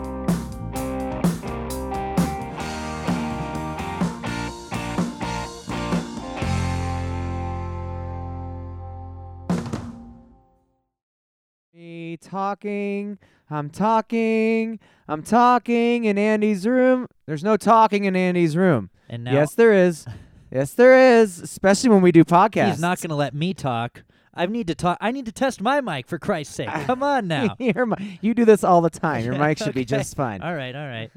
Talking. 12.21 13.17
I'm 13.49 13.69
talking. 13.69 14.79
I'm 15.07 15.23
talking 15.23 16.05
in 16.05 16.17
Andy's 16.17 16.65
room. 16.65 17.07
There's 17.25 17.43
no 17.43 17.57
talking 17.57 18.05
in 18.05 18.15
Andy's 18.15 18.55
room. 18.55 18.89
And 19.09 19.25
now 19.25 19.33
yes, 19.33 19.55
there 19.55 19.73
is. 19.73 20.05
yes, 20.51 20.73
there 20.73 21.19
is. 21.19 21.39
Especially 21.39 21.89
when 21.89 22.01
we 22.01 22.13
do 22.13 22.23
podcasts. 22.23 22.69
he's 22.69 22.79
not 22.79 23.01
going 23.01 23.09
to 23.09 23.15
let 23.15 23.33
me 23.33 23.53
talk. 23.53 24.03
I 24.33 24.45
need 24.45 24.67
to 24.67 24.75
talk. 24.75 24.97
I 25.01 25.11
need 25.11 25.25
to 25.25 25.31
test 25.33 25.59
my 25.59 25.81
mic 25.81 26.07
for 26.07 26.17
Christ's 26.17 26.55
sake. 26.55 26.69
Come 26.85 27.03
on 27.03 27.27
now. 27.27 27.55
Your 27.59 27.87
you 28.21 28.33
do 28.33 28.45
this 28.45 28.63
all 28.63 28.79
the 28.79 28.89
time. 28.89 29.25
Your 29.25 29.37
mic 29.37 29.57
should 29.57 29.73
be 29.73 29.83
just 29.83 30.15
fine. 30.15 30.41
All 30.41 30.55
right, 30.55 30.75
all 30.75 30.87
right. 30.87 31.11